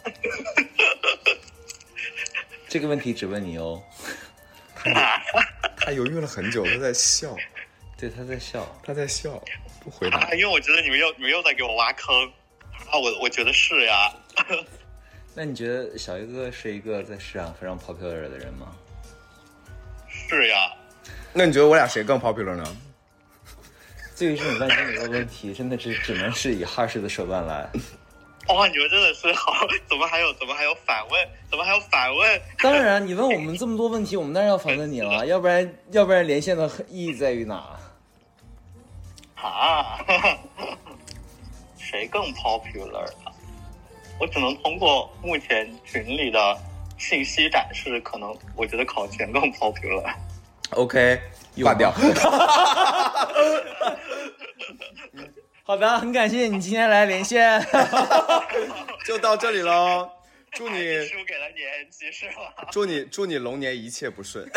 [2.67, 3.79] 这个问题只问你哦。
[5.77, 7.37] 他犹豫了很久，他在笑，
[7.99, 8.67] 对，他在笑。
[8.83, 9.39] 他在笑，
[9.85, 10.31] 不回答啊。
[10.37, 12.25] 因为我觉得你们又你们又在给我挖坑
[12.91, 14.11] 啊，我我觉得是呀。
[15.39, 18.75] 那你觉得小鱼哥哥是一个在市场非常 popular 的人吗？
[20.09, 20.73] 是呀，
[21.33, 22.65] 那你觉得我俩谁更 popular 呢？
[24.19, 27.71] 对于这种万金油的问题，真的是只能是以 harsh 的手段来。
[28.49, 32.41] 哇，你们真的是好，怎么还有怎么还有反问，怎么还有反问？
[32.61, 37.79] 当然，你问我们这么多问题，我们当然要反问你了，要不然要不然连线的意义在于哪？
[39.37, 40.05] 啊，
[41.79, 43.28] 谁更 popular 啊？
[44.21, 46.59] 我只能通过目前群里的
[46.99, 50.13] 信息展示，可能我觉得考前更 popular。
[50.71, 51.21] OK，
[51.63, 51.91] 挂掉。
[55.63, 57.65] 好的，很感谢你今天来连线。
[59.07, 60.11] 就到这里喽，
[60.53, 62.67] 祝你输给了年纪是吗？
[62.71, 64.51] 祝你祝你龙年一切不顺。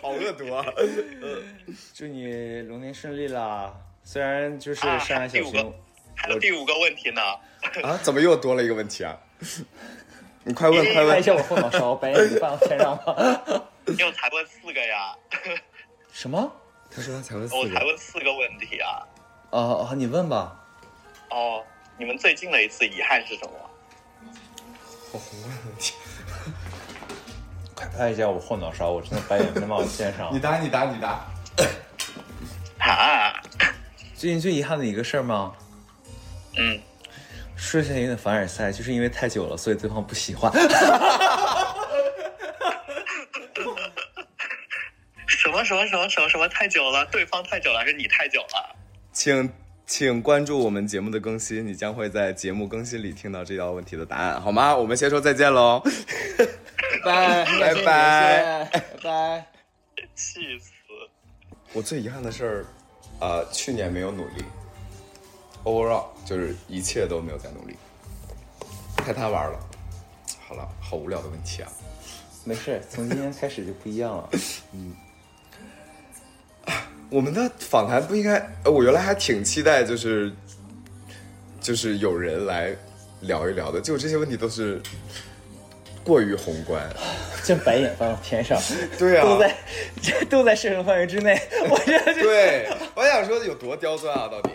[0.00, 0.64] 好恶毒啊！
[1.94, 3.74] 祝你龙年顺利啦！
[4.04, 5.72] 虽然就是啊上海小熊第五个，
[6.26, 7.22] 还有第五个问题呢。
[7.82, 9.16] 啊，怎么又多了一个问题啊？
[10.42, 11.22] 你快问快问拍一！
[11.22, 13.66] 下我后脑勺，白眼 你放我天上了。
[13.98, 15.14] 又才问四个呀？
[16.12, 16.50] 什么？
[16.90, 19.02] 他说他才问我四个，才问四个问题啊！
[19.50, 20.56] 哦哦，你问吧。
[21.30, 21.62] 哦，
[21.98, 23.52] 你们最近的一次遗憾是什么？
[25.12, 25.94] 好红的问题。
[27.74, 30.38] 快拍一下我后脑勺，我真的白眼没往线上你。
[30.40, 31.26] 答你答你答。
[32.78, 33.42] 啊，
[34.14, 35.52] 最近最遗憾的一个事儿吗？
[36.56, 36.80] 嗯，
[37.56, 40.52] 说起来有点凡尔赛，就是因为太久了，所以对方不喜欢。
[45.26, 47.06] 什么什么什么什么什么太久了？
[47.06, 48.76] 对方太久了，还是你太久了？
[49.12, 49.50] 请
[49.86, 54.76] 请关注我们节目的更新，你将会在节目更新里听到这道问题的答案，好吗？
[54.76, 55.82] 我们先说再见喽。
[57.04, 59.46] 拜拜，拜拜拜拜。
[60.14, 60.72] 气死！
[61.72, 62.64] 我最遗憾的事儿，
[63.20, 64.44] 呃，去年没有努力
[65.66, 67.76] ，overall 就是一切都没有在努力，
[68.96, 69.58] 太贪玩了。
[70.48, 71.68] 好了，好无聊的问题啊。
[72.44, 74.30] 没事，从今天开始就不一样了。
[74.72, 74.94] 嗯
[77.08, 78.34] 我们的访谈不应该，
[78.64, 80.32] 呃我原来还挺期待，就是
[81.60, 82.74] 就是有人来
[83.20, 84.82] 聊一聊的，结果这些问题都是
[86.02, 86.82] 过于宏观。
[87.44, 88.60] 正白眼放到天上，
[88.98, 89.56] 对啊都在
[90.28, 91.40] 都在射程范围之内。
[91.70, 94.50] 我这就对，我想说有多刁钻啊，到底。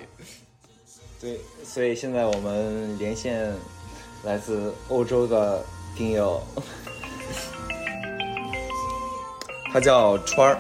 [1.22, 3.54] 对，所以现在我们连线
[4.24, 5.64] 来自欧洲的
[5.96, 6.42] 听友，
[9.72, 10.58] 他叫川儿，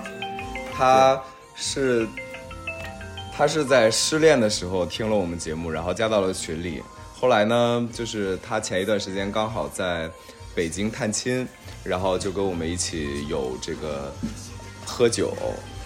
[0.71, 1.19] 他
[1.55, 2.07] 是
[3.33, 6.83] 他是在失恋的时候听了我们节目，然后加到了群里。
[7.19, 10.07] 后来呢，就是他前一段时间刚好在
[10.53, 11.47] 北京探亲，
[11.83, 14.13] 然后就跟我们一起有这个
[14.85, 15.33] 喝酒。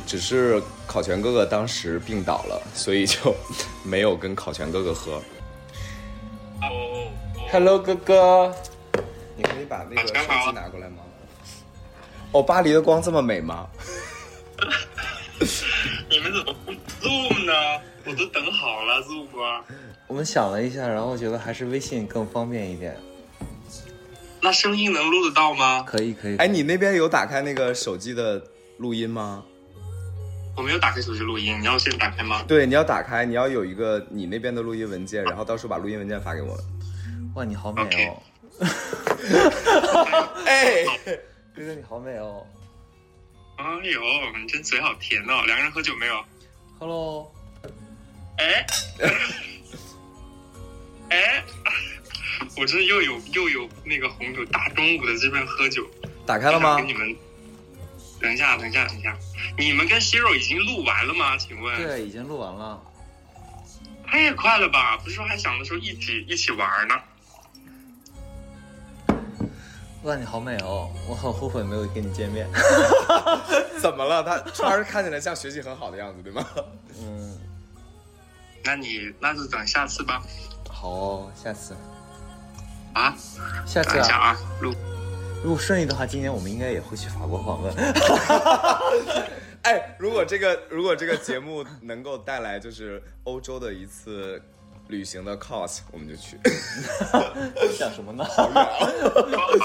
[0.05, 3.35] 只是烤全哥哥当时病倒了，所以就
[3.83, 5.21] 没有跟烤全哥哥喝。
[6.61, 7.11] 哦
[7.51, 8.55] ，Hello 哥哥，
[9.35, 10.97] 你可以把那个手机拿过来吗？
[12.31, 13.67] 哦，巴黎的光这么美吗？
[16.09, 16.71] 你们怎么不
[17.05, 17.53] Zoom 呢？
[18.05, 19.63] 我都等好了 Zoom 啊。
[20.07, 22.95] 我们想了一下，然后觉得还是微信更方便一点。
[24.41, 25.83] 那声音能录得到吗？
[25.87, 28.41] 可以可以，哎，你那边有打开那个手机的
[28.77, 29.43] 录音吗？
[30.55, 32.43] 我没有打开手机录音，你要先打开吗？
[32.47, 36.57] 对，你要打开，你要有一个你那边的录音文件，然后到时候把录音文件发给我。
[37.35, 38.23] 哇，你好美哦，
[40.45, 40.85] 哎，
[41.53, 42.45] 哥哥你好美哦。
[43.57, 44.01] 哎呦，
[44.41, 45.43] 你真嘴好甜哦！
[45.45, 46.23] 两个人喝酒没有
[46.79, 47.31] ？Hello，
[48.37, 48.65] 哎，
[51.09, 51.43] 哎，
[52.57, 55.87] 我这又有又有那个红酒，大中午的这边喝酒，
[56.25, 56.83] 打开了吗给？
[56.83, 57.15] 你们，
[58.21, 59.15] 等一下，等一下，等一下，
[59.57, 61.37] 你们跟西肉已经录完了吗？
[61.37, 61.75] 请问？
[61.77, 62.81] 对，已经录完了。
[64.07, 64.97] 太快了吧！
[64.97, 66.95] 不是说还想着说一起一起玩呢？
[70.03, 70.91] 哇，你好美哦！
[71.09, 72.47] 我好后悔没有跟你见面。
[73.81, 74.23] 怎么了？
[74.23, 76.45] 他川儿看起来像学习很好的样子，对吗？
[76.99, 77.37] 嗯，
[78.63, 80.21] 那你那就等下次吧。
[80.69, 81.75] 好哦，下次，
[82.93, 83.15] 啊，
[83.65, 84.75] 下次啊，等一下啊，录。
[85.45, 87.71] 如果顺利的话，今年我们应该也会去法国访问。
[89.61, 94.41] 哎，如果这个如果这个节目能够带来就是欧洲的一次
[94.87, 96.39] 旅行的 cos，我们就去。
[97.77, 98.25] 想什么呢？
[98.25, 98.49] 说好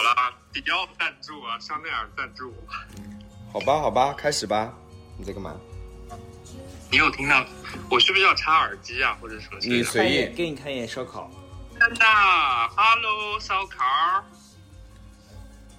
[0.03, 2.53] 了，迪奥赞助啊，香奈儿赞助。
[3.51, 4.75] 好吧，好吧，开始吧。
[5.17, 5.57] 你在干嘛？
[6.91, 7.43] 你有听到？
[7.91, 9.59] 我是不是要插耳机啊，或者什么？
[9.63, 11.31] 你随意给你看一眼烧烤。
[11.81, 12.05] 真的
[12.77, 14.23] ，Hello，烧烤，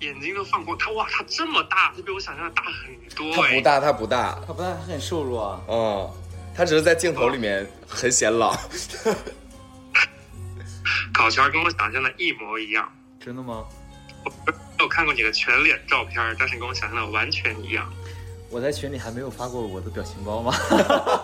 [0.02, 3.50] 眼睛都放光，他哇，他这么大，他比我想象的大很多哎。
[3.50, 4.40] 他不大，他不大。
[4.46, 6.12] 他不大，他很瘦弱啊，嗯，
[6.56, 8.56] 他只是在镜头里面很显老。
[11.14, 12.92] 烤全跟我想象的一模一样。
[13.20, 13.66] 真的吗？
[14.48, 17.92] 没有看过你的全脸照片，但是跟我想象的完全一样。
[18.50, 20.52] 我在群里还没有发过我的表情包吗？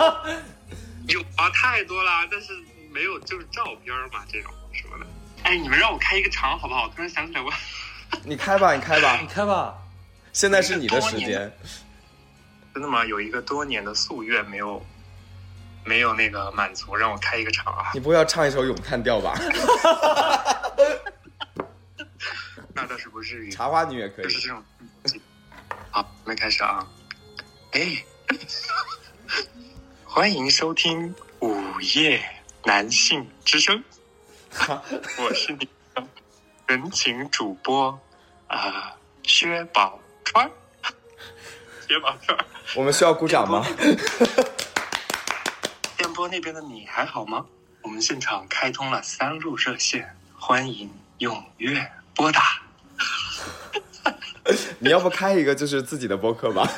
[1.09, 2.53] 有啊，太多了，但是
[2.91, 5.05] 没有就是照片嘛，这种什么的。
[5.43, 6.83] 哎，你们让我开一个场好不好？
[6.83, 7.51] 我突然想起来我，
[8.27, 9.73] 你开吧，你开吧你，开吧。
[10.33, 11.49] 现在是你的时间。
[12.73, 13.05] 真的吗？
[13.05, 14.85] 有一个多年的夙愿没有，
[15.85, 17.91] 没有那个满足，让我开一个场啊。
[17.93, 19.33] 你不会要唱一首咏叹调吧？
[22.73, 24.29] 那倒是不至于，茶花女也可以就。
[24.29, 24.61] 是这种。
[25.89, 26.85] 好，我们开始啊。
[27.71, 28.03] 哎，
[30.03, 32.21] 欢迎收听午夜
[32.65, 33.81] 男性之声，
[35.17, 36.05] 我是你的
[36.67, 37.97] 人情主播
[38.47, 40.49] 啊、薛宝川。
[41.87, 42.37] 薛宝川，
[42.75, 43.65] 我们需要鼓掌吗？
[45.97, 47.45] 电波那边的你还好吗？
[47.81, 52.41] 我们现场开通了三路热线，欢迎踊跃拨打。
[54.79, 56.69] 你要不开一个就是自己的播客吧？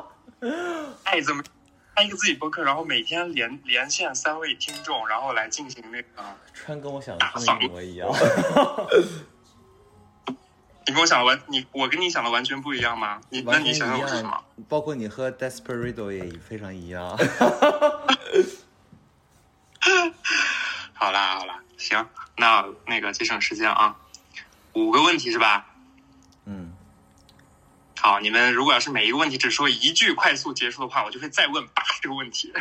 [1.04, 1.42] 哎，怎么
[1.94, 6.08] 开一个自己播客，然后每天连连线三位听众，然后来进行那个。
[6.52, 7.26] 穿跟我想的
[7.64, 8.08] 一模一样。
[10.90, 13.20] 你跟我想的完，你我跟你想的完全不一样吗？
[13.30, 14.42] 你那你想想一我是什么？
[14.68, 17.08] 包括你和 Desperado 也非常一样。
[20.92, 23.94] 好啦好啦，行，那那个节省时间啊，
[24.72, 25.64] 五个问题是吧？
[26.44, 26.72] 嗯，
[28.00, 32.52] 好，你们如果要是每一个问题只说一句快速结束的话，我就会再问八十个问题。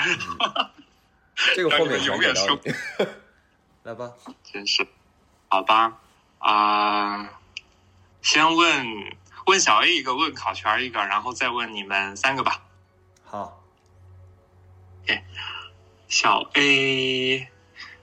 [1.55, 2.71] 这个后面全给到你。
[3.81, 4.11] 来吧。
[4.43, 4.87] 真是，
[5.47, 5.97] 好吧，
[6.37, 7.38] 啊、
[8.21, 8.85] 先问
[9.45, 12.61] 问小 A 一个，问考全一个，然后再问你们三个吧。
[13.23, 13.63] 好，
[16.07, 17.47] 小 A，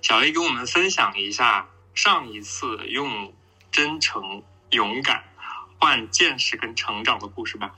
[0.01, 3.33] 小 A 跟我们分享一下上一次用
[3.71, 5.25] 真诚、勇敢
[5.81, 7.75] 换见识跟成长的故事吧。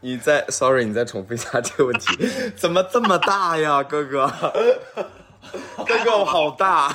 [0.00, 4.26] 你再，sorry，你再重复一下这个问题， 怎么这么大呀，哥哥？
[5.86, 6.92] 哥哥我好大，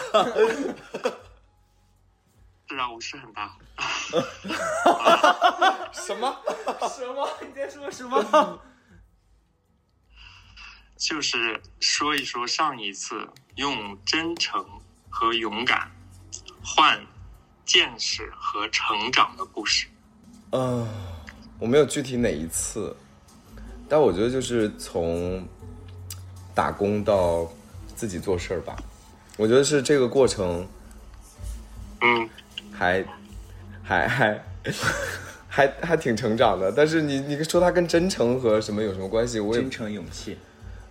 [2.72, 3.54] 是啊，我是很大。
[5.92, 6.34] 什么？
[6.88, 7.30] 什么？
[7.42, 8.24] 你在说什么？
[10.96, 14.66] 就是说一说上一次用真诚
[15.10, 15.92] 和勇敢
[16.64, 17.06] 换
[17.66, 19.88] 见识和成长的故事。
[20.54, 20.88] 嗯、
[21.60, 22.96] 我没有具体哪一次，
[23.90, 25.46] 但我觉得就是从
[26.56, 27.52] 打工到
[27.98, 28.74] 自己做事儿吧，
[29.36, 30.66] 我觉得是这个过程
[32.04, 32.28] 嗯，
[32.82, 33.06] 还
[33.84, 34.44] 还还
[35.48, 36.72] 还还挺成长的。
[36.72, 39.40] 但是你你说他跟真诚和什么有什么关系？
[39.40, 40.36] 我也真诚勇气。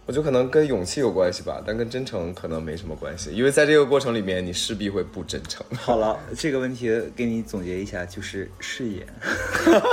[0.06, 5.66] 我觉得可能跟勇气有关系吧，但跟真诚可能没什么关系，因为在这个过程里面，你势必会不真诚。
[5.82, 9.04] 好了，这个问题给你总结一下，就是事业。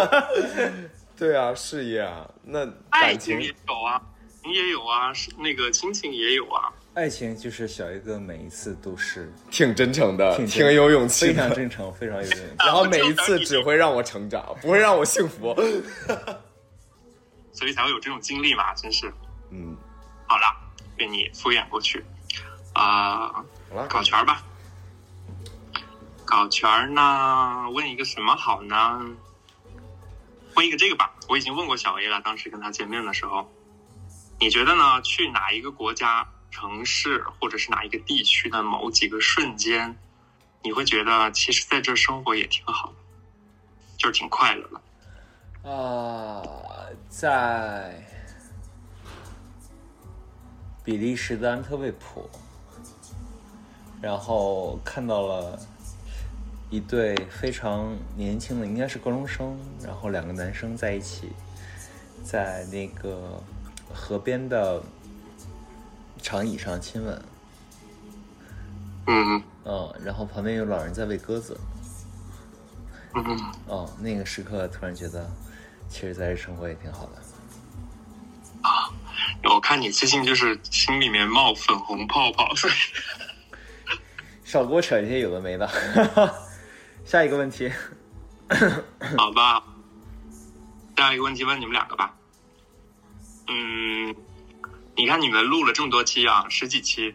[1.17, 4.01] 对啊，事业啊，那感情爱情也有啊，
[4.43, 6.71] 情也有啊，是那个亲情也有啊。
[6.97, 12.43] 爱情就是小一哥每一次都是挺真诚的，挺挺有勇气非常的，真诚，非常有勇气。
[12.57, 15.55] 然后每一次只会让我成长，不会让我幸福。
[17.53, 19.13] 所以才会有这种经历嘛，真是。
[19.51, 19.77] 嗯，
[20.25, 20.45] 好了，
[20.97, 22.03] 被你敷衍过去。
[22.73, 23.27] 啊、
[23.69, 24.41] 好了，搞圈儿吧。
[26.25, 27.69] 搞钱儿呢？
[27.75, 29.05] 问一个什么好呢？
[30.55, 31.13] 问一个这个吧。
[31.29, 33.53] 我已经问过小 A 了，当时跟他见面的时候，
[34.39, 34.99] 你觉得呢？
[35.03, 39.97] 去哪一个国家、城市，或者是哪一个地区的某几个瞬间，
[40.63, 42.95] 你会觉得其实在这生活也挺好的，
[43.97, 44.81] 就是挺快乐的。
[45.69, 46.41] 啊、
[47.09, 48.01] 在
[50.83, 52.29] 比利时的安特卫普，
[54.01, 55.59] 然后看到了
[56.69, 61.33] 一对非常年轻的，应该是高中生，然后两个男生在一起，
[62.23, 63.43] 在那个
[63.93, 64.81] 河边的
[66.21, 67.21] 长椅上亲吻，
[69.07, 71.59] 嗯嗯，然后旁边有老人在喂鸽子，
[73.13, 75.29] 嗯嗯，哦，那个时刻突然觉得，
[75.89, 77.21] 其实在这生活也挺好的。
[78.61, 78.91] 啊
[79.43, 82.73] 我看你最近就是心里面冒粉红泡泡，所 以
[84.43, 85.69] 少给我扯一些有的没的。
[87.05, 87.71] 下一个问题，
[89.17, 89.63] 好吧。
[90.97, 92.13] 下一个问题问你们两个吧。
[93.47, 94.13] 嗯，
[94.97, 97.13] 你看你们录了这么多期啊，十几期，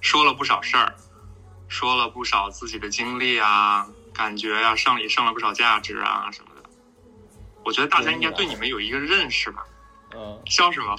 [0.00, 0.96] 说了不少事儿，
[1.68, 6.68] 说了不少自己的经历啊、感觉呀、上也上了不少价值啊什么的。
[7.64, 9.64] 我觉得大家应该对你们有一个认识吧？
[10.16, 10.98] 嗯笑什么？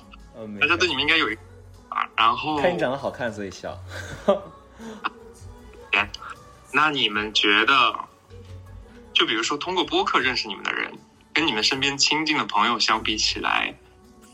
[0.62, 1.42] 大家对你们应该有一个
[1.90, 2.08] 啊。
[2.16, 3.78] 然后，看你长得好看，所以笑。
[6.72, 7.94] 那你们觉得，
[9.14, 10.98] 就比如说通过播客认识你们的人，
[11.34, 13.76] 跟你们身边亲近的朋友相比起来，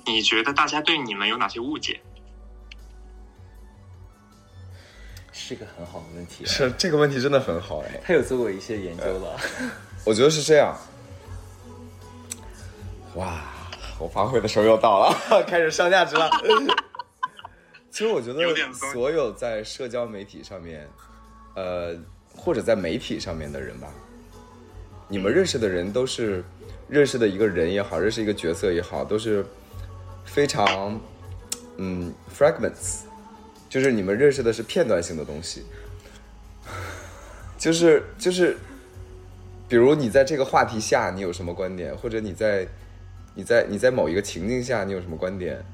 [0.07, 1.99] 你觉得大家对你们有哪些误解？
[5.31, 6.45] 是个很好的问题。
[6.45, 9.39] 是这个问题真的很好哎，他有做过一些研究的。
[10.03, 10.75] 我觉得是这样。
[13.15, 13.43] 哇，
[13.99, 16.29] 我发挥的时候又到了， 开始上价值了。
[17.91, 20.88] 其实我觉得有点松所有在社交媒体上面，
[21.55, 21.95] 呃，
[22.35, 23.88] 或者在媒体上面的人吧，
[25.07, 26.43] 你们认识的人都是
[26.88, 29.43] 认识的一个人也好，认识一个角色也好，都是
[30.38, 31.01] 非常
[31.77, 33.05] 嗯 fragments，
[33.68, 35.64] 就是你们认识的是片段性的东西，
[37.57, 38.55] 就是就是
[39.68, 42.68] 比如你在这个话题下你有什么观点，或者你在
[43.34, 45.65] 你在你在某一个情境下你有什么观点，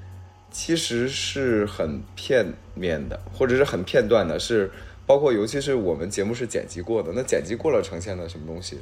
[0.49, 4.71] 其实是很片面的，或者是很片段的，是
[5.05, 8.79] 包括尤其是我们节目是剪辑过的，那剪辑过了呈现的什么东西，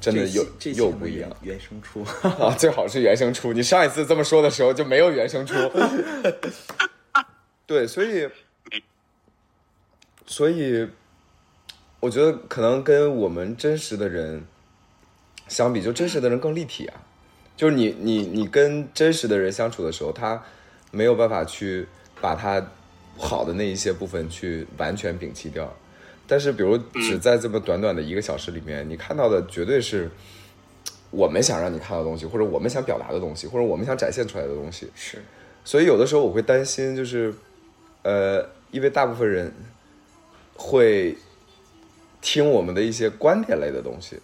[0.00, 1.30] 真的又又不一样。
[1.42, 2.02] 原原声出。
[2.28, 3.52] 啊，最好是原声出。
[3.52, 5.54] 你上一次这么说的时候就没有原声出。
[7.66, 8.28] 对，所以，
[10.26, 10.88] 所以，
[12.00, 14.44] 我觉得可能跟我们真实的人
[15.48, 17.02] 相比，就真实的人更立体啊。
[17.56, 20.42] 就是你你你跟真实的人相处的时候，他
[20.92, 21.86] 没有办法去
[22.20, 22.64] 把他
[23.18, 25.76] 好的那一些部分去完全摒弃掉。
[26.30, 30.10] 但是，比如只在这么短短的一个小时里面，你看到的绝对是
[31.10, 34.90] 我们想让你看到的东西，或者我们想表达的东西，或者我们想展现出来的东西。
[34.94, 35.22] 是，
[35.64, 37.34] 所以有的时候我会担心，就是，
[38.02, 39.50] 呃，因为大部分人
[40.54, 41.16] 会
[42.20, 44.20] 听我们的一些观点类的东西，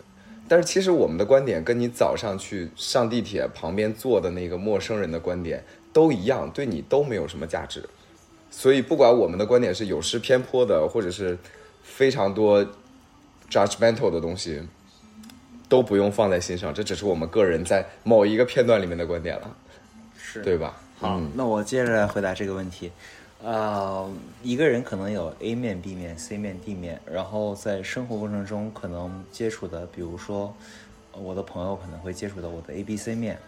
[0.47, 7.83] 但是其实我们的观点跟你早上去上地铁旁边坐的那个陌生人的观点都一样，对你都没有什么价值。
[8.51, 11.39] 所以不管我们的观点是有失偏颇的，或者是
[11.85, 12.67] 非常多
[13.49, 14.61] judgmental 的东西，
[15.69, 19.57] 都不用放在心上，这只是我们个人在某一个片段里面的观点了，
[20.19, 20.75] 是对吧？
[20.99, 22.91] 好，嗯那我接着来回答这个问题。
[23.43, 24.11] 呃，
[24.43, 30.55] 一个人可能有 A 面、B 面、C 面、D 面，然后在生活过程中可能接触的，比如说
[31.13, 33.39] 呃我的朋友可能会接触到我的 A、B、C 面，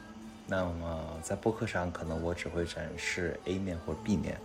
[0.47, 4.37] 那么在播客上可能我只会展示 A 面或者 B 面，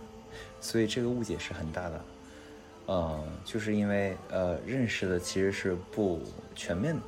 [0.60, 2.02] 所以这个误解是很大的。
[2.86, 6.20] 呃，就是因为呃认识的其实是不
[6.54, 7.02] 全面的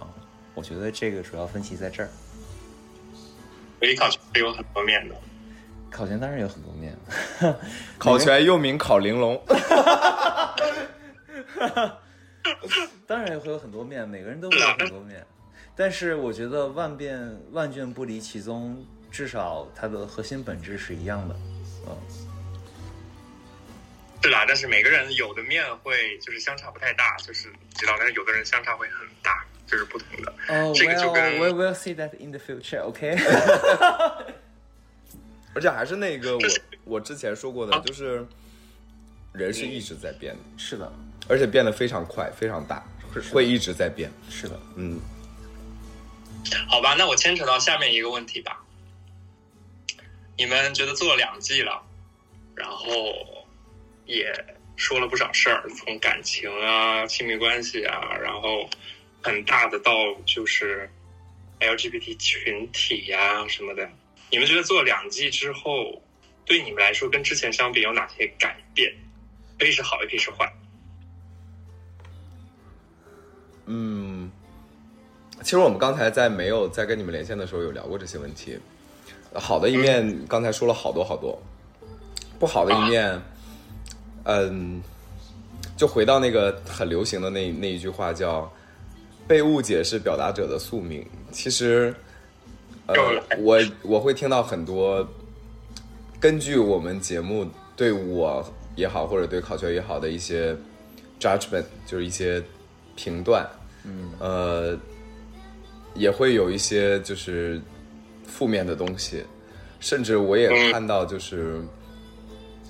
[0.00, 0.08] 啊、
[0.54, 2.08] 我觉得这个主要分歧在这儿。
[3.78, 5.14] 所以考全是有很多面的。
[5.90, 6.96] 考前当然有很多面，
[7.98, 9.38] 考全又名考玲珑，
[13.06, 15.22] 当然也会有很多面，每个人都会有很多面，
[15.76, 21.36] 但是我觉得万变万卷不离其宗，至少它的核心本质是一样的。
[21.86, 21.96] 嗯，
[24.22, 30.32] 是啦，但是每个人有的面会就是相差不太大，就是你知道，但是有的人相差会很大，就是不同的。
[30.48, 32.80] 哦、这个就跟 we will see that in the future.
[32.82, 33.16] OK
[35.54, 36.42] 而且还是那个我
[36.84, 38.26] 我之前说过的，就是
[39.32, 40.90] 人是一直在变的，是的，
[41.28, 42.82] 而且变得非常快，非常大，
[43.12, 44.10] 会会一直在变。
[44.30, 44.58] 是的。
[44.76, 44.98] 嗯，
[46.68, 48.64] 好吧，那我牵扯到下面一个问题吧。
[50.38, 51.82] 你们觉得做了两季了，
[52.54, 53.41] 然后
[54.06, 54.32] 也
[54.76, 58.68] 说了不少事儿，从感情啊、亲密关系啊，然后
[59.22, 59.92] 很大的到
[60.26, 60.88] 就是
[61.60, 63.88] LGBT 群体呀、什么的。
[64.30, 66.02] 你们觉得做了两季之后，
[66.44, 68.92] 对你们来说跟之前相比有哪些改变？
[69.58, 70.52] 可以是好，也可以是坏。
[73.66, 74.28] 嗯，
[75.42, 78.58] 其实我们刚才在没有在跟你们连线的时候有聊过这些问题。
[79.34, 81.40] 好的一面，刚才说了好多好多，
[82.40, 83.22] 不好的一面，
[84.24, 84.82] 嗯，
[85.76, 88.50] 就回到那个很流行的那那一句话，叫
[89.26, 91.04] “被误解是表达者的宿命”。
[91.32, 91.94] 其实，
[92.86, 92.94] 呃，
[93.38, 95.06] 我我会听到很多
[96.20, 97.46] 根据我们节目
[97.76, 98.44] 对我
[98.76, 100.56] 也好，或者对考球也好的一些
[101.18, 102.42] judgment，就是一些
[102.94, 103.48] 评断，
[103.84, 104.78] 嗯，呃，
[105.94, 107.60] 也会有一些就是
[108.26, 109.24] 负面的东西，
[109.80, 111.60] 甚至我也看到就是，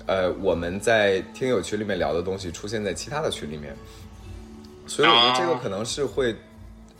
[0.05, 3.75] 呃，我们在听友群里面聊的东西出现在其他的群里面，
[4.85, 6.35] 所以我觉得这个可能是会，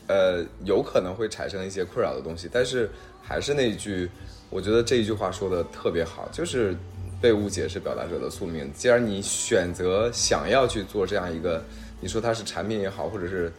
[0.06, 2.90] 呃，有可能会产生一些困扰的东西，但是
[3.22, 4.10] 还是那一句，
[4.48, 6.74] 我觉得这一句话说的特别好，就是
[7.20, 8.72] 被误解是表达者的宿命。
[8.74, 11.62] 既然你选择想要去做这样一个，
[12.00, 13.52] 你说它是产品也好，或者是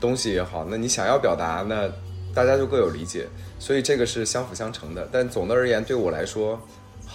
[0.00, 1.86] 东西也好，那你想要表达，那
[2.34, 3.26] 大家就各有理解，
[3.58, 5.08] 所以这个是相辅相成的。
[5.12, 6.60] 但总的而言，对我来说，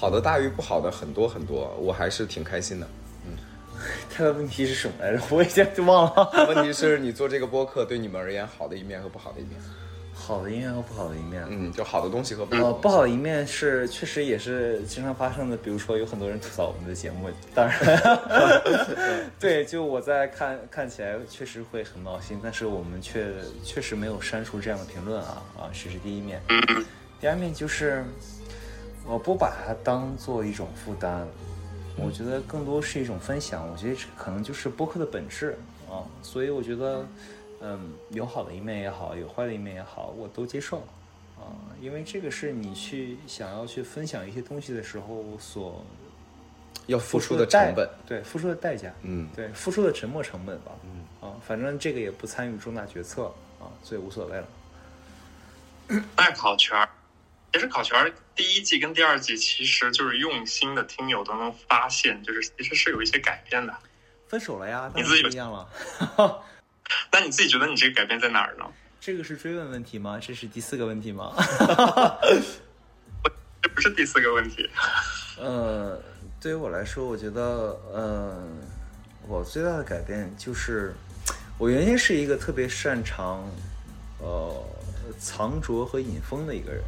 [0.01, 2.87] 好的大于不好的很多很多，我还是挺开心的。
[3.23, 3.37] 嗯
[4.09, 5.21] 他的问题是什么来着？
[5.29, 6.31] 我一下就忘了。
[6.49, 9.61] 问题是你做这个播客对你们而言好的一面和不好的一面，
[10.11, 11.45] 好的一面和不好的一面。
[11.47, 15.55] 嗯，就好的东西和不好呃，的东西不好的一面是，确实也是经常发生的。
[15.55, 18.11] 比如说，有很多人吐槽我们的节目，当然，
[19.39, 23.27] 对，就我在看看起来确实会很闹心，但是我们却
[23.63, 26.41] 确实没有删除这样的评论啊啊，这是第一面。
[27.19, 28.03] 第二面就是，
[29.05, 31.27] 我不把它当做一种负担，
[31.97, 33.67] 我觉得更多是一种分享。
[33.69, 35.57] 我觉得这可能就是播客的本质
[35.89, 37.05] 啊，所以我觉得，
[37.61, 40.77] 嗯，有好的一面也好，有坏的一面也好，我都接受
[41.37, 41.51] 啊，
[41.81, 45.83] 因为这个是你去想要去分享一些东西的时候所
[46.87, 53.25] 要付出的成本，对，付出的代价，嗯对，付出的沉没成本吧，嗯啊，反正这个也不参与重大决策
[53.59, 54.47] 啊，所以无所谓了。
[56.15, 56.87] 爱考圈儿，
[57.53, 63.75] 其实考圈儿第一季跟第二季，其实就是用心的听友都能发现，就是其实是有一些改变的。
[64.27, 65.69] 分手了呀，当你自己然不一样了。
[67.11, 68.65] 那你自己觉得你这个改变在哪儿呢？
[68.99, 70.19] 这个是追问问题吗？
[70.21, 71.35] 这是第四个问题吗？
[73.61, 74.69] 这不是第四个问题。
[75.37, 76.01] 呃，
[76.39, 78.47] 对于我来说，我觉得，呃，
[79.27, 80.93] 我最大的改变就是，
[81.57, 83.43] 我原先是一个特别擅长，
[84.19, 84.63] 呃，
[85.19, 86.83] 藏拙和隐风的一个人，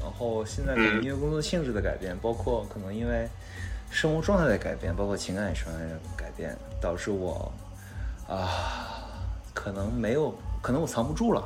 [0.00, 3.28] 然后现在可能因为工作性质的改变，包括可能因为
[3.90, 7.50] 生活状态的改变，包括情感状态的改变，导致我
[8.28, 9.02] 啊，
[9.54, 11.42] 可能没有，可能我藏不住了。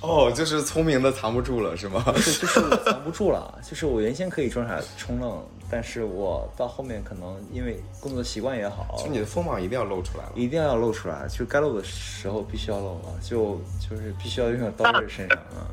[0.00, 2.04] 哦，就是聪明的藏不住了，是吗？
[2.18, 3.58] 是，就是我藏不住了。
[3.68, 10.32] 就是我原先可以装傻充愣，但是我到后面可能因为工作习惯也好，就你的锋芒一定要露出来了。
[10.36, 15.66] 一定要露出来，就该露的时候必须要露了，就就是必须要用到刀刃身上啊。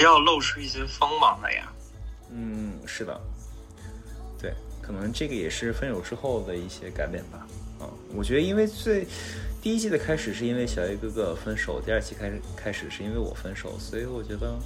[0.00, 1.72] 要露出一些锋芒了呀。
[2.30, 3.20] 嗯，是的，
[4.40, 7.46] 对，可能这个也是分手之后的一些改变吧。
[7.80, 9.06] 啊，我觉得因为最
[9.62, 14.58] 第一季的开始是因为小 A 哥哥分手，第二季开始开始是因为我分手，所以我觉得，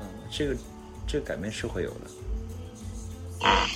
[0.00, 0.56] 嗯，这个
[1.06, 2.10] 这个改变是会有的。
[3.44, 3.68] 嗯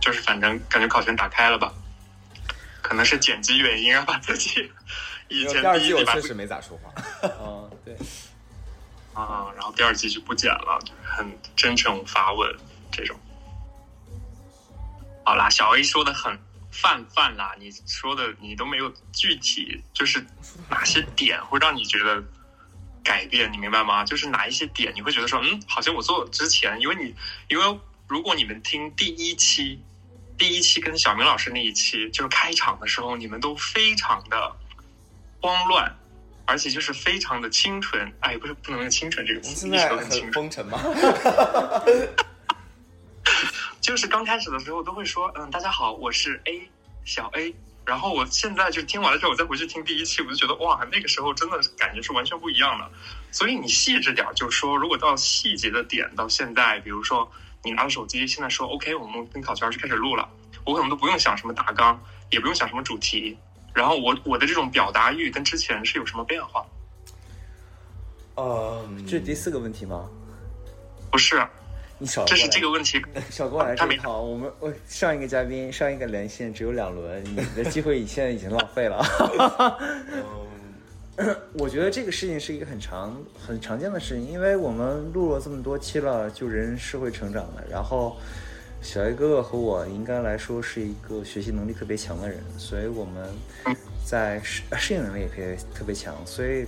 [0.00, 1.74] 就是反正感觉考全打开了吧，
[2.80, 4.70] 可能是剪辑原因啊，把自己
[5.28, 6.94] 以前第二季第一季我确实没咋说话。
[7.42, 7.96] 嗯，对，
[9.16, 11.26] 啊，然后第二季就不剪了，很
[11.56, 12.54] 真诚发问
[12.92, 13.18] 这种。
[15.24, 16.38] 好啦，小 A 说的很
[16.70, 20.24] 泛泛啦，你说的你都没有具体，就是
[20.68, 22.22] 哪些点会让你觉得
[23.02, 24.04] 改变，你明白吗？
[24.04, 27.14] 就是哪一些点你会觉得说，嗯，好像我做之前，因为你
[27.48, 29.82] 因为如果你们听第一期，
[30.36, 34.54] 第一期跟小明老师那一期，就是开场的时候，你们都非常的
[35.40, 35.96] 慌乱。
[36.46, 40.32] 而且就是非常的清纯，哎，不是不能用清纯这个词，一直现在很都很清纯。
[40.32, 40.78] 风尘吗？
[43.80, 46.68] 就是刚开始的时候都会说，嗯，大家好，我是 A
[47.04, 47.54] 小 A。
[47.84, 52.90] 然后我现在就是听完了之后，我再回去听第一期，我就觉得哇，那个时候真的是感觉是完全不一样的。
[53.30, 57.30] 所以你细致点儿，就是说，如果到细节的点，到现在，比如说
[57.62, 60.28] 你拿着手机，现在说 OK，我们跟考圈就开始录了，
[60.64, 63.38] 我可能都不用想什么大纲，也不用想什么主题，
[63.76, 66.64] 然后我我的这种表达欲跟之前是有什么变化？
[68.36, 70.08] 呃，这是第四个问题吗？
[71.10, 71.46] 不是，
[71.98, 73.04] 你少这是这个问题。
[73.28, 74.22] 少过来这一套。
[74.22, 79.04] 我们我上一个嘉宾上一个连线只有两轮，你的机会现在已经浪费了。
[81.58, 87.62] 我觉得这个事情是一个很常很常见的事情，因为我们录了这么多期了，就人是会成长的。
[87.70, 88.16] 然后
[88.86, 93.28] 小 A 哥哥和我应该来说是一个学习能力特别强的人，所以我们
[94.04, 96.64] 在适适应能力也可以特别强，所以。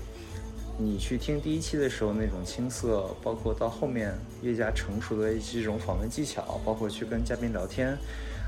[0.81, 7.99] 你去听第一期的时候那种青涩，包括到后面越加成熟的这种访问技巧，包括去跟嘉宾聊天，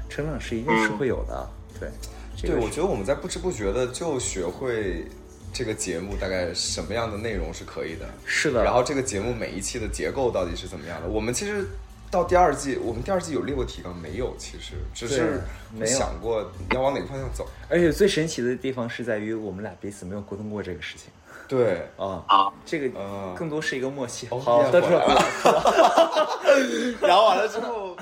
[0.08, 1.50] 成长是一定是会有的。
[1.80, 1.88] 对，
[2.36, 5.06] 这对，我觉得我们在不知不觉的就学会
[5.52, 8.62] 这个节目大概什么样的内容是可以的，是的。
[8.62, 11.08] 然后这个节目每一期的结构到底是怎么样的？
[11.08, 11.66] 我们其实
[12.10, 14.34] 到第二季，我们第二季有列过提纲没有？
[14.36, 15.40] 其实只是
[15.72, 17.46] 没想过要往哪个方向走。
[17.68, 21.08] 而且最神奇的地方是在于我们俩彼此没有沟通过这个事情
[21.46, 22.24] 对，啊。
[22.26, 24.26] 啊，这个嗯更多是一个默契。
[24.30, 26.98] 哦好，变得出来了了。
[27.06, 27.96] 然后完了之后，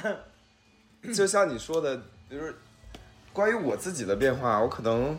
[1.15, 2.55] 就像你说的，就是
[3.33, 5.19] 关于我自己的变化，我可能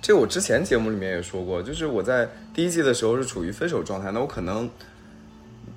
[0.00, 4.70] 这我之前节目里面也说过，就是我在第一季的时候是处于分手状态，那我可能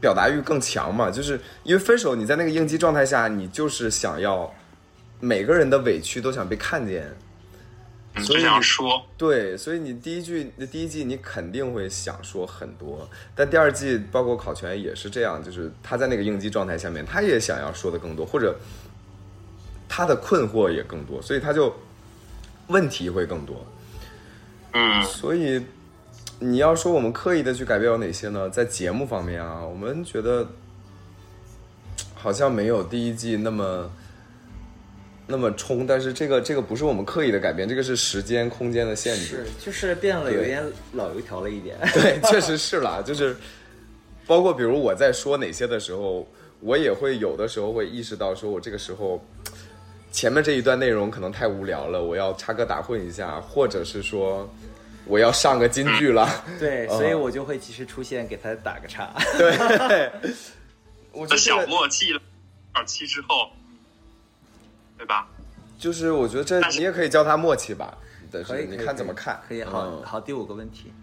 [0.02, 4.52] 表达欲更强嘛，就是因为分手，你在那个应激状态下，你就是想要
[5.19, 7.15] 每个人的委屈都想被看见，
[8.18, 18.57] 所以你说，对，所以你第一句、第一季你肯定会想说很多，但第二季包括考全也是这样，就是他在那个应激状态下面，他也想要说的更多，或者
[19.88, 21.73] 他的困惑也更多，所以他就
[22.68, 23.65] 问题会更多。
[24.73, 25.03] 嗯。
[25.03, 25.64] 所以
[26.43, 28.49] 你要说我们刻意的去改变有哪些呢？
[28.49, 30.47] 在节目方面啊，我们觉得
[32.15, 33.91] 好像没有第一季那么
[35.27, 40.63] 那么冲，但是这个这个不是我们刻意的改变，这个是时间空间的限制是。，就是变了，对有点
[40.93, 41.77] 老油条了一点。
[41.93, 43.38] 对，确实是啦，就是
[44.26, 46.27] 包括比如我在说哪些的时候，
[46.59, 49.23] 我也会有的时候会意识到，说我这个时候
[50.11, 54.49] 前面这一段内容可能太无聊了，我要插科打诨一下，或者是说
[55.11, 56.25] 我要上个金句了。
[56.57, 59.09] 对，嗯 所以我就会及时出现，给他打个岔。
[59.38, 60.09] 对，
[61.11, 62.21] 我觉的小默契了，
[62.71, 63.51] 二期之后，
[64.97, 65.27] 对吧？
[65.77, 67.97] 就是我觉得这你也可以叫他默契吧，
[68.31, 69.41] 但可以，是你看怎么看？
[69.49, 70.93] 可以，好嗯好，第五个问题。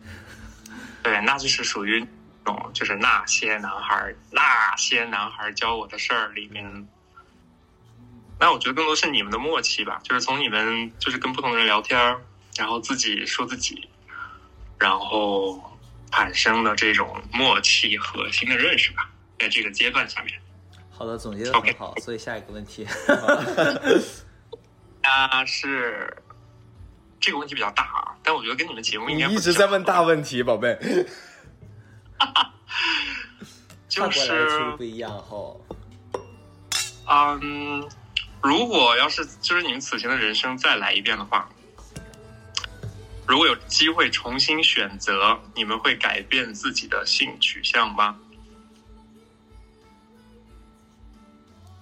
[1.02, 2.00] 对，那就是属于
[2.44, 6.86] 那种就是那些男孩儿那些男孩儿教我的事儿里面。
[8.40, 12.16] 那我觉得更多是你们的默契吧，就是从你们就是跟不同的人聊天，
[12.56, 13.87] 然后自己说自己，
[14.78, 15.60] 然后
[16.10, 20.34] 产生的这种默契和新的认识吧，在这个阶段下面。
[20.90, 21.94] 好的，总结的 OK 很好。
[21.98, 22.86] 所以下一个问题，
[25.02, 26.16] 啊是
[27.20, 30.76] 这个问题比较大啊，但我觉得跟你们节目应该一直在问大问题，宝贝。
[33.88, 35.64] 就换过来的其实是不一样后。
[37.06, 37.88] 嗯，
[38.42, 41.48] 如果要是就是你们此前的人生再来一遍的话，
[43.28, 48.18] 如果有机会重新选择，你们会改变自己的性取向吗？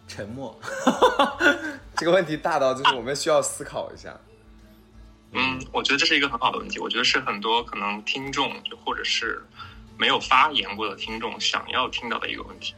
[0.09, 0.59] 沉默。
[1.97, 4.19] 这个问题大到就是我们需要思考一下。
[5.31, 9.41] 嗯，我觉得这是一个很好的问题，我觉得是很多可能听众就或者是
[9.97, 12.75] 没有发言过的听众想要听到的一个问题。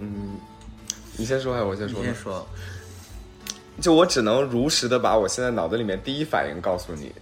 [0.00, 0.40] 嗯，
[1.16, 2.00] 你先说还是我先说？
[2.00, 2.48] 你先说。
[3.80, 7.12] 就我只能如实的把我现在脑子里面第一反应告诉你，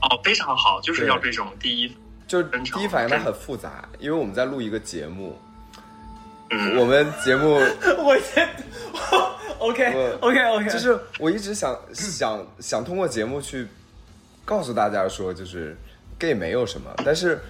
[0.00, 1.08] 哦，非常好，就是对。
[1.08, 1.92] 要这种第一，
[2.26, 5.38] 就是第一反应它很复杂，因为我们在录一个节目，
[6.50, 7.54] 嗯，我们节目
[7.98, 8.48] 我先
[9.58, 13.66] ，OK OK OK，就是我一直想想想通过节目去
[14.44, 15.76] 告诉大家说，就是
[16.18, 17.40] gay 没有什么，但是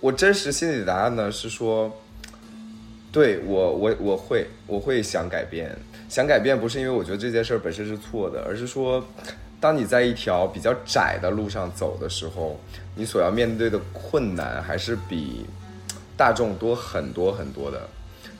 [0.00, 1.90] 我真实心里的答案呢是说，
[3.10, 5.76] 对我我我会我会想改变，
[6.12, 9.02] 想改变不是因为我觉得这件事本身是错的，而是说，
[9.58, 12.60] 当你在一条比较窄的路上走的时候，
[12.94, 15.46] 你所要面对的困难还是比
[16.14, 17.88] 大众多很多很多的，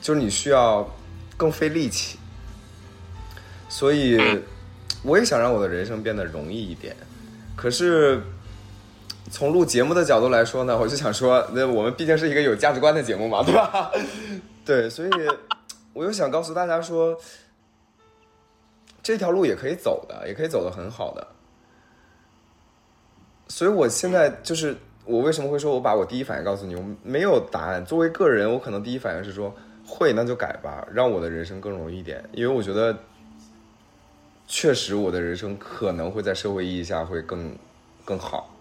[0.03, 0.87] 就是你需要
[1.35, 2.19] 更费力气。
[3.71, 4.21] 所以，
[5.03, 6.95] 我也想让我的人生变得容易一点。
[7.57, 8.21] 可是，
[9.31, 13.91] 从录节目的角度来说呢，我就想说，那我们毕竟是一个有价值观的节目嘛，对吧？
[14.63, 15.11] 对，所以
[15.95, 17.19] 我又想告诉大家说，
[19.03, 21.27] 这条路也可以走的，也可以走得很好的。
[23.49, 27.85] 所以我现在就是，我为什么会说我把我第一反应告诉你，我没有答案。
[27.85, 29.55] 作为个人，我可能第一反应是说，
[29.87, 32.97] 会那就改吧，让我的人生更容易一点，因为我觉得。
[34.49, 37.57] 确实，我的人生可能会在社会意义下会更
[38.05, 38.55] 更好，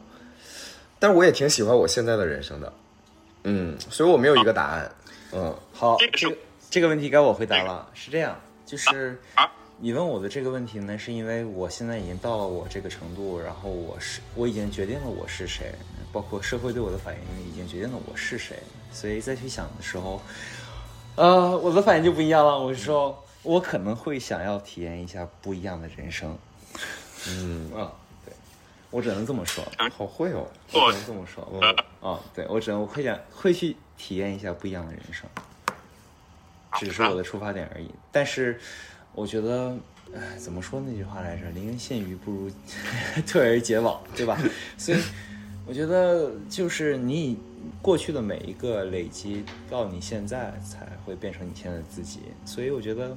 [0.99, 2.73] 但是我也挺喜欢我现在的人生的，
[3.43, 4.89] 嗯，所以我没有一个答案，
[5.33, 6.37] 嗯，好，这个这个
[6.69, 7.89] 这个问题该我回答了。
[7.93, 9.51] 是这样，就是啊
[9.83, 15.73] 你问我的这个问题呢，是因为我现在已经到了我这个程度，然后我是我已经决定了我是谁，
[16.13, 18.61] 包括社会对我的反应已经决定了我是谁，
[18.93, 20.21] 所以再去想的时候，
[21.15, 22.59] 呃，我的反应就不一样了。
[22.59, 26.37] 我是说，我可能会想要体验一下不一样的人生。
[27.27, 27.91] 嗯，啊，
[28.23, 28.31] 对，
[28.91, 29.63] 我只能这么说。
[29.97, 31.43] 好会哦，我只能这么说。
[31.51, 35.27] 我啊，对我只能我会想会去体验一下不一样的人生，
[36.77, 37.89] 只是我的出发点而已。
[38.11, 38.61] 但是
[39.13, 39.75] 我觉得，
[40.13, 41.49] 哎，怎么说那句话来着？
[41.51, 42.51] 临渊羡鱼不如
[43.27, 44.37] 退而结网，对吧？
[44.77, 44.97] 所以
[45.67, 47.37] 我觉得，就是你以
[47.81, 52.19] 过去的每一个累积到你现在，才会变成你现在的自己。
[52.45, 53.15] 所以我觉得。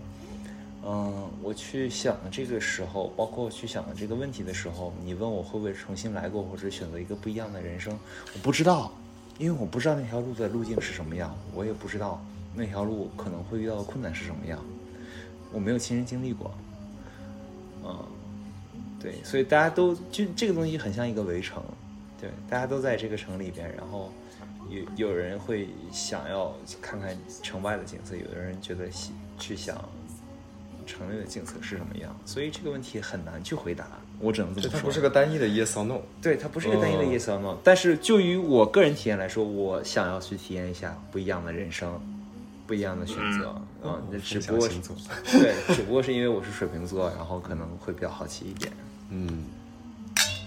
[0.87, 7.99] 嗯，我去想这个时候，包括去想的这个问题的时候，你问我会不会重新来过，或者选择一个不一样的人生，
[8.35, 8.93] 我不知道，
[9.39, 12.23] 因为我不知道那条路的路径是什么样，我也不知道
[12.55, 14.63] 那条路可能会遇到的困难是什么样，
[15.55, 16.53] 我没有亲身经历过。
[17.85, 18.05] 嗯，
[19.01, 21.63] 对，所以大家都就这个东西很像一个围城，
[22.21, 24.13] 对，大家都在这个城里边，然后
[24.69, 26.53] 有有人会想要
[26.83, 29.83] 看看城外的景色，有的人觉得喜去想。
[30.87, 32.15] 城内的景色是什么样？
[32.27, 33.87] 所以这个问题很难去回答，
[34.21, 34.71] 我只能这么说。
[34.71, 41.99] 这它不是个单一的 yes or no，对，它不是个单一的嗯 yes or no、但是就于我个人体验来说，我想要去体验一下不一样的人生，
[42.67, 43.51] 不一样的选择
[43.83, 44.01] 啊。
[44.11, 44.79] 那、只不过是
[45.39, 48.73] 对，只不过是因为我是水瓶座，然后可能会比较好奇一点。
[49.11, 49.45] 嗯，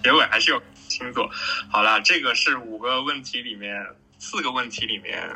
[0.03, 1.29] 结尾还是有星座。
[1.69, 3.85] 好了，这个是五个问题里面
[4.17, 5.29] 四个问题里面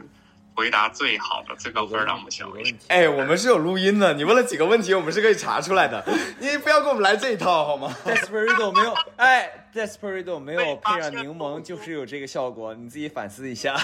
[0.55, 2.77] 回答最好的、最高分的，我们小薇有个问。
[2.79, 6.03] 题，哎，我们是有录音的，你问了几个问题，我们是可以查出来的，
[6.39, 7.95] 你不要给我们来这一套好吗？
[8.03, 13.75] Desperado 没有，哎，Desperado 没有配上柠檬，就是有这个效果，你自己反思一下。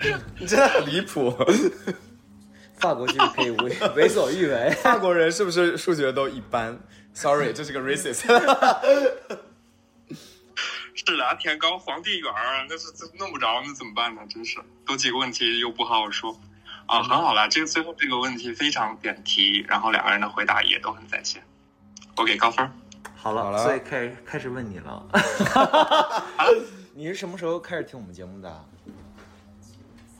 [0.38, 1.30] 你真的很离谱，
[2.78, 4.70] 法国就是可以为为所欲为。
[4.82, 6.78] 法国人是不是数学都一般
[7.12, 8.24] ？Sorry，这是个 racist。
[10.94, 14.20] 是啊，天高皇帝远儿，那是这弄不着，那怎么办呢？
[14.28, 16.38] 真是多几个问题又不好好说
[16.86, 21.42] 啊，很好啦，这个最后这个问题非常点题，然后两个人的回答也都很在线，
[22.16, 22.70] 我给高分。
[23.16, 25.06] 好了，好了所以开始开始问你了。
[26.94, 28.64] 你是什么时候开始听我们节目的？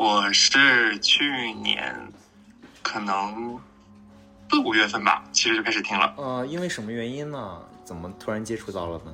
[0.01, 2.11] 我是去年
[2.83, 3.61] 可能
[4.49, 7.63] 四五月份吧，其实就开始听了，呃，因为什么原因呢？
[7.85, 9.13] 怎么突然接触到了呢？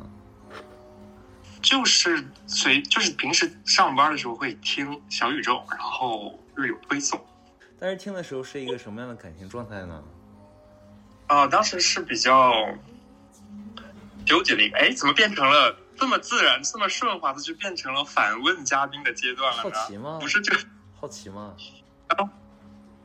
[1.60, 7.20] 就是随就是平时上班的时候会听小宇宙，然后日有推送。
[7.80, 10.04] 但是听的时候是一个什么样的感情状态呢？
[11.26, 12.52] 啊，当时是比较
[14.24, 19.74] 纠结的一个，哎，怎么变成了这么自然、这么顺滑的，就变成了反问嘉宾的阶段了好呢？
[19.88, 20.18] 奇吗？
[20.20, 20.60] 不是这个
[21.06, 21.54] 好奇吗？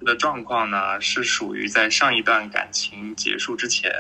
[0.04, 3.94] 的状况呢，是属于在上一段感情结束之前，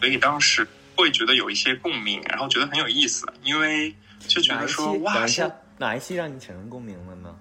[0.00, 0.66] 所以当时
[0.96, 4.58] 会觉得有一些共鸣，然后觉得很有意思，因为就觉？
[4.58, 7.36] 得说等哇，一现下，哪一期让你产生共鸣了呢？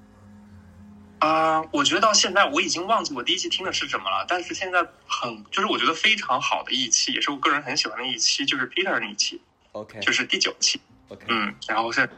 [1.20, 9.42] 啊、我觉得到现在我已经忘记我第一期听的是什么了，但是现在很就是我觉得非常好的一期，也是我个人很喜欢的一期，就是 Peter 那一期
[9.72, 10.82] ，OK 就是第九期。
[11.08, 12.10] OK，嗯，然后是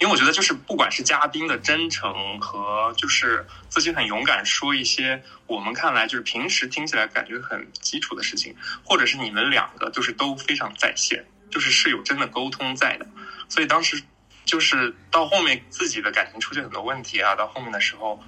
[0.00, 8.54] 因为我觉得就是不管是嘉宾的真诚和就是自己很勇敢说一些我们看来就是平时听起来感觉很基础的事情，
[8.84, 13.06] 或者是你们两个就是都非常在线，就是是有真的沟通在的，
[13.48, 14.02] 所以当时
[14.44, 18.22] 就是到后面自己的感情出现很多问题啊，到后面的时候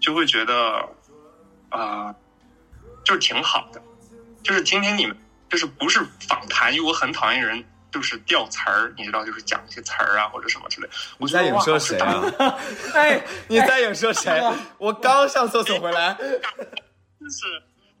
[0.00, 0.88] 就会觉得
[1.70, 2.14] 啊、
[3.04, 3.80] 就是挺好的，
[4.42, 5.16] 就是听听你们
[5.48, 7.64] 就是不是访谈，因为我很讨厌人。
[7.92, 10.88] 就是掉词儿，你知道，就是讲一些词儿啊，或者什么之类。
[11.18, 12.24] 我在影射谁啊？
[12.94, 14.42] 哎， 你在影射谁？
[14.78, 16.14] 我刚上厕所回来。
[16.14, 17.44] 就是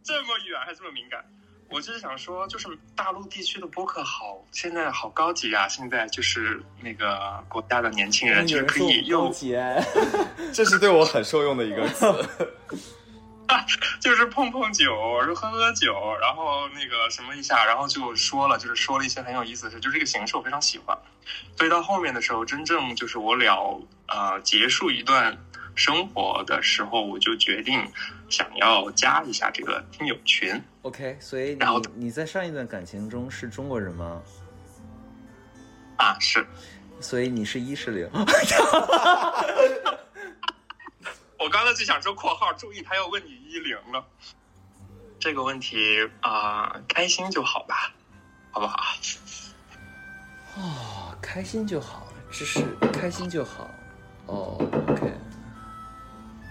[0.02, 1.24] 这么远还这么敏感。
[1.68, 5.66] 我就是想说，就是大陆地区的播客好，现在好高级啊！
[5.68, 9.32] 现在就是那个国家的年轻人，就是可以用
[10.52, 12.06] 这是对我很受用的一个词。
[14.00, 14.94] 就是碰碰酒，
[15.34, 20.96] 喝喝酒，然后那个什么一下，然后就说了，就是说了一些很有意思的事，就是这个形式我非常喜欢。
[21.56, 25.38] 所以到后面的时候，真正就是我了呃结束一段
[25.74, 27.90] 生活的时候，我就决定
[28.28, 30.62] 想要加一下这个听友群。
[30.82, 34.20] OK，所以然后你你在上一段感情中是中国人吗？
[35.96, 36.44] 啊，是
[37.00, 38.10] 所以你是一是零？
[41.42, 44.06] 我刚才就想说（括号），注意他要问你一零了。
[45.18, 47.92] 这个问题啊、开心就好吧，
[48.52, 48.76] 好不好？
[50.56, 53.68] 哦，开心就好，只是开心就好。
[54.26, 54.56] 哦
[54.88, 55.12] ，OK，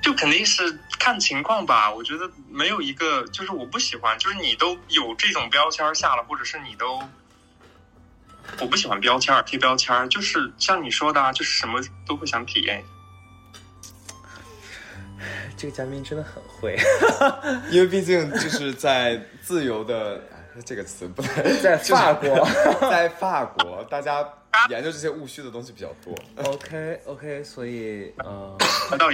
[0.03, 1.89] 就肯定是看情况吧。
[1.89, 7.01] 我觉得没有一个，就是我不喜欢，就是你都有这种标签下了，或者是你都，
[8.59, 12.83] 我不喜欢标签儿贴标签儿，就是像你说的，啊，就是什么都会想体验。
[15.57, 16.77] 这个嘉宾真的很会，
[17.71, 20.21] 因为毕竟就是在自由的
[20.55, 22.47] 哎这个词不太， 在法国。
[22.81, 24.27] 在法国，大家
[24.69, 26.13] 研究这些务虚的东西比较多。
[26.51, 28.57] OK OK，所以呃，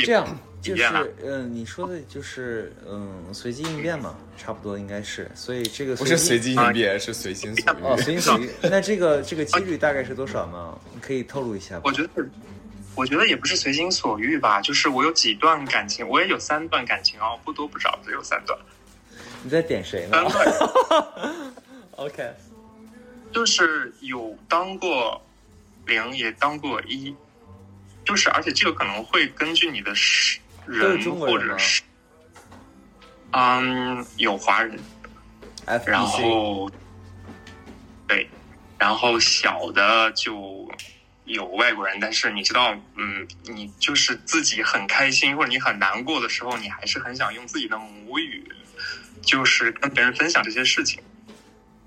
[0.03, 0.25] 这样
[0.61, 0.83] 就是
[1.23, 5.29] 嗯、你说的就是嗯随机应变嘛，差不多应该是。
[5.35, 7.77] 所以这个不是随机应变，是随心所欲。
[7.83, 8.49] 哦，随心所欲。
[8.63, 10.77] 那这个这个几率大概是多少呢？
[10.93, 11.91] 你可以透露一下吧我。
[11.91, 12.25] 觉得，
[12.97, 18.57] 我觉得也不是随心所欲吧，就是我有几段感情，我也有三段感情哦，不多不少，只有三段。
[19.43, 20.27] 你在点谁呢？
[20.29, 21.53] 三段？
[21.95, 22.33] OK，
[23.31, 25.21] 就是有当过
[25.85, 27.15] 零，也当过一，
[28.03, 29.93] 就是而且这个可能会根据你的
[30.65, 31.83] 人或者是，
[33.31, 34.79] 嗯，有华人，
[35.85, 36.69] 然后
[38.07, 38.27] 对，
[38.79, 40.66] 然后小的就
[41.27, 48.43] 有外国人，但是你知道，嗯，你就是自己很开心或者你很难过的时候，你还是很想用自己的母语，
[49.21, 51.03] 就是跟别人分享这些事情。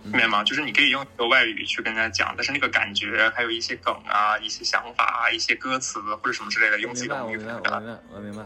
[0.02, 0.42] 明白吗？
[0.42, 8.42] 就是你可以用一个外语去跟人家讲，但是那个感觉，还有一些梗啊、一些想法啊、一些歌词或者什么之类的，用自己的母语我明白，表达我明白，我明白。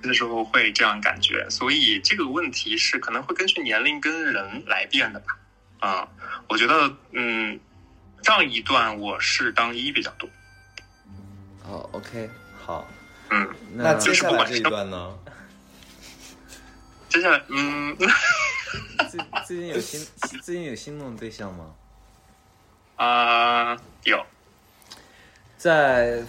[0.00, 5.36] 的时候会这样感觉，所以这个问题是可能会根据年龄跟人来变的吧。
[5.80, 6.08] 啊、
[6.48, 7.60] 我觉得，嗯，
[8.22, 10.28] 上一段我是当一比较多，
[11.64, 12.28] 哦，OK，
[12.60, 12.86] 好。
[13.30, 15.18] 嗯，那接就是不管是下来这一段呢？
[17.08, 17.96] 接下来，嗯，
[19.10, 20.06] 最最近有心
[20.42, 21.74] 最近有心动的对象吗？
[22.96, 24.24] 啊、有
[25.56, 26.22] 在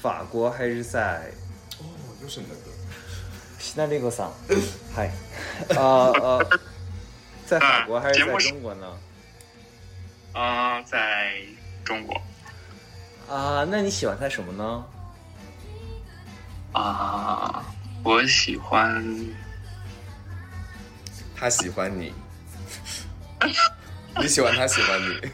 [0.00, 1.30] 法国还是在
[1.78, 1.84] 哦，
[2.22, 2.70] 又是你的歌。
[3.58, 4.32] 西南利国桑？
[4.94, 5.10] 嗨，
[5.70, 5.76] 呃
[6.12, 6.60] 呃，
[7.46, 8.98] 在法国还是在中国呢？
[10.34, 11.32] 啊、在
[11.84, 12.20] 中国
[13.30, 14.84] 啊，那你喜欢他什么呢？
[16.72, 17.64] 啊、
[18.02, 19.02] 我喜欢
[21.36, 22.12] 他喜欢你，
[24.20, 25.30] 你喜欢他喜欢你。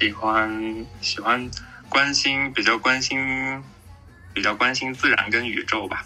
[0.00, 1.50] 喜欢喜欢
[1.88, 3.62] 关心，比较关心，
[4.32, 6.04] 比较关心自然跟宇宙吧。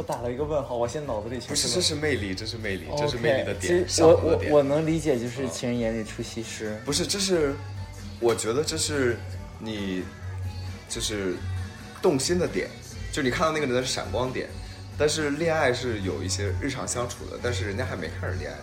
[0.00, 4.40] 我打了一个问号，我现在脑子里不是，这是魅力，这是魅力，这是魅力的点，其实我我。
[4.48, 6.80] 我能理解，就是情人眼里出西施。
[6.86, 7.54] 不是，这是
[8.18, 9.18] 我觉得这是
[9.58, 10.02] 你
[10.88, 11.36] 就是
[12.00, 12.70] 动心的点，
[13.12, 14.48] 就你看到那个人的闪光点。
[14.96, 18.56] 但是恋爱是有一些日常相处的，但是人家还没开始恋爱，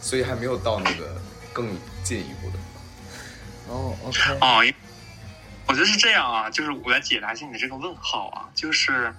[0.00, 1.20] 所以还没有到那个
[1.52, 1.68] 更
[2.02, 2.58] 进一步的。
[3.68, 4.64] 哦，OK，哦，
[5.68, 9.12] 我觉得是这样啊，就是我来解答一下你的这个问号啊，就是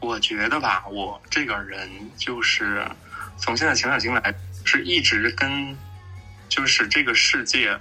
[0.00, 2.86] 我觉得吧，我这个人就是
[3.36, 4.34] 从现在情感经来，
[4.64, 5.76] 是一直跟
[6.48, 7.78] 就是这个世界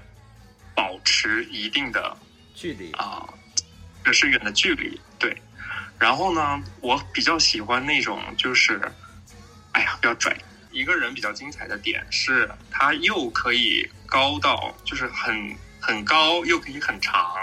[0.76, 2.18] 保持一定的
[2.56, 3.28] 距离啊，
[4.04, 5.36] 这是远的距离，对。
[6.00, 8.82] 然后呢，我比较喜欢那种就是，
[9.72, 10.36] 哎呀，不要拽，
[10.72, 17.36] 一个人比较精彩的点是，他又可以高到就是很很高，又可以很长，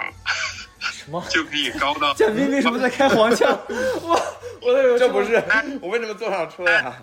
[0.80, 1.24] 什么？
[1.30, 3.48] 就可以高到嘉宾为什么在开黄腔？
[4.02, 4.20] 我
[4.62, 5.42] 我的有这不是
[5.80, 6.96] 我为什么坐上车呀？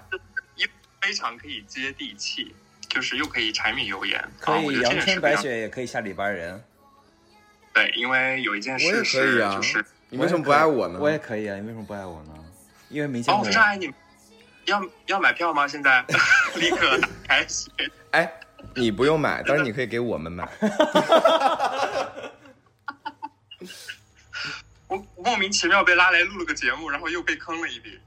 [0.55, 0.67] 又
[1.01, 2.53] 非常可以接地气，
[2.89, 4.23] 就是又可以柴米油盐。
[4.39, 6.61] 可以阳春白雪，也可以下里巴人。
[7.73, 10.97] 对，因为有一件我也可事是，以啊就是你为什么不爱我呢？
[10.99, 12.33] 我也可以啊，你为什么不爱我呢？
[12.89, 13.91] 因为没见哦，过不是爱你，
[14.65, 15.67] 要要买票吗？
[15.67, 16.03] 现在
[16.55, 17.69] 立刻打开始。
[18.11, 18.31] 哎，
[18.75, 20.47] 你不用买，但是你可以给我们买。
[25.27, 27.99] 莫名其妙被拉来录了个节目，然后又被坑了一笔。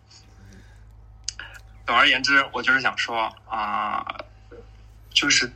[1.86, 4.02] 总而言之，我就是想说啊、
[5.10, 5.52] 就是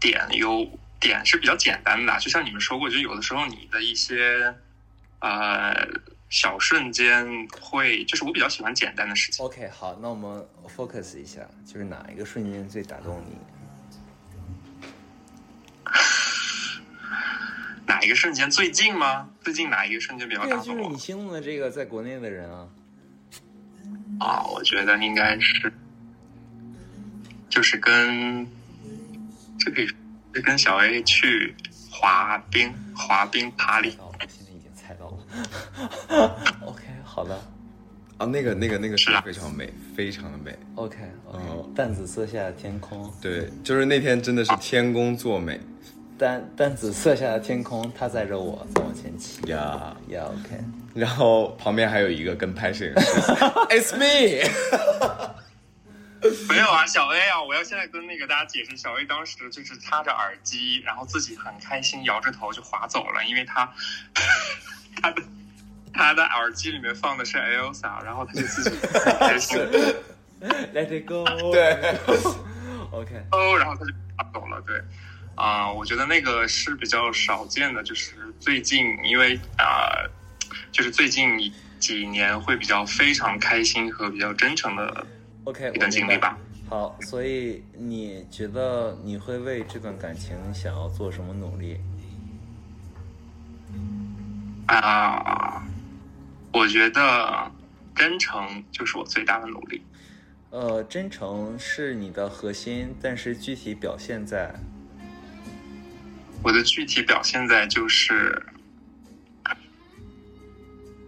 [0.00, 0.68] 点有
[0.98, 4.52] 点是比较简单的，就像你们说过，就有的时候你的一些
[5.20, 5.86] 呃
[6.28, 9.46] 小瞬间会，就是我比较喜欢简单的事情。
[9.46, 10.44] OK，好，那我们
[10.76, 13.38] focus 一下，就是哪一个瞬间最打动你？
[17.86, 19.28] 哪一个瞬间最近吗？
[19.40, 20.90] 最近哪一个瞬间比较对啊，就是打动我？
[20.90, 22.68] 你心中的这个在国内的人啊。
[24.18, 25.72] 啊，我觉得应该是，
[27.48, 28.46] 就是跟
[29.58, 29.86] 这可以
[30.34, 31.54] 是跟小 A 去
[31.90, 33.90] 滑冰，滑冰爬里。
[34.00, 36.58] 哦，我现在已经猜到了。
[36.66, 37.40] OK，好的。
[38.18, 40.58] 啊，那个那个那个是非常美，非常的美。
[40.74, 40.96] OK
[41.26, 45.60] 哦淡紫色下的天空，对，就是那天真的是天公作美
[46.18, 49.40] 淡淡紫色下的天空，他载着我在往前骑。
[49.50, 49.96] 呀。
[50.08, 50.58] 呀、OK，
[50.94, 53.10] 然后旁边还有一个跟拍摄影师，
[53.70, 54.48] It's me。
[56.48, 63.70] 没有啊，小 A 啊，我要现在跟那个大家解释，小 A 当时就是插着耳机，然后自己很开心，摇着头就滑走了，因为他
[65.00, 65.22] 他的
[65.92, 69.58] 他的耳机里面放的是 Elsa，然后他就自己很开心。
[70.74, 71.24] Let it go。
[71.52, 71.94] 对
[72.90, 74.60] ，OK，哦，然后他就爬走了。
[74.66, 74.80] 对，
[75.36, 79.92] 啊、我觉得那个是比较少见的，就是最近因为啊、
[80.72, 85.06] 就是最近几年会比较非常开心和比较真诚的
[85.44, 86.38] OK，一段经历吧。
[86.68, 91.78] 好，所以你觉得你会为这段感情想要做什么努力？
[94.66, 95.64] 啊、
[96.52, 97.52] 我觉得
[97.94, 99.80] 真诚就是我最大的努力。
[100.50, 104.52] 呃，真诚是你的核心，但是具体表现在
[106.42, 108.42] 我的具体表现在就是。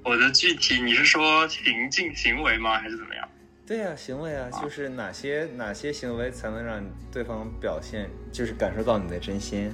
[0.05, 2.79] 我的具体，你是说行径行为吗？
[2.79, 3.29] 还是怎么样？
[3.67, 6.83] 对呀、行为啊，就是哪些哪些行为才能让
[7.13, 9.71] 对方表现，就是感受到你的真心。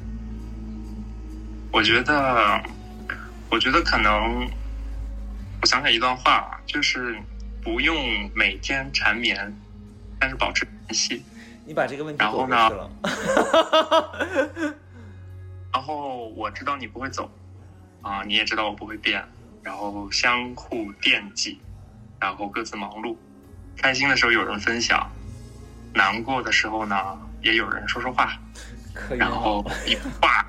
[1.70, 2.60] 我觉得，
[3.48, 4.51] 我觉得可能，
[5.62, 7.16] 我想起一段话，就是
[7.62, 9.56] 不用每天缠绵，
[10.18, 11.22] 但是保持联系。
[11.64, 13.01] 你把这个问题躲然后呢过
[14.52, 14.74] 去了。
[15.74, 17.28] 然后我知道你不会走，
[18.01, 19.22] 啊，你也知道我不会变，
[19.60, 21.60] 然后相互惦记，
[22.20, 23.16] 然后各自忙碌。
[23.76, 25.10] 开心的时候有人分享，
[25.92, 28.38] 难过的时候呢，也有人说说话，
[28.94, 29.26] 可以啊。
[29.26, 30.46] 然后有话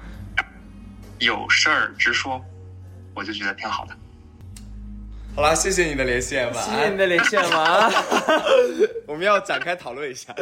[1.18, 2.40] 有事儿直说，
[3.16, 3.98] 我就觉得挺好的。
[5.36, 6.98] 好啦，谢谢你的连线，晚谢谢你。
[6.98, 7.92] 的连线晚安。
[9.08, 10.36] 我们要展开讨论一下。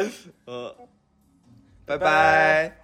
[0.44, 0.76] 呃，
[1.86, 2.83] 拜拜，拜拜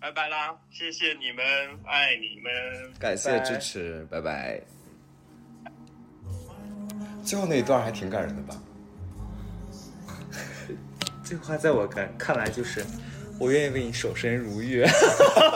[0.00, 1.44] 啦，谢谢你们，
[1.84, 2.92] 爱你们。
[2.98, 4.60] 感谢支持，拜拜。
[7.24, 8.62] 最后那一段还挺感人的吧？
[11.24, 12.84] 这句话在我看看来就是，
[13.38, 14.84] 我愿意为你守身如玉。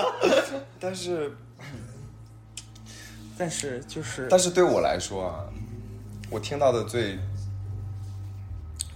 [0.81, 1.33] 但是，
[3.39, 5.45] 但是就是，但是对我来说啊，
[6.31, 7.19] 我听到的最，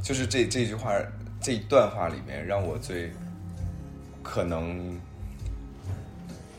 [0.03, 0.93] 就是这这句话
[1.41, 3.13] 这一段话里面，让我最
[4.23, 4.99] 可能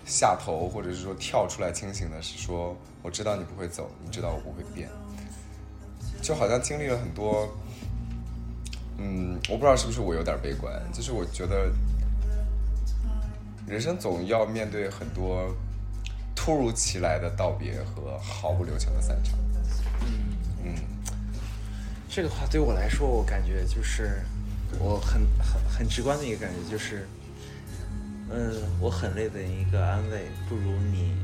[0.06, 4.88] 下头，或者是说跳出来清醒的是说，我知道你不会走，你知道我不会变，
[6.22, 7.50] 就好像经历了很多，
[8.98, 11.72] 嗯，我不知道是不是我有点悲观，就是我觉得
[13.68, 15.54] 人生总要面对很多
[16.36, 19.38] 突如其来的道别和毫不留情的散场。
[20.64, 20.76] 嗯，
[22.08, 24.22] 这个话对我来说，我感觉就是
[24.80, 27.08] 我很很很直观的一个感觉就是，
[28.30, 31.16] 嗯，我很累的一个安慰，不如你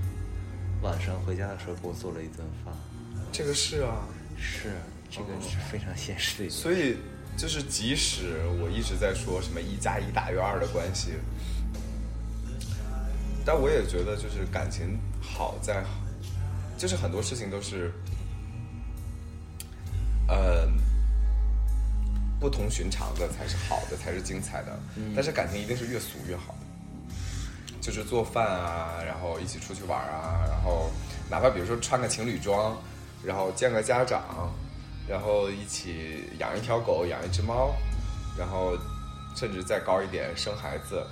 [0.82, 2.74] 晚上回家的时候给我做了一顿饭。
[3.32, 4.08] 这个是啊，
[4.38, 4.74] 是，
[5.10, 6.54] 这个是非常现实的一个。
[6.54, 6.98] 所以
[7.36, 11.14] 就是即使我一直在说什么一加一大于二的关系，
[13.44, 15.84] 但我也觉得就是感情好在，
[16.78, 17.92] 就是很多事情都是，
[20.28, 20.70] 呃，
[22.40, 24.80] 不同寻常的才是好的，才是精彩的。
[25.16, 26.56] 但是感情一定是越俗越好。
[27.82, 30.92] 就是做饭啊，然后一起出去玩啊，然后
[31.30, 32.78] 哪怕比如说穿个情侣装，
[33.24, 34.54] 然后见个家长，
[35.08, 37.74] 然后一起养一条狗，养一只猫，
[38.38, 38.78] 然后
[39.36, 41.04] 甚至再高一点生孩子。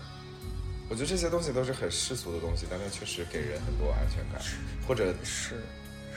[0.89, 4.41] 我觉得这些东西都是很世俗的东西，但是确实给人很多安全感，
[4.87, 5.63] 或者是，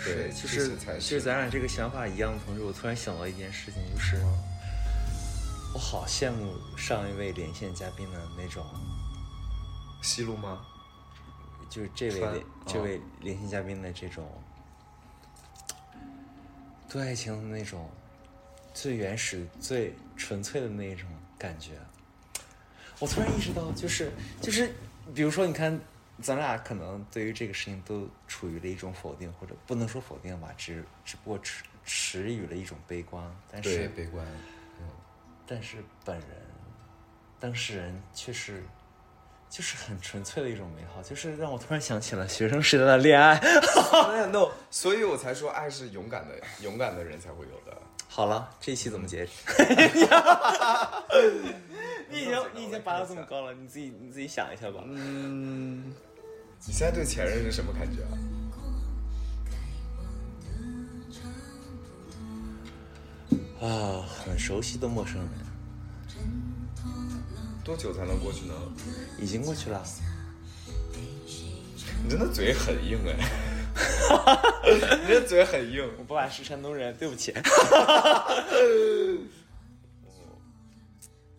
[0.03, 4.17] 对是，其实些才是其实咱俩这个想法一样的同时，我突然想到一件事情，就是
[5.75, 8.65] 我好羡慕上一位连线嘉宾的那种，
[10.03, 10.67] 西路吗？
[11.71, 14.29] 就是这位这哦位连线嘉宾的这种
[16.87, 17.89] 对爱情的那种
[18.75, 21.09] 最原始、最纯粹的那种
[21.39, 21.79] 感觉。
[22.99, 24.75] 我突然意识到，就是就是，
[25.15, 25.81] 比如说，你看，
[26.21, 33.25] 咱俩可能对于这个事情都处于了一种否定，或者不能说否定吧，只只不过持持予了一种悲观。
[33.51, 34.27] 但对，是，悲观。
[35.47, 36.29] 但是本人
[37.41, 38.63] 当事人却是
[39.53, 43.39] 就是很纯粹的一种美好，就是让我突然想起了学生时代的恋爱。
[44.33, 47.77] no，所以我才说爱是勇敢的，勇敢的人才会有的。
[48.09, 49.25] 好了，这一期怎么结？
[52.09, 54.83] 你已经你已经拔到这么高了，你自己你自己想一下吧。
[54.87, 55.93] 嗯，
[56.67, 58.09] 你现在对前任是什么感觉啊？
[63.69, 65.29] 啊，很熟悉的陌生人，
[67.65, 68.55] 多久才能过去呢？
[69.19, 69.83] 已经过去了。
[72.05, 73.17] 你真的嘴很硬哎，
[75.03, 75.89] 你这嘴很硬。
[75.99, 77.33] 我不把是山东人，对不起。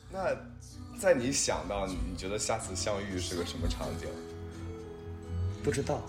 [0.09, 0.33] 那
[0.97, 4.07] 在你想到你觉得下次相遇是个什么场景？
[5.63, 6.01] 不知道，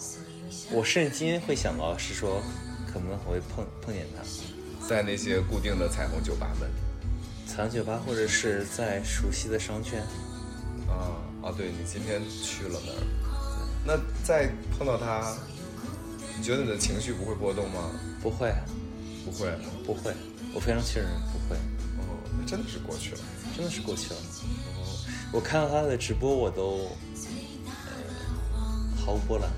[0.70, 2.41] 我瞬间会想到是说，
[2.93, 4.23] 可能会碰碰见他，
[4.86, 6.70] 在那些固定的彩虹酒吧们
[7.55, 10.02] 彩虹酒吧或者是在熟悉的商圈。
[10.89, 11.55] 啊啊！
[11.56, 12.98] 对你今天去了那儿，
[13.86, 15.36] 那再碰到他，
[16.36, 17.93] 你觉得你的情绪不会波动吗？
[18.20, 18.52] 不会，
[19.24, 19.52] 不会。
[19.86, 20.12] 不会，
[20.52, 21.56] 我非常确认不会，
[21.98, 23.20] 哦，那真的是过去了。
[23.55, 24.16] 真的是过去了。
[24.16, 24.82] 哦
[25.32, 26.90] 我看到他的直播，我都、
[28.52, 28.60] 呃、
[28.97, 29.48] 毫无波澜，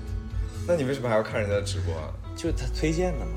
[0.67, 2.13] 那你为什么还要看人家的直播啊？
[2.35, 3.31] 就是他推荐的嘛。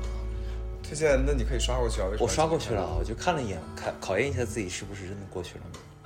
[0.91, 2.07] 推荐，那你可以刷过去啊。
[2.11, 5.61] 为什么我刷过去了，要我就看了一眼，看考验一下自己是不是真的过去了。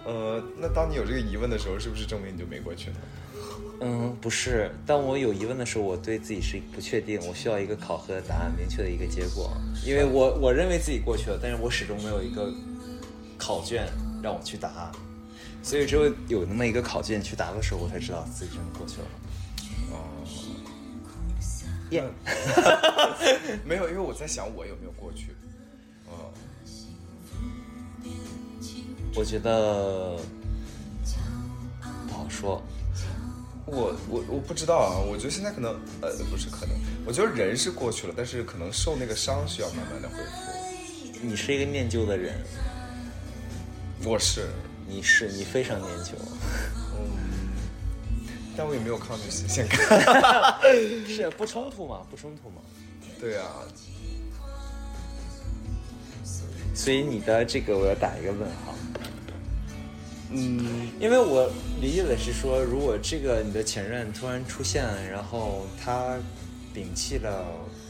[0.06, 2.98] 呃，那当你有这个疑问的时候，是不是证明你就没过去呢？
[3.82, 4.70] 嗯，不是。
[4.86, 9.52] 当我有疑问的时候，我对自己是不确定，我需要一个考核的答案，明确的一个结果。
[9.84, 12.54] 因为我我认为自己过去了，但是我始终没有一个
[13.40, 13.88] 考卷
[14.22, 14.92] 让我去答，
[15.64, 19.08] 所以只有有那么一个考卷去答的时候，我才知道自己真的过去了。
[21.92, 22.04] 耶、
[23.64, 25.36] 没有，因为我在想我有没有过去。
[26.10, 26.14] 嗯，
[29.16, 30.18] 我觉得
[32.08, 32.62] 不好说。
[33.68, 36.76] 我我我不知道啊，我觉得现在可能呃不是可能，
[37.06, 40.32] 我觉得人是过去了，但是可能受那个伤需要慢慢的恢复。
[41.24, 42.36] 你是一个念旧的人，
[44.04, 44.50] 我是，
[44.88, 46.12] 你是你非常念旧。
[48.58, 49.80] 但我也没有抗拒新鲜感。
[51.08, 52.02] 是不冲突嘛？
[52.10, 52.62] 不冲突嘛？
[53.20, 53.64] 对啊，
[56.74, 58.76] 所以你的这个我要打一个问号。
[60.32, 61.50] 嗯，因为我
[61.80, 66.18] 理解的是说，如果这个你的前任突然出现，然后他
[66.74, 67.46] 摒弃了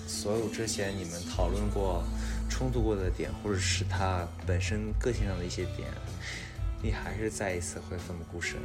[0.05, 2.03] 所有之前你们讨论过、
[2.49, 5.87] 冲突过的点，或者是他本身个性上的一些点，
[6.83, 8.57] 你还是再一次会奋不顾身，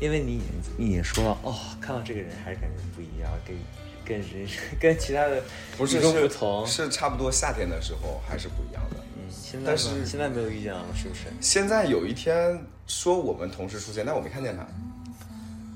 [0.00, 0.46] 因为你已经
[0.76, 3.56] 你已经说了，哦，看到这个人还是感觉不一样，跟
[4.04, 4.48] 跟人
[4.80, 5.42] 跟其他的
[5.76, 6.66] 不是是不同。
[6.66, 8.96] 是差不多夏天的时候还是不一样的。
[9.16, 11.22] 嗯，现在但是呢现在没有遇见了，是不是？
[11.40, 14.66] 现在有一天说我们同时出现，但我没看见他，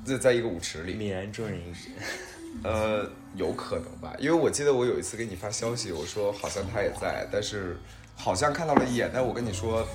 [0.04, 0.94] 在在一个舞池里。
[0.94, 1.74] 泯然众人矣。
[2.64, 7.78] 呃，有可能吧，因为我记得我有一次给你发消息，我说好像他也在，但是
[8.22, 9.86] 好像看到了一眼，但我跟你说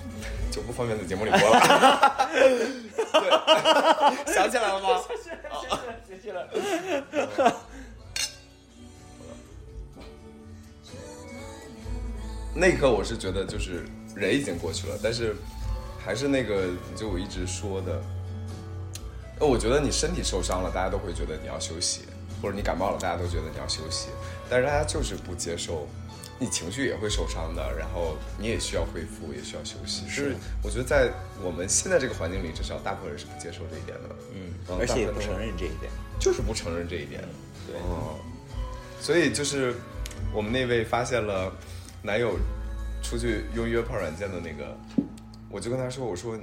[0.51, 2.27] 就不方便在节目里播了。
[2.33, 2.57] 对，
[4.33, 4.99] 想起来了吗？
[6.07, 6.47] 谢谢了。
[12.55, 13.85] 那一刻我是觉得就是
[14.15, 15.35] 人已经过去了，但是
[16.03, 18.01] 还是那个就我一直说的，
[19.39, 22.05] 呃，我觉得你身体受伤了，大家都会觉得你要休息，
[22.41, 24.07] 或者你感冒了，大家都觉得你要休息，
[24.49, 25.87] 但是大家就是不接受，
[26.37, 30.05] 你情绪也会受伤的，然后你也需要恢复，也需要休息。
[30.09, 31.09] 是，我觉得在
[31.41, 35.89] 我们现在这个环境里，至少大部分人是不接受这一点的，嗯，嗯而且不承认这一点。
[36.19, 37.23] 就是不承认这一点。
[37.65, 38.19] 对哦，
[38.99, 39.73] 所以就是
[40.33, 41.49] 我们那位发现了
[42.03, 42.37] 男友
[43.01, 44.77] 出去用约炮软件的那个
[45.49, 46.37] 我就跟他说，我说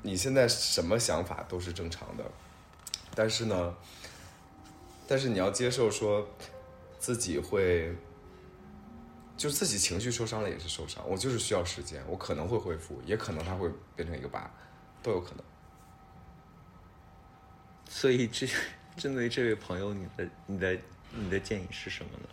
[0.00, 2.24] 你现在什么想法都是正常的，
[3.14, 3.74] 但是呢，
[5.06, 6.26] 但是你要接受说
[6.98, 7.94] 自己会。
[9.36, 14.50] 就自己情绪受伤了也是受伤，我就是需要时间，我可能会恢复，也可能它会变成一个疤，
[15.02, 15.44] 都有可能。
[17.88, 18.48] 所以这
[18.96, 20.78] 针对这位朋友，你的你的
[21.12, 22.28] 你的建议是什么呢？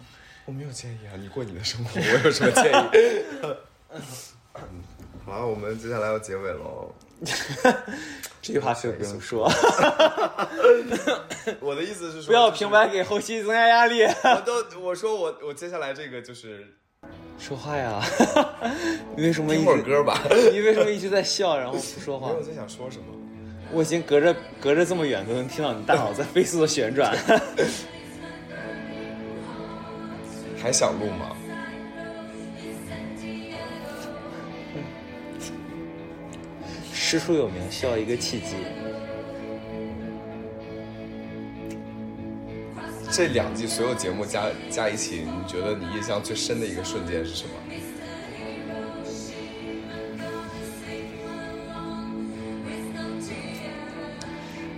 [0.45, 2.75] 我没有建议啊，你过你的生活，我有什么建议？
[3.89, 3.99] 嗯，
[5.25, 6.93] 好了，我们接下来要结尾喽。
[8.41, 9.49] 这句话可以不用说，
[11.61, 14.03] 我的意思是说，不要平白给后期增加压力。
[14.03, 16.75] 我都我说我我接下来这个就是
[17.37, 18.01] 说话呀，
[19.17, 20.21] 你为什么一听会歌吧。
[20.51, 22.41] 你为什么一直在笑，然后不说话我？
[22.41, 23.03] 在想说什么。
[23.71, 27.15] 我已经隔着隔着这么远都能听到你大脑在飞速的旋转。
[30.61, 31.35] 还想录吗？
[36.93, 38.55] 师出有名，需要一个契机。
[43.15, 47.51] 这两季所有节目加加一起，你觉得你印象最深的一个瞬间是什么？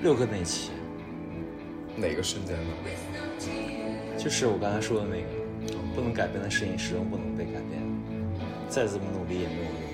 [0.03, 0.72] 六个那期，
[1.95, 2.74] 哪个瞬间呢？
[4.18, 7.82] 就是我刚才说的那个，不能改变的事情始终不能被改变，
[8.68, 9.85] 再怎么努力也没有用。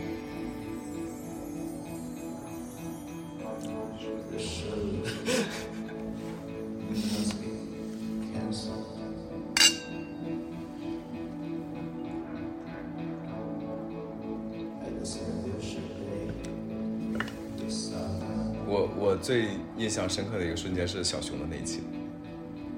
[19.92, 21.82] 印象深刻的一个瞬间是小熊的那一期，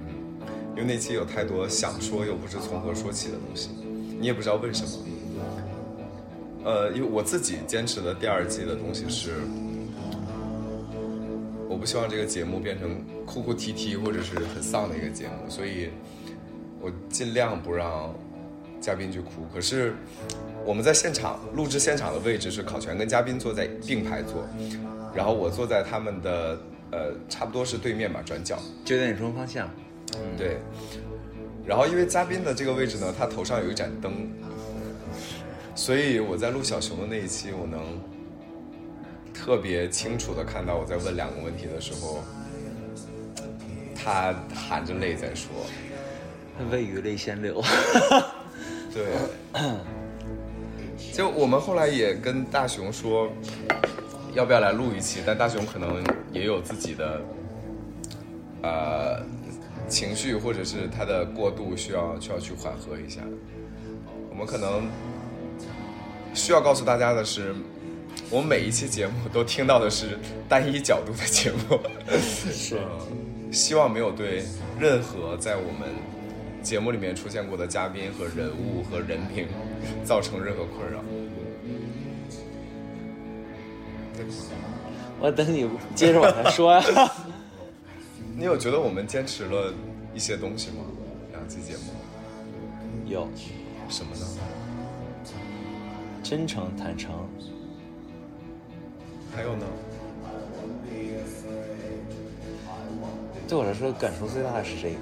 [0.08, 3.70] 嗯，因为那期有太多想说又不知从何说起的东西，
[4.20, 4.90] 你也不知道为什么。
[6.66, 9.42] 呃，因为我自己坚持的第二季的东西是，
[11.70, 15.90] 我不希望这个节目变成哭哭啼啼或者是很丧的一个节目，所以
[16.82, 18.12] 我尽量不让
[18.82, 19.46] 嘉宾去哭。
[19.54, 19.94] 可是
[20.66, 24.44] 我们在现场录制现场的位置是考全跟嘉宾坐在并排坐，
[25.14, 26.58] 然后我坐在他们的
[26.94, 29.68] 呃差不多是对面吧转角，九点钟方向，
[30.38, 30.60] 对。
[31.66, 34.30] 然后因为嘉宾的这个位置呢，他头上有一盏灯，
[35.74, 38.00] 所以我在录小熊的那一期，我能
[39.34, 42.24] 特别清楚的看到我在问两个问题的时候，
[43.96, 45.50] 他含着泪在说，
[46.70, 47.64] 未雨泪先流。
[48.94, 49.06] 对。
[51.14, 53.32] 就我们后来也跟大熊说，
[54.34, 56.04] 要不要来录一期，但大熊可能
[56.34, 57.22] 也有自己的，
[58.64, 59.24] 呃，
[59.88, 63.22] 情绪或者是他的过度需要需要去缓和一下。
[64.30, 64.90] 我们可能
[66.34, 67.54] 需要告诉大家的是，
[68.32, 70.18] 我们每一期节目都听到的是
[70.50, 71.80] 单一角度的节目，
[72.52, 72.80] 是，
[73.52, 74.44] 希望没有对
[74.80, 75.90] 任何在我们
[76.64, 79.48] 节目里面出现过的嘉宾和人物和人品
[80.04, 81.00] 造成任何困扰。
[85.24, 86.84] 我等你接着往下说呀。
[88.36, 89.74] 你有觉得我们坚持了
[90.14, 90.84] 一些东西吗？
[91.32, 91.94] 两期节目
[93.08, 93.26] 有
[93.88, 94.26] 什么呢？
[96.22, 97.10] 真诚坦诚，
[99.34, 99.66] 还有呢？
[103.48, 104.98] 对我来说感受最大的是这个。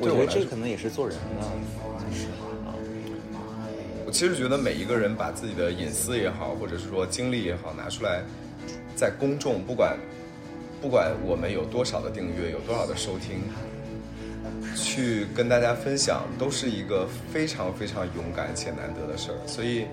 [0.00, 1.44] 我觉得这可能也是做人的，
[2.08, 2.47] 就是啊，
[4.08, 8.22] 我其实觉得每一个人把自己的隐私也好，或者是说经历也好，拿出来，
[8.96, 9.98] 在公众，不管
[10.80, 13.42] 不管我们有多少的订阅，有多少的收听，
[14.74, 19.36] 去跟大家分享，都是一个非常非常勇敢且难得的事儿。
[19.46, 19.84] 所以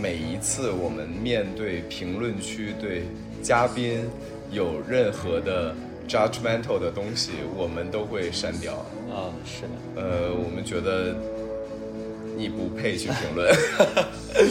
[0.00, 3.02] 每一次我们面对评论区对
[3.42, 4.04] 嘉宾
[4.52, 5.74] 有任何的
[6.06, 8.74] judgmental 的东西，我们都会删掉。
[9.10, 11.16] 啊，是的，呃，我们觉得
[12.36, 13.48] 你不配去评论。
[14.34, 14.50] 嗯，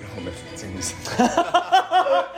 [0.00, 0.94] 然后我们静一下。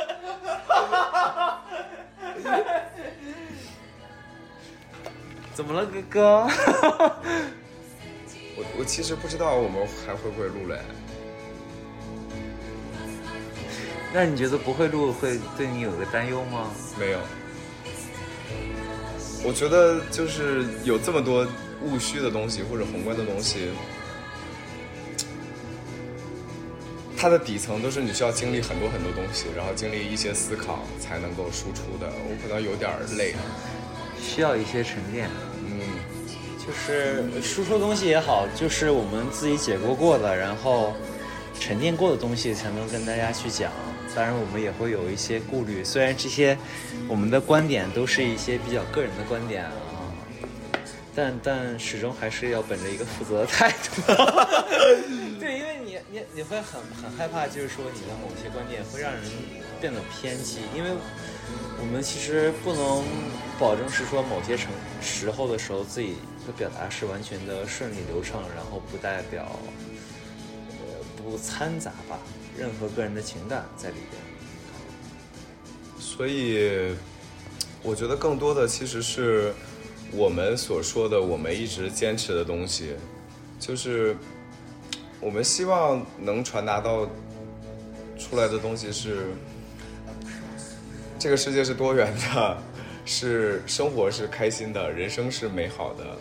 [5.55, 6.21] 怎么了，哥哥？
[8.59, 10.79] 我我其实不知道我们还会不会录嘞。
[14.13, 16.71] 那你觉得不会录会对你有个担忧吗？
[16.99, 17.19] 没有。
[19.47, 21.47] 我觉得就是有这么多
[21.81, 23.69] 务虚的东西或者宏观的东西，
[27.17, 32.11] 它的底层都是你需要经历很多很多东西，然后经历一些思考才能够输出的。
[32.29, 33.35] 我可能有点累。
[34.21, 35.31] 需要一些沉淀。
[35.65, 35.79] 嗯，
[36.59, 40.93] 就是输出东西也好，就是我们自己解构过的，然后
[41.61, 43.71] 沉淀过的东西才能跟大家去讲。
[44.17, 46.57] 当然，我们也会有一些顾虑，虽然这些
[47.07, 49.73] 我们的观点都是一些比较个人的观点啊，
[51.15, 54.01] 但但始终还是要本着一个负责的态度。
[55.39, 59.21] 对，因为你你你会很很害怕，就是说你的某些观点会让人
[59.83, 60.91] 变得偏激，因为
[61.79, 63.05] 我们其实不能
[63.59, 64.73] 保证是说某些成
[65.03, 66.17] 时候的时候自己
[66.47, 69.61] 的表达是完全的顺利流畅，然后不代表
[70.71, 72.19] 呃不掺杂吧
[72.59, 74.23] 任何个人的情感在里边。
[75.99, 76.95] 所以，
[77.83, 79.53] 我觉得更多的其实是
[80.13, 82.95] 我们所说的，我们一直坚持的东西，
[83.61, 84.17] 就是
[85.21, 87.07] 我们希望能传达到
[88.19, 89.27] 出来的东西是，
[91.19, 92.57] 这个世界是多元的，
[93.05, 96.17] 是生活是开心的，人生是美好的，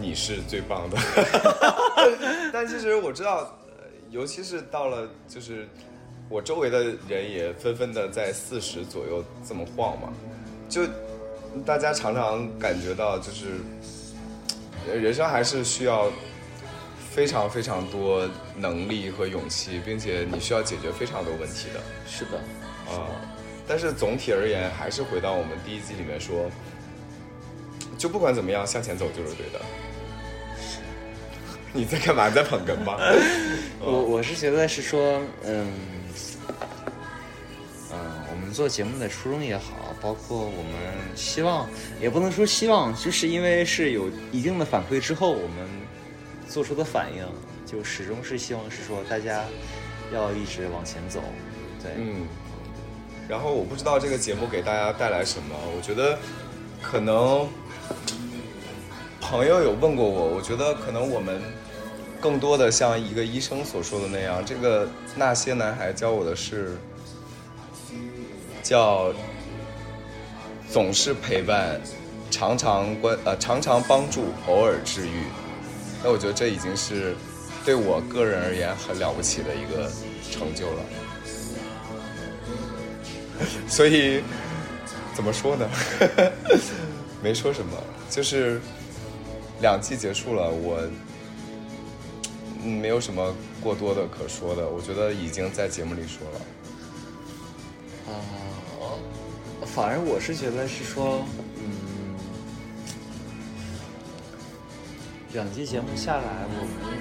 [0.00, 0.98] 你是最棒的。
[2.52, 3.59] 但其实我知道，呃
[4.10, 5.68] 尤其是到了就是
[6.28, 10.12] 我周围的人也纷纷的在四十左右这么晃嘛，
[10.68, 10.82] 就
[11.64, 13.60] 大家常常感觉到就是
[14.88, 16.10] 呃人生还是需要
[17.10, 21.80] 非常非常多能力和勇气，并且你需要解决非常多问题的。
[22.06, 22.38] 是的，
[22.92, 23.06] 啊，
[23.66, 26.48] 但是总体而言，还是回到我们第一季里面说，
[27.98, 29.60] 就不管怎么样，向前走就是对的。
[31.74, 32.28] 你在干嘛？
[32.28, 32.96] 你在捧哏吗？
[33.80, 35.66] 我我是觉得是说，嗯，
[37.92, 37.98] 嗯，
[38.30, 40.74] 我们做节目的初衷也好，包括我们
[41.14, 41.68] 希望，
[42.00, 45.68] 也不能说希望，就是因为是有一定的反馈之后，我们
[46.48, 47.24] 做出的反应，
[47.64, 49.44] 就始终是希望是说大家
[50.12, 51.22] 要一直往前走，
[51.80, 52.26] 对，嗯，
[53.28, 56.18] 然后我不知道这个节目给大家带来什么，我觉得
[56.82, 57.48] 可能
[59.20, 61.40] 朋友有问过我，我觉得可能我们
[62.20, 66.76] 更多的像一个医生所说的那样，这个那些男孩教我的是
[68.62, 69.12] 叫
[70.70, 71.80] 总是陪伴，
[72.30, 75.24] 常常关呃常常帮助，偶尔治愈。
[76.04, 77.14] 那我觉得这已经是
[77.64, 79.90] 对我个人而言很了不起的一个
[80.30, 80.82] 成就了。
[83.66, 84.22] 所以
[85.14, 85.68] 怎么说呢？
[87.22, 87.76] 没说什么，
[88.08, 88.60] 就是
[89.60, 90.80] 两季结束了，我
[92.62, 96.40] 没有什么过多的可说的，我觉得已经在节目里说了。
[98.06, 98.12] 啊、
[99.66, 101.24] 反而我是觉得是说，
[101.56, 102.16] 嗯，
[105.32, 107.00] 两期节目下来，我们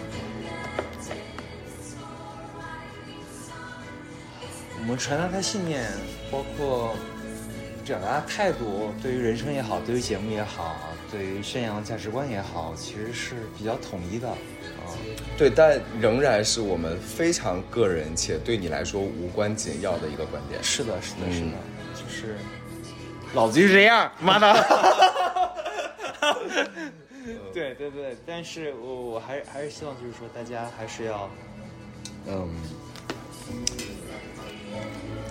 [4.79, 5.91] 我们传达的信念，
[6.31, 6.95] 包括
[7.83, 10.77] 表达态度，对于人生也好，对于节目也好，
[11.11, 14.31] 对于宣扬价值观也好，其实是比较统一的。
[15.37, 20.61] 对，但仍然是我们非常个人且对你来说无关紧要的一个观点。
[20.63, 21.51] 是的，是的，嗯是的，
[21.93, 22.35] 就是
[23.33, 24.53] 老子就这样，妈的。
[27.53, 31.29] 对对对，但是我我还还是希望就是说大家还是要，
[32.27, 32.49] 嗯，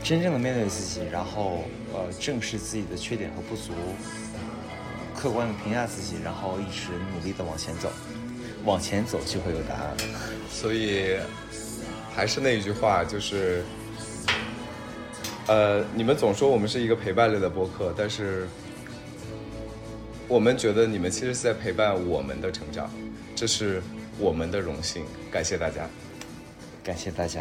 [0.02, 3.72] 真正的面对自己，然后呃正视自己的缺点和不足，
[5.16, 7.90] 客观的评价自己，然后一直努力的往前走，
[8.64, 9.96] 往前走就会有答案。
[10.50, 11.16] 所以
[12.14, 13.62] 还是那一句话，就是，
[15.46, 18.48] 呃，你们总说我们是一个陪伴类的播客，但是
[20.26, 22.90] 我们觉得你们其实是在陪伴我们的成长，
[23.34, 23.82] 这是
[24.18, 25.88] 我们的荣幸，感谢大家。
[26.82, 27.40] 感谢大家。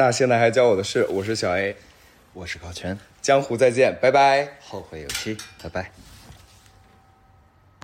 [0.00, 1.76] 那现在还教我的是，我是小 A，
[2.32, 4.48] 我是高全，江湖再见，拜拜。
[4.58, 5.92] 后会有期，拜拜。